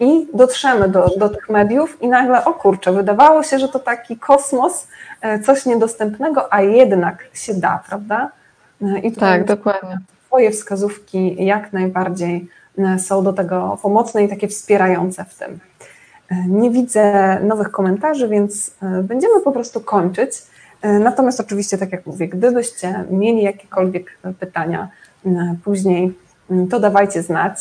i 0.00 0.26
dotrzemy 0.34 0.88
do, 0.88 1.10
do 1.18 1.28
tych 1.28 1.50
mediów 1.50 2.02
i 2.02 2.08
nagle, 2.08 2.44
o 2.44 2.54
kurczę, 2.54 2.92
wydawało 2.92 3.42
się, 3.42 3.58
że 3.58 3.68
to 3.68 3.78
taki 3.78 4.16
kosmos, 4.16 4.88
e, 5.20 5.40
coś 5.40 5.66
niedostępnego, 5.66 6.52
a 6.52 6.62
jednak 6.62 7.24
się 7.34 7.54
da, 7.54 7.82
prawda? 7.88 8.30
E, 8.82 8.98
I 8.98 9.12
tak, 9.12 9.44
dokładnie. 9.44 9.98
Twoje 10.26 10.50
wskazówki 10.50 11.44
jak 11.44 11.72
najbardziej 11.72 12.48
e, 12.78 12.98
są 12.98 13.24
do 13.24 13.32
tego 13.32 13.78
pomocne 13.82 14.24
i 14.24 14.28
takie 14.28 14.48
wspierające 14.48 15.24
w 15.24 15.34
tym. 15.34 15.58
Nie 16.48 16.70
widzę 16.70 17.38
nowych 17.40 17.70
komentarzy, 17.70 18.28
więc 18.28 18.70
będziemy 19.02 19.40
po 19.40 19.52
prostu 19.52 19.80
kończyć. 19.80 20.30
E, 20.82 20.98
natomiast 20.98 21.40
oczywiście, 21.40 21.78
tak 21.78 21.92
jak 21.92 22.06
mówię, 22.06 22.28
gdybyście 22.28 23.04
mieli 23.10 23.42
jakiekolwiek 23.42 24.18
pytania, 24.40 24.88
później, 25.64 26.18
to 26.70 26.80
dawajcie 26.80 27.22
znać. 27.22 27.58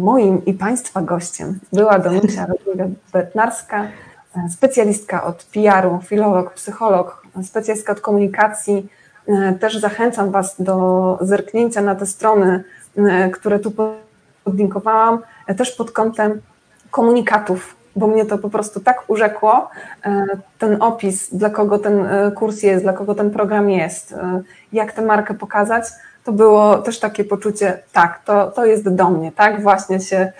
Moim 0.00 0.44
i 0.44 0.54
Państwa 0.54 1.02
gościem 1.02 1.58
była 1.72 1.98
Danusia 1.98 2.46
Betnarska, 3.12 3.88
specjalistka 4.50 5.24
od 5.24 5.44
PR-u, 5.44 6.00
filolog, 6.02 6.54
psycholog, 6.54 7.26
specjalistka 7.42 7.92
od 7.92 8.00
komunikacji. 8.00 8.88
Też 9.60 9.78
zachęcam 9.78 10.30
Was 10.30 10.56
do 10.58 11.18
zerknięcia 11.20 11.82
na 11.82 11.94
te 11.94 12.06
strony, 12.06 12.64
które 13.32 13.58
tu 13.58 13.72
podlinkowałam, 14.44 15.18
też 15.56 15.72
pod 15.72 15.90
kątem 15.90 16.40
komunikatów, 16.90 17.76
bo 18.00 18.06
mnie 18.06 18.24
to 18.24 18.38
po 18.38 18.50
prostu 18.50 18.80
tak 18.80 19.04
urzekło, 19.08 19.70
ten 20.58 20.82
opis, 20.82 21.34
dla 21.34 21.50
kogo 21.50 21.78
ten 21.78 22.08
kurs 22.34 22.62
jest, 22.62 22.84
dla 22.84 22.92
kogo 22.92 23.14
ten 23.14 23.30
program 23.30 23.70
jest, 23.70 24.14
jak 24.72 24.92
tę 24.92 25.02
markę 25.02 25.34
pokazać, 25.34 25.84
to 26.24 26.32
było 26.32 26.78
też 26.78 27.00
takie 27.00 27.24
poczucie, 27.24 27.78
tak, 27.92 28.20
to, 28.24 28.50
to 28.50 28.66
jest 28.66 28.94
do 28.94 29.10
mnie, 29.10 29.32
tak, 29.32 29.62
właśnie 29.62 30.00
się 30.00 30.32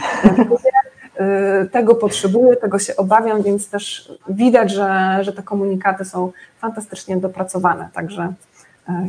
tego 1.73 1.95
potrzebuję, 1.95 2.57
tego 2.57 2.79
się 2.79 2.97
obawiam, 2.97 3.43
więc 3.43 3.69
też 3.69 4.13
widać, 4.29 4.71
że, 4.71 5.19
że 5.21 5.33
te 5.33 5.43
komunikaty 5.43 6.05
są 6.05 6.33
fantastycznie 6.59 7.17
dopracowane. 7.17 7.89
Także 7.93 8.33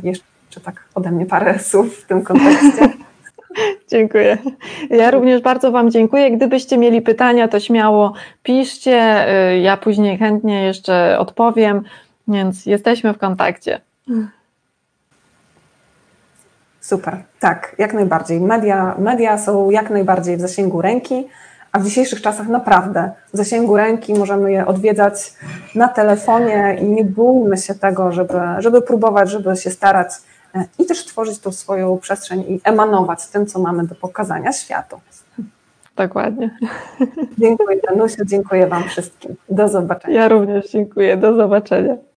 jeszcze 0.03 0.61
tak 0.63 0.83
ode 0.95 1.11
mnie 1.11 1.25
parę 1.25 1.59
słów 1.69 1.97
w 1.97 2.07
tym 2.07 2.23
kontekście. 2.23 2.89
Dziękuję. 3.87 4.37
Ja 4.89 5.11
również 5.11 5.41
bardzo 5.41 5.71
Wam 5.71 5.91
dziękuję. 5.91 6.31
Gdybyście 6.31 6.77
mieli 6.77 7.01
pytania, 7.01 7.47
to 7.47 7.59
śmiało 7.59 8.13
piszcie. 8.43 9.25
Y, 9.53 9.59
ja 9.59 9.77
później 9.77 10.17
chętnie 10.17 10.63
jeszcze 10.63 11.19
odpowiem, 11.19 11.83
więc 12.27 12.65
jesteśmy 12.65 13.13
w 13.13 13.17
kontakcie. 13.17 13.81
Super, 16.79 17.17
tak, 17.39 17.75
jak 17.77 17.93
najbardziej. 17.93 18.39
Media, 18.39 18.95
media 18.99 19.37
są 19.37 19.69
jak 19.69 19.89
najbardziej 19.89 20.37
w 20.37 20.41
zasięgu 20.41 20.81
ręki, 20.81 21.27
a 21.71 21.79
w 21.79 21.85
dzisiejszych 21.85 22.21
czasach 22.21 22.47
naprawdę 22.47 23.11
w 23.33 23.37
zasięgu 23.37 23.77
ręki 23.77 24.13
możemy 24.13 24.51
je 24.51 24.65
odwiedzać 24.65 25.33
na 25.75 25.87
telefonie 25.87 26.77
i 26.81 26.85
nie 26.85 27.05
bójmy 27.05 27.57
się 27.57 27.75
tego, 27.75 28.11
żeby, 28.11 28.39
żeby 28.57 28.81
próbować, 28.81 29.29
żeby 29.29 29.55
się 29.55 29.69
starać 29.69 30.11
i 30.79 30.85
też 30.85 31.05
tworzyć 31.05 31.39
tą 31.39 31.51
swoją 31.51 31.97
przestrzeń 31.97 32.41
i 32.41 32.61
emanować 32.63 33.27
tym, 33.27 33.45
co 33.45 33.59
mamy 33.59 33.87
do 33.87 33.95
pokazania 33.95 34.53
światu. 34.53 34.99
Dokładnie. 35.95 36.57
Dziękuję 37.37 37.79
Danusiu, 37.89 38.25
dziękuję 38.25 38.67
Wam 38.67 38.83
wszystkim. 38.83 39.35
Do 39.49 39.69
zobaczenia. 39.69 40.21
Ja 40.21 40.27
również 40.27 40.71
dziękuję. 40.71 41.17
Do 41.17 41.35
zobaczenia. 41.35 41.95